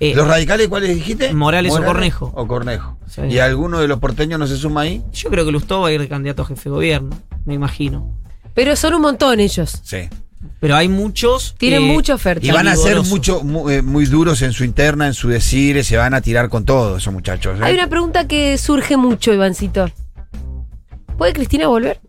Eh, 0.00 0.12
¿Los 0.14 0.26
radicales 0.26 0.68
cuáles 0.68 0.94
dijiste? 0.94 1.32
Morales 1.32 1.72
o 1.72 1.82
Cornejo. 1.82 2.32
O 2.34 2.46
Cornejo. 2.48 2.98
Sí. 3.06 3.22
¿Y 3.30 3.38
alguno 3.38 3.78
de 3.78 3.86
los 3.88 4.00
porteños 4.00 4.38
no 4.40 4.46
se 4.46 4.56
suma 4.56 4.82
ahí? 4.82 5.02
yo 5.12 5.30
creo 5.30 5.46
que 5.46 5.52
Lustó 5.52 5.80
va 5.80 5.88
a 5.88 5.92
ir 5.92 6.00
de 6.00 6.08
candidato 6.08 6.42
a 6.42 6.46
jefe 6.46 6.64
de 6.64 6.70
gobierno, 6.70 7.16
me 7.46 7.54
imagino. 7.54 8.12
Pero 8.54 8.74
son 8.76 8.94
un 8.94 9.02
montón 9.02 9.40
ellos. 9.40 9.80
Sí. 9.84 10.08
Pero 10.60 10.76
hay 10.76 10.88
muchos. 10.88 11.54
Tienen 11.58 11.82
eh, 11.82 11.92
mucha 11.92 12.14
oferta. 12.14 12.46
Y 12.46 12.50
van 12.50 12.68
a 12.68 12.76
ser 12.76 13.00
mucho, 13.02 13.42
mu- 13.44 13.68
eh, 13.68 13.82
muy 13.82 14.06
duros 14.06 14.40
en 14.42 14.52
su 14.52 14.64
interna, 14.64 15.06
en 15.06 15.14
su 15.14 15.28
decir, 15.28 15.82
se 15.84 15.96
van 15.96 16.14
a 16.14 16.20
tirar 16.20 16.48
con 16.48 16.64
todo 16.64 16.96
esos 16.96 17.12
muchachos. 17.12 17.58
¿eh? 17.60 17.64
Hay 17.64 17.74
una 17.74 17.88
pregunta 17.88 18.26
que 18.26 18.56
surge 18.58 18.96
mucho, 18.96 19.32
Ivancito. 19.32 19.90
¿Puede 21.18 21.32
Cristina 21.32 21.68
volver? 21.68 22.00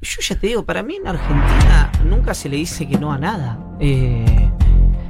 Yo 0.00 0.20
ya 0.20 0.36
te 0.38 0.46
digo, 0.48 0.64
para 0.64 0.82
mí 0.82 0.96
en 0.96 1.06
Argentina 1.06 1.92
nunca 2.04 2.34
se 2.34 2.48
le 2.48 2.56
dice 2.56 2.88
que 2.88 2.98
no 2.98 3.12
a 3.12 3.18
nada. 3.18 3.58
Eh, 3.80 4.50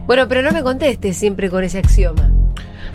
Bueno, 0.07 0.29
pero 0.29 0.43
no 0.43 0.53
me 0.53 0.63
contestes 0.63 1.17
siempre 1.17 1.49
con 1.51 1.65
ese 1.65 1.79
axioma. 1.79 2.31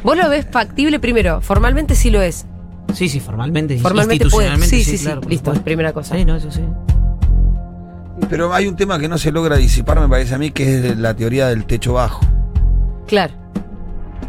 ¿Vos 0.04 0.16
lo 0.16 0.30
ves 0.30 0.46
factible 0.52 1.00
primero? 1.00 1.42
Formalmente 1.42 1.96
sí 1.96 2.12
lo 2.12 2.22
es. 2.22 2.46
sí, 2.94 3.10
sí, 3.10 3.20
formalmente, 3.20 3.78
Formalmente 3.80 4.28
puede. 4.30 4.56
Sí, 4.68 4.84
sí, 4.84 4.98
sí. 4.98 5.06
claro, 5.06 5.22
Listo, 5.28 5.54
primera 5.64 5.92
cosa. 5.92 6.16
Sí, 6.16 6.24
no, 6.24 6.36
eso 6.36 6.52
sí. 6.52 6.62
Pero 8.30 8.54
hay 8.54 8.68
un 8.68 8.76
tema 8.76 9.00
que 9.00 9.08
no 9.08 9.18
se 9.18 9.32
logra 9.32 9.56
disipar, 9.58 10.00
me 10.00 10.08
parece 10.10 10.36
a 10.36 10.38
mí, 10.38 10.52
que 10.52 10.78
es 10.90 10.98
la 10.98 11.16
teoría 11.16 11.48
del 11.48 11.66
techo 11.66 11.94
bajo. 11.94 12.26
Claro. 13.08 13.34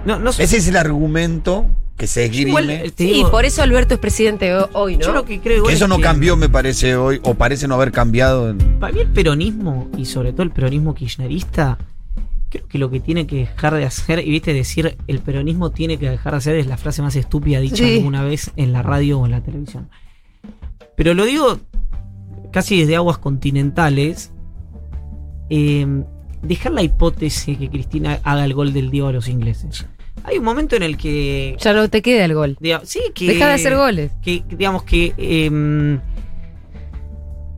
No, 0.05 0.19
no 0.19 0.33
sé. 0.33 0.45
Ese 0.45 0.59
es 0.59 0.69
el 0.69 0.77
argumento 0.77 1.67
que 1.97 2.07
se 2.07 2.25
esgrime. 2.27 2.85
Eh, 2.87 2.93
Sí, 2.97 3.25
por 3.29 3.45
eso 3.45 3.61
Alberto 3.63 3.95
es 3.95 4.01
presidente 4.01 4.55
ho- 4.55 4.69
hoy, 4.73 4.97
¿no? 4.97 5.07
Yo 5.07 5.13
lo 5.13 5.25
que 5.25 5.41
creo 5.41 5.65
que 5.65 5.71
es 5.73 5.77
eso 5.79 5.89
no 5.89 5.97
que 5.97 6.03
cambió, 6.05 6.37
me 6.37 6.49
parece, 6.49 6.95
hoy, 6.95 7.19
o 7.25 7.35
parece 7.35 7.67
no 7.67 7.75
haber 7.75 7.91
cambiado. 7.91 8.51
en- 8.51 8.59
Para 8.79 8.93
mí 8.93 9.01
el 9.01 9.09
peronismo, 9.09 9.89
y 9.97 10.05
sobre 10.05 10.33
todo 10.33 10.45
el 10.45 10.53
peronismo 10.53 10.95
kirchnerista, 10.95 11.77
creo 12.51 12.69
que 12.69 12.79
lo 12.79 12.89
que 12.91 13.01
tiene 13.01 13.27
que 13.27 13.37
dejar 13.39 13.75
de 13.75 13.85
hacer, 13.85 14.21
y 14.21 14.31
viste 14.31 14.53
decir 14.55 14.97
el 15.09 15.19
peronismo 15.19 15.71
tiene 15.71 15.99
que 15.99 16.09
dejar 16.09 16.35
de 16.35 16.39
hacer, 16.39 16.55
es 16.55 16.69
la 16.69 16.77
frase 16.77 17.03
más 17.03 17.17
estúpida 17.17 17.59
dicha 17.59 17.85
Sí. 17.85 17.97
alguna 17.97 18.23
vez 18.23 18.53
en 18.55 18.73
la 18.73 18.83
radio 18.83 19.19
o 19.19 19.27
en 19.27 19.33
la 19.33 19.41
televisión. 19.41 19.89
Pero 20.95 21.15
lo 21.15 21.25
digo 21.25 21.59
casi 22.53 22.81
desde 22.81 22.97
aguas 22.97 23.19
continentales. 23.19 24.33
eh, 25.51 25.87
dejar 26.43 26.73
la 26.73 26.83
hipótesis 26.83 27.59
que 27.59 27.69
Cristina 27.69 28.21
haga 28.23 28.45
el 28.45 28.55
gol 28.55 28.73
del 28.73 28.91
Diego 28.91 29.09
a 29.09 29.13
los 29.13 29.29
ingleses. 29.29 29.87
Hay 30.25 30.39
un 30.39 30.45
momento 30.45 30.77
en 30.77 30.83
el 30.83 30.97
que. 30.97 31.57
Ya 31.61 31.73
no 31.73 31.89
te 31.89 32.03
queda 32.03 32.25
el 32.25 32.35
gol. 32.35 32.59
sí, 32.85 33.01
que. 33.15 33.29
Deja 33.29 33.49
de 33.49 33.55
hacer 33.55 33.77
goles. 33.77 34.13
que 34.23 34.43
digamos 34.49 34.83
que 34.83 35.15
em, 35.17 36.01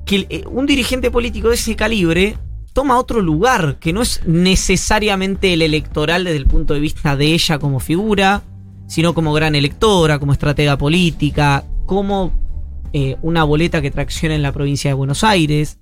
que 0.05 0.27
eh, 0.29 0.45
un 0.51 0.67
dirigente 0.67 1.11
político 1.11 1.49
de 1.49 1.55
ese 1.55 1.77
calibre 1.77 2.37
toma 2.73 2.99
otro 2.99 3.21
lugar 3.21 3.79
que 3.81 3.93
no 3.93 4.03
es 4.03 4.23
necesariamente 4.27 5.53
el 5.53 5.63
electoral 5.63 6.25
desde 6.25 6.39
el 6.39 6.47
punto 6.47 6.75
de 6.75 6.81
vista 6.81 7.17
de 7.17 7.27
ella 7.27 7.59
como 7.59 7.81
figura, 7.81 8.43
sino 8.87 9.15
como 9.15 9.33
gran 9.33 9.55
electora, 9.55 10.19
como 10.19 10.33
estratega 10.33 10.77
política, 10.79 11.65
como 11.87 12.33
eh, 12.93 13.17
una 13.23 13.45
boleta 13.45 13.81
que 13.83 13.91
tracciona 13.91 14.35
en 14.35 14.43
la 14.43 14.53
provincia 14.53 14.91
de 14.91 14.95
Buenos 14.95 15.25
Aires. 15.25 15.79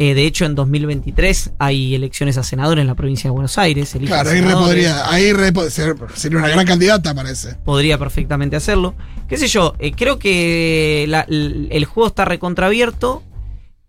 Eh, 0.00 0.14
de 0.14 0.26
hecho, 0.26 0.44
en 0.44 0.54
2023 0.54 1.52
hay 1.58 1.94
elecciones 1.96 2.38
a 2.38 2.44
senador 2.44 2.78
en 2.78 2.86
la 2.86 2.94
provincia 2.94 3.28
de 3.28 3.32
Buenos 3.32 3.58
Aires. 3.58 3.96
Claro, 4.06 4.30
ahí 4.30 4.40
re 4.40 4.52
podría, 4.52 5.10
ahí 5.10 5.32
re 5.32 5.52
ser- 5.70 5.96
sería 6.14 6.38
una 6.38 6.48
gran 6.48 6.64
candidata, 6.66 7.12
parece. 7.14 7.56
podría 7.64 7.98
perfectamente 7.98 8.54
hacerlo. 8.54 8.94
¿Qué 9.28 9.36
sé 9.36 9.48
yo? 9.48 9.74
eh, 9.80 9.90
creo 9.92 10.18
que 10.20 11.04
la- 11.08 11.22
el, 11.28 11.68
el 11.72 11.84
juego 11.84 12.06
está 12.06 12.24
recontraabierto. 12.24 13.22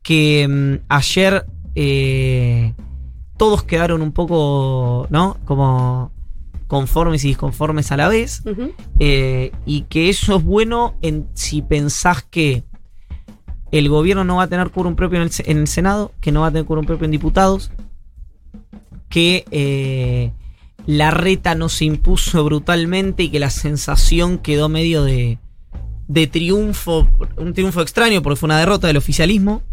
Que 0.01 0.47
mm, 0.49 0.85
ayer 0.89 1.45
eh, 1.75 2.73
todos 3.37 3.63
quedaron 3.63 4.01
un 4.01 4.11
poco, 4.11 5.05
¿no? 5.11 5.37
Como 5.45 6.11
conformes 6.69 7.25
y 7.25 7.29
disconformes 7.29 7.91
a 7.91 7.97
la 7.97 8.07
vez. 8.07 8.43
Eh, 8.99 9.51
y 9.65 9.81
que 9.89 10.07
eso 10.07 10.37
es 10.37 10.43
bueno 10.43 10.95
en, 11.01 11.27
si 11.33 11.61
pensás 11.61 12.23
que 12.23 12.63
el 13.71 13.89
gobierno 13.89 14.23
no 14.23 14.37
va 14.37 14.43
a 14.43 14.47
tener 14.47 14.69
quórum 14.69 14.95
propio 14.95 15.17
en 15.17 15.23
el, 15.23 15.31
se- 15.31 15.51
en 15.51 15.57
el 15.57 15.67
Senado, 15.67 16.13
que 16.21 16.31
no 16.31 16.41
va 16.41 16.47
a 16.47 16.51
tener 16.51 16.65
quórum 16.65 16.85
propio 16.85 17.05
en 17.05 17.11
diputados, 17.11 17.71
que 19.09 19.45
eh, 19.51 20.31
la 20.85 21.11
reta 21.11 21.55
no 21.55 21.69
se 21.69 21.85
impuso 21.85 22.43
brutalmente 22.45 23.23
y 23.23 23.29
que 23.29 23.39
la 23.39 23.49
sensación 23.49 24.37
quedó 24.37 24.69
medio 24.69 25.03
de, 25.03 25.39
de 26.07 26.27
triunfo, 26.27 27.07
un 27.37 27.53
triunfo 27.53 27.81
extraño 27.81 28.21
porque 28.21 28.37
fue 28.37 28.47
una 28.47 28.59
derrota 28.59 28.87
del 28.87 28.97
oficialismo 28.97 29.63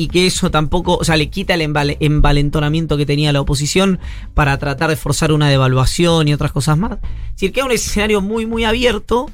y 0.00 0.06
que 0.06 0.28
eso 0.28 0.48
tampoco, 0.48 0.96
o 0.96 1.02
sea, 1.02 1.16
le 1.16 1.28
quita 1.28 1.54
el 1.54 1.60
envalentonamiento 1.98 2.96
que 2.96 3.04
tenía 3.04 3.32
la 3.32 3.40
oposición 3.40 3.98
para 4.32 4.56
tratar 4.56 4.90
de 4.90 4.94
forzar 4.96 5.32
una 5.32 5.48
devaluación 5.48 6.28
y 6.28 6.32
otras 6.32 6.52
cosas 6.52 6.78
más. 6.78 6.92
Es 6.92 7.32
decir, 7.32 7.52
queda 7.52 7.64
un 7.64 7.72
escenario 7.72 8.20
muy, 8.20 8.46
muy 8.46 8.62
abierto 8.62 9.28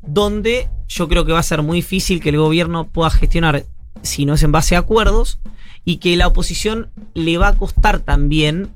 donde 0.00 0.70
yo 0.88 1.06
creo 1.06 1.26
que 1.26 1.32
va 1.32 1.40
a 1.40 1.42
ser 1.42 1.62
muy 1.62 1.76
difícil 1.78 2.22
que 2.22 2.30
el 2.30 2.38
gobierno 2.38 2.88
pueda 2.88 3.10
gestionar 3.10 3.66
si 4.00 4.24
no 4.24 4.32
es 4.34 4.42
en 4.42 4.52
base 4.52 4.74
a 4.74 4.78
acuerdos 4.78 5.38
y 5.84 5.98
que 5.98 6.16
la 6.16 6.28
oposición 6.28 6.88
le 7.12 7.36
va 7.36 7.48
a 7.48 7.58
costar 7.58 7.98
también 8.00 8.70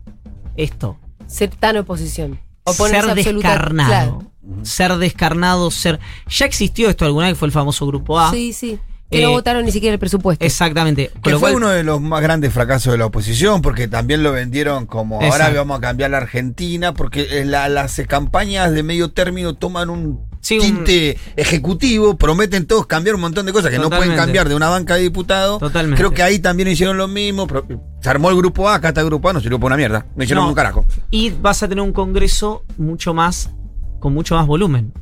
esto, 0.56 0.98
Ser 1.26 1.48
tan 1.50 1.78
oposición. 1.78 2.38
Oponerse 2.64 3.08
ser 3.08 3.18
absoluta- 3.18 3.48
descarnado. 3.48 3.88
Claro. 3.88 4.32
Ser 4.62 4.96
descarnado, 4.98 5.70
ser... 5.70 6.00
Ya 6.28 6.44
existió 6.44 6.90
esto 6.90 7.06
alguna 7.06 7.26
vez, 7.26 7.34
que 7.34 7.38
fue 7.38 7.46
el 7.46 7.52
famoso 7.52 7.86
grupo 7.86 8.18
A. 8.20 8.30
Sí, 8.30 8.52
sí. 8.52 8.78
Que 9.10 9.22
no 9.22 9.28
Eh, 9.30 9.32
votaron 9.32 9.64
ni 9.64 9.72
siquiera 9.72 9.94
el 9.94 9.98
presupuesto. 9.98 10.44
Exactamente. 10.44 11.10
Con 11.14 11.22
Que 11.22 11.30
lo 11.32 11.40
fue 11.40 11.50
cual- 11.50 11.62
uno 11.62 11.68
de 11.70 11.82
los 11.82 12.00
más 12.00 12.22
grandes 12.22 12.52
fracasos 12.52 12.92
de 12.92 12.98
la 12.98 13.06
oposición, 13.06 13.60
porque 13.60 13.88
también 13.88 14.22
lo 14.22 14.30
vendieron 14.32 14.86
como 14.86 15.16
ahora 15.16 15.26
Exacto. 15.28 15.56
vamos 15.56 15.78
a 15.78 15.80
cambiar 15.80 16.10
la 16.12 16.18
Argentina, 16.18 16.94
porque 16.94 17.40
eh, 17.40 17.44
la- 17.44 17.68
las 17.68 18.00
campañas 18.06 18.70
de 18.72 18.82
medio 18.84 19.10
término 19.10 19.54
toman 19.54 19.90
un 19.90 20.20
Sí, 20.40 20.58
un- 20.58 20.64
tinte 20.64 21.18
ejecutivo, 21.36 22.16
prometen 22.16 22.66
todos 22.66 22.86
cambiar 22.86 23.16
un 23.16 23.20
montón 23.22 23.46
de 23.46 23.52
cosas 23.52 23.70
que 23.72 23.78
no 23.78 23.90
pueden 23.90 24.14
cambiar 24.16 24.48
de 24.48 24.54
una 24.54 24.68
banca 24.68 24.94
de 24.94 25.02
diputados. 25.02 25.58
Totalmente. 25.58 25.98
Creo 25.98 26.12
que 26.12 26.22
ahí 26.22 26.38
también 26.38 26.68
hicieron 26.68 26.96
lo 26.96 27.08
mismo. 27.08 27.46
pero 27.48 27.66
se 28.00 28.08
armó 28.08 28.30
el 28.30 28.36
grupo 28.36 28.68
A, 28.68 28.76
acá 28.76 28.88
está 28.88 29.00
el 29.00 29.06
grupo 29.08 29.28
A, 29.28 29.32
no 29.32 29.40
sirvió 29.40 29.58
para 29.58 29.74
una 29.74 29.76
mierda. 29.76 30.06
No 30.14 30.22
hicieron 30.22 30.44
No. 30.44 30.48
un 30.50 30.54
carajo. 30.54 30.86
Y 31.10 31.30
vas 31.30 31.62
a 31.62 31.68
tener 31.68 31.82
un 31.82 31.92
congreso 31.92 32.64
mucho 32.78 33.12
más, 33.12 33.50
con 33.98 34.14
mucho 34.14 34.36
más 34.36 34.46
volumen. 34.46 34.92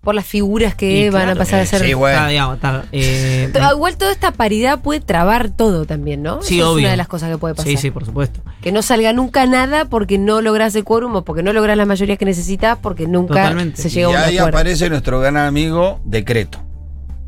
Por 0.00 0.14
las 0.14 0.26
figuras 0.26 0.74
que 0.74 0.90
Y 1.06 1.08
van 1.10 1.28
a 1.30 1.34
pasar 1.34 1.60
a 1.60 1.62
eh, 1.62 1.66
ser. 1.66 1.82
sí, 1.82 1.94
bueno. 1.94 2.28
Digamos, 2.28 2.58
eh, 2.92 3.50
Igual 3.74 3.96
toda 3.96 4.12
esta 4.12 4.32
paridad 4.32 4.80
puede 4.80 5.00
trabar 5.00 5.50
todo 5.50 5.84
también, 5.86 6.22
¿no? 6.22 6.42
Sí, 6.42 6.56
Eso 6.58 6.64
Es 6.66 6.72
obvio. 6.72 6.82
una 6.84 6.90
de 6.90 6.96
las 6.96 7.08
cosas 7.08 7.30
que 7.30 7.38
puede 7.38 7.54
pasar. 7.54 7.70
sí, 7.70 7.76
sí, 7.76 7.90
por 7.90 8.04
supuesto. 8.04 8.40
Que 8.60 8.70
no 8.72 8.82
salga 8.82 9.12
nunca 9.12 9.46
nada 9.46 9.86
porque 9.86 10.18
no 10.18 10.40
logras 10.42 10.74
el 10.74 10.84
quórum 10.84 11.16
o 11.16 11.24
porque 11.24 11.42
no 11.42 11.52
logras 11.52 11.76
las 11.76 11.86
mayorías 11.86 12.18
que 12.18 12.24
necesitas 12.24 12.78
porque 12.80 13.06
nunca 13.06 13.34
Totalmente. 13.34 13.80
se 13.82 13.88
Y 13.88 13.90
llega 13.92 14.06
a 14.06 14.10
un 14.10 14.16
ahí 14.16 14.38
acuerdo. 14.38 14.58
aparece 14.58 14.90
nuestro 14.90 15.20
gran 15.20 15.36
amigo 15.36 16.00
Decreto. 16.04 16.58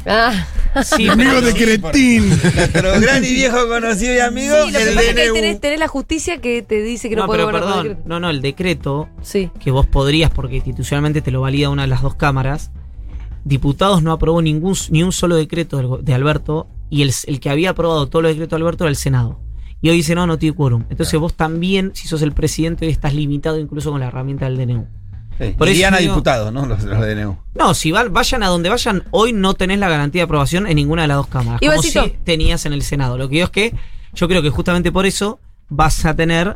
Ah, 0.07 0.47
Sí, 0.85 1.09
Amigo 1.09 1.31
pero- 1.37 1.47
de 1.47 1.55
Cretín. 1.55 2.29
Nuestro 2.29 2.93
gran 3.01 3.25
y 3.25 3.33
viejo 3.33 3.67
conocido 3.67 4.15
y 4.15 4.19
amigo, 4.19 4.55
sí, 4.67 4.73
lo 4.73 4.79
que 4.79 4.85
el 4.91 4.95
pasa 4.95 5.09
es 5.09 5.15
que 5.15 5.33
tenés, 5.33 5.61
tenés 5.61 5.79
la 5.81 5.89
justicia 5.89 6.39
que 6.41 6.61
te 6.63 6.83
dice 6.83 7.09
que 7.09 7.17
no, 7.17 7.23
no, 7.23 7.27
puede 7.29 7.47
pero 7.47 7.53
perdón, 7.59 7.83
decreto. 7.83 8.03
no, 8.07 8.21
no, 8.21 8.29
el 8.31 8.43
decreto 8.43 9.09
Sí. 9.23 9.51
que 9.59 9.71
vos 9.71 9.87
podrías, 9.87 10.31
porque 10.31 10.57
institucionalmente 10.57 11.23
te 11.23 11.31
lo 11.31 11.41
valida 11.41 11.71
una 11.71 11.83
de 11.83 11.89
las 11.89 12.03
dos 12.03 12.15
cámaras, 12.15 12.71
diputados 13.45 14.03
no 14.03 14.13
aprobó 14.13 14.43
ningún, 14.43 14.75
ni 14.91 15.03
un 15.03 15.13
solo 15.13 15.37
decreto 15.37 15.99
de 16.03 16.15
Alberto 16.15 16.67
y 16.91 17.03
el, 17.03 17.13
el 17.27 17.41
que 17.41 17.49
había 17.51 17.71
aprobado 17.71 18.07
todos 18.09 18.23
los 18.23 18.31
decretos 18.33 18.59
de 18.59 18.63
Alberto 18.63 18.85
era 18.85 18.91
el 18.91 18.97
Senado. 18.97 19.41
Y 19.81 19.91
hoy 19.91 19.97
dice, 19.97 20.15
no, 20.15 20.27
no 20.27 20.39
tiene 20.39 20.55
quórum. 20.57 20.85
Entonces 20.91 21.19
vos 21.21 21.35
también, 21.35 21.93
si 21.95 22.09
sos 22.09 22.23
el 22.23 22.33
presidente, 22.33 22.89
estás 22.89 23.15
limitado 23.15 23.59
incluso 23.59 23.91
con 23.91 24.01
la 24.01 24.09
herramienta 24.09 24.47
del 24.49 24.57
DNU. 24.57 24.87
Sí, 25.39 25.55
Por 25.57 25.69
eso 25.69 25.75
irían 25.75 25.95
a 25.95 25.99
diputados, 25.99 26.53
¿no? 26.53 26.65
Los, 26.67 26.83
los 26.85 26.99
DNU. 26.99 27.37
No, 27.55 27.75
si 27.75 27.93
vayan 27.93 28.43
a 28.43 28.49
donde 28.49 28.69
vayan, 28.69 29.05
hoy 29.11 29.33
no 29.33 29.55
tenés 29.55 29.79
la 29.79 29.89
garantía 29.89 30.21
de 30.21 30.25
aprobación 30.25 30.67
en 30.67 30.77
ninguna 30.77 31.03
de 31.03 31.09
las 31.09 31.19
dos 31.19 31.27
cámaras. 31.27 31.61
Como 31.61 31.73
Ivancito. 31.73 32.05
si 32.05 32.11
tenías 32.25 32.65
en 32.65 32.73
el 32.73 32.83
Senado. 32.83 33.19
Lo 33.19 33.29
que 33.29 33.35
digo 33.37 33.45
es 33.45 33.51
que 33.51 33.75
yo 34.15 34.29
creo 34.29 34.41
que 34.43 34.51
justamente 34.51 34.91
por 34.91 35.05
eso 35.05 35.39
vas 35.69 36.05
a 36.07 36.17
tener 36.17 36.55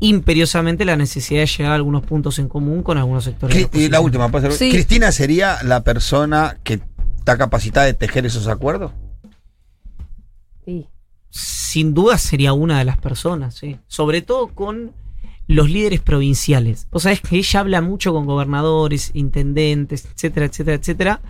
imperiosamente 0.00 0.84
la 0.84 0.96
necesidad 0.96 1.40
de 1.40 1.46
llegar 1.46 1.72
a 1.72 1.74
algunos 1.76 2.04
puntos 2.04 2.38
en 2.38 2.48
común 2.48 2.82
con 2.82 2.98
algunos 2.98 3.24
sectores. 3.24 3.70
de 3.70 3.78
y 3.78 3.88
la 3.88 4.00
última. 4.00 4.30
Sí. 4.50 4.70
¿Cristina 4.70 5.12
sería 5.12 5.58
la 5.62 5.82
persona 5.82 6.58
que 6.62 6.80
está 7.18 7.38
capacitada 7.38 7.86
de 7.86 7.94
tejer 7.94 8.26
esos 8.26 8.48
acuerdos? 8.48 8.92
Sí. 10.64 10.88
Sin 11.30 11.94
duda 11.94 12.18
sería 12.18 12.52
una 12.52 12.78
de 12.78 12.84
las 12.84 12.98
personas, 12.98 13.54
sí. 13.54 13.78
Sobre 13.86 14.22
todo 14.22 14.48
con 14.48 14.92
los 15.46 15.68
líderes 15.70 16.00
provinciales. 16.00 16.86
Vos 16.90 17.02
sabés 17.04 17.20
que 17.20 17.36
ella 17.36 17.60
habla 17.60 17.80
mucho 17.80 18.12
con 18.12 18.26
gobernadores, 18.26 19.10
intendentes, 19.14 20.06
etcétera, 20.06 20.46
etcétera, 20.46 20.76
etcétera. 20.76 21.20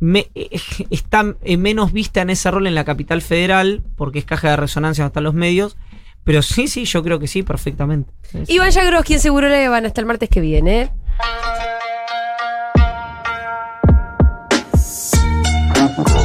Me- 0.00 0.28
eh, 0.34 0.60
está 0.90 1.34
eh, 1.42 1.56
menos 1.56 1.92
vista 1.92 2.20
en 2.22 2.30
ese 2.30 2.50
rol 2.50 2.66
en 2.66 2.74
la 2.74 2.84
capital 2.84 3.22
federal, 3.22 3.82
porque 3.96 4.18
es 4.18 4.24
caja 4.24 4.50
de 4.50 4.56
resonancia 4.56 5.04
donde 5.04 5.10
están 5.10 5.24
los 5.24 5.34
medios. 5.34 5.76
Pero 6.24 6.42
sí, 6.42 6.66
sí, 6.68 6.84
yo 6.84 7.02
creo 7.04 7.18
que 7.20 7.28
sí, 7.28 7.42
perfectamente. 7.44 8.12
Iván 8.48 8.72
Yagros, 8.72 9.04
quien 9.04 9.20
seguro 9.20 9.48
le 9.48 9.68
van 9.68 9.86
hasta 9.86 10.00
el 10.00 10.06
martes 10.06 10.28
que 10.28 10.40
viene. 10.40 10.80
¿eh? 10.82 10.90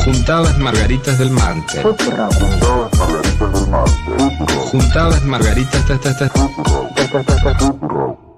Juntadas 0.04 0.58
Margaritas 0.58 1.20
del 1.20 1.30
Martes. 1.32 1.82
Juntadas 4.72 5.24
Margaritas. 5.24 5.86
ta, 5.86 5.98
ta, 6.00 6.32
Cultural. 7.12 8.31